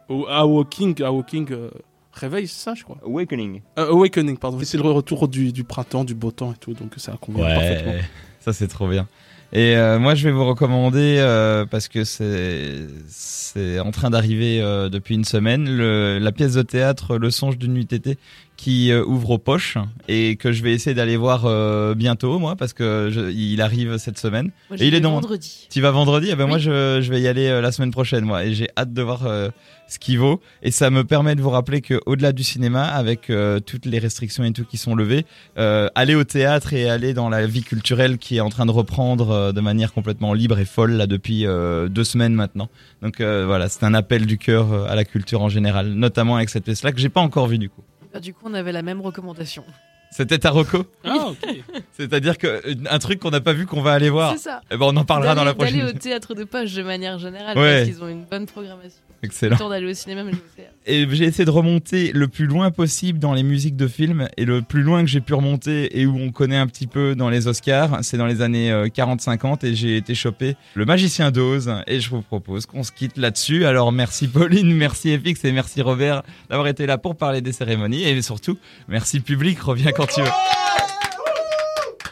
ou 0.09 0.27
Awoking, 0.29 1.03
Awoking, 1.03 1.51
euh, 1.53 1.71
réveil, 2.13 2.47
c'est 2.47 2.63
ça, 2.63 2.75
je 2.75 2.85
crois. 2.85 2.99
Awakening. 3.05 3.63
Euh, 3.79 3.91
awakening, 3.91 4.37
pardon. 4.37 4.59
C'est 4.63 4.77
le 4.77 4.83
retour 4.83 5.29
du, 5.29 5.53
du 5.53 5.65
printemps, 5.65 6.05
du 6.05 6.15
beau 6.15 6.31
temps 6.31 6.53
et 6.53 6.57
tout, 6.57 6.75
donc 6.75 6.93
ça 6.99 7.17
convient 7.21 7.47
parfaitement. 7.47 7.93
ça 8.41 8.53
c'est 8.53 8.69
trop 8.69 8.89
bien. 8.89 9.09
Et 9.53 9.77
euh, 9.77 9.99
moi, 9.99 10.15
je 10.15 10.25
vais 10.25 10.33
vous 10.33 10.45
recommander 10.45 11.17
euh, 11.19 11.65
parce 11.65 11.89
que 11.89 12.03
c'est 12.05 13.79
en 13.79 13.91
train 13.93 14.11
d'arriver 14.11 14.61
euh, 14.61 14.89
depuis 14.89 15.15
une 15.15 15.25
semaine 15.25 15.69
le, 15.69 16.19
la 16.19 16.33
pièce 16.33 16.55
de 16.55 16.63
théâtre 16.63 17.19
Le 17.19 17.31
songe 17.31 17.59
d'une 17.59 17.75
nuit 17.75 17.85
d'été 17.85 18.19
qui 18.57 18.93
euh, 18.93 19.05
ouvre 19.05 19.31
aux 19.31 19.39
poches 19.39 19.77
et 20.09 20.37
que 20.37 20.53
je 20.53 20.63
vais 20.63 20.73
essayer 20.73 20.95
d'aller 20.95 21.17
voir 21.17 21.45
euh, 21.45 21.95
bientôt 21.95 22.39
moi 22.39 22.55
parce 22.57 22.73
que 22.73 23.09
je- 23.13 23.31
il 23.31 23.61
arrive 23.61 23.99
cette 23.99 24.19
semaine. 24.19 24.51
Moi, 24.71 24.79
Et 24.81 24.87
il 24.87 24.95
est 24.95 25.01
dans- 25.01 25.13
vendredi. 25.13 25.67
Tu 25.71 25.81
vas 25.81 25.91
vendredi? 25.91 26.29
Eh 26.31 26.37
ben 26.37 26.47
moi 26.47 26.59
je, 26.59 27.01
je 27.03 27.11
vais 27.11 27.21
y 27.21 27.29
aller 27.29 27.47
euh, 27.49 27.61
la 27.61 27.73
semaine 27.73 27.91
prochaine 27.91 28.25
moi 28.25 28.45
et 28.45 28.55
j'ai 28.55 28.69
hâte 28.79 28.93
de 28.93 29.03
voir 29.03 29.27
euh, 29.27 29.51
ce 29.89 29.99
qu'il 29.99 30.19
vaut 30.19 30.41
et 30.63 30.71
ça 30.71 30.89
me 30.91 31.05
permet 31.05 31.35
de 31.35 31.43
vous 31.43 31.51
rappeler 31.51 31.81
que 31.81 32.01
au-delà 32.07 32.33
du 32.33 32.43
cinéma 32.45 32.85
avec 32.85 33.29
euh, 33.29 33.61
toutes 33.61 33.87
les 33.87 33.99
restrictions 33.99 34.45
et 34.45 34.53
tout 34.53 34.65
qui 34.65 34.77
sont 34.79 34.95
levées, 34.95 35.27
euh, 35.59 35.89
aller 35.95 36.15
au 36.15 36.25
théâtre 36.25 36.73
et 36.73 36.89
aller 36.89 37.13
dans 37.13 37.29
la 37.29 37.47
vie 37.47 37.63
culturelle 37.63 38.19
qui 38.19 38.37
est 38.37 38.41
en 38.41 38.49
train 38.51 38.67
de 38.67 38.71
reprendre 38.71 39.31
euh, 39.31 39.53
de 39.53 39.61
manière 39.61 39.93
complètement 39.93 40.33
libre 40.33 40.59
et 40.59 40.65
folle 40.65 40.93
là 40.93 41.07
depuis 41.07 41.45
euh, 41.47 41.89
deux 41.89 42.05
semaines 42.05 42.35
maintenant. 42.35 42.69
Donc 43.03 43.21
euh, 43.21 43.45
voilà, 43.47 43.69
c'est 43.69 43.85
un 43.85 43.95
appel 43.95 44.27
du 44.27 44.39
cœur 44.39 44.73
à 44.89 44.95
la 44.95 45.05
culture 45.05 45.43
en 45.43 45.49
général, 45.49 45.89
notamment 45.93 46.37
avec 46.37 46.49
cette 46.51 46.65
pièce 46.65 46.83
là 46.83 46.93
que 46.93 47.01
j'ai 47.01 47.09
pas 47.11 47.21
encore 47.21 47.49
vue 47.49 47.59
du 47.59 47.69
coup. 47.69 47.83
Bah, 48.15 48.21
du 48.21 48.33
coup, 48.33 48.43
on 48.45 48.55
avait 48.55 48.71
la 48.71 48.83
même 48.83 49.01
recommandation. 49.01 49.65
C'était 50.13 50.39
ta 50.39 50.51
reco, 50.51 50.85
Ah, 51.03 51.27
ok. 51.31 51.57
c'est-à-dire 51.93 52.39
que 52.39 52.47
euh, 52.47 52.75
un 52.89 52.99
truc 53.01 53.19
qu'on 53.19 53.31
n'a 53.33 53.41
pas 53.41 53.53
vu 53.53 53.67
qu'on 53.67 53.83
va 53.83 53.93
aller 53.93 54.09
voir. 54.09 54.31
C'est 54.35 54.39
ça. 54.39 54.61
Eh 54.71 54.77
ben 54.77 54.87
on 54.87 54.97
en 54.97 55.05
parlera 55.05 55.35
dans 55.35 55.43
la 55.43 55.53
prochaine. 55.55 55.81
D'aller 55.81 55.91
au 55.91 55.99
théâtre 55.99 56.37
de 56.37 56.45
poche 56.45 56.73
de 56.75 56.85
manière 56.85 57.19
générale 57.19 57.59
Ouais. 57.59 57.79
parce 57.79 57.89
qu'ils 57.91 58.05
ont 58.05 58.09
une 58.09 58.25
bonne 58.25 58.47
programmation. 58.47 59.03
Excellent. 59.25 59.69
D'aller 59.71 59.91
au 59.91 59.95
cinéma, 59.95 60.23
mais 60.23 60.33
je. 60.33 60.63
Et 60.87 61.07
j'ai 61.11 61.25
essayé 61.25 61.47
de 61.47 61.51
remonter 61.51 62.13
le 62.13 62.29
plus 62.29 62.45
loin 62.45 62.71
possible 62.71 63.19
dans 63.19 63.33
les 63.33 63.43
musiques 63.43 63.77
de 63.77 63.89
films. 63.89 64.29
Et 64.37 64.45
le 64.45 64.61
plus 64.61 64.83
loin 64.83 65.01
que 65.03 65.09
j'ai 65.09 65.23
pu 65.23 65.33
remonter 65.33 65.99
et 65.99 66.05
où 66.05 66.15
on 66.19 66.31
connaît 66.31 66.59
un 66.59 66.67
petit 66.67 66.87
peu 66.87 67.15
dans 67.15 67.31
les 67.31 67.49
Oscars, 67.49 68.01
c'est 68.03 68.19
dans 68.19 68.27
les 68.27 68.43
années 68.43 68.71
euh, 68.71 68.89
40-50. 68.89 69.65
Et 69.65 69.75
j'ai 69.75 69.97
été 69.97 70.15
chopé 70.15 70.57
Le 70.75 70.85
Magicien 70.85 71.31
d'Oz. 71.31 71.73
Et 71.87 72.01
je 72.01 72.11
vous 72.11 72.21
propose 72.21 72.67
qu'on 72.67 72.83
se 72.83 72.93
quitte 72.93 73.17
là-dessus. 73.17 73.65
Alors 73.65 73.93
merci 73.93 74.29
Pauline, 74.29 74.75
merci 74.77 75.19
FX 75.19 75.45
et 75.45 75.53
merci 75.53 75.81
Robert 75.81 76.23
d'avoir 76.51 76.69
été 76.69 76.85
là 76.85 76.99
pour 76.99 77.17
parler 77.17 77.41
des 77.41 77.53
cérémonies. 77.53 78.05
Et 78.05 78.21
surtout, 78.21 78.59
merci 78.87 79.21
public. 79.21 79.59
Reviens 79.61 79.93
quand 79.93 80.07
tu 80.07 80.21
veux. 80.21 80.29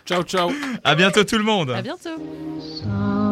Ciao, 0.07 0.23
ciao. 0.23 0.51
À 0.83 0.95
bientôt 0.95 1.25
tout 1.25 1.39
le 1.39 1.45
monde. 1.45 1.71
À 1.71 1.83
bientôt. 1.83 3.32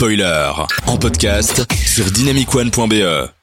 Spoiler, 0.00 0.66
en 0.86 0.96
podcast 0.96 1.66
sur 1.86 2.10
dynamicone.be. 2.10 3.39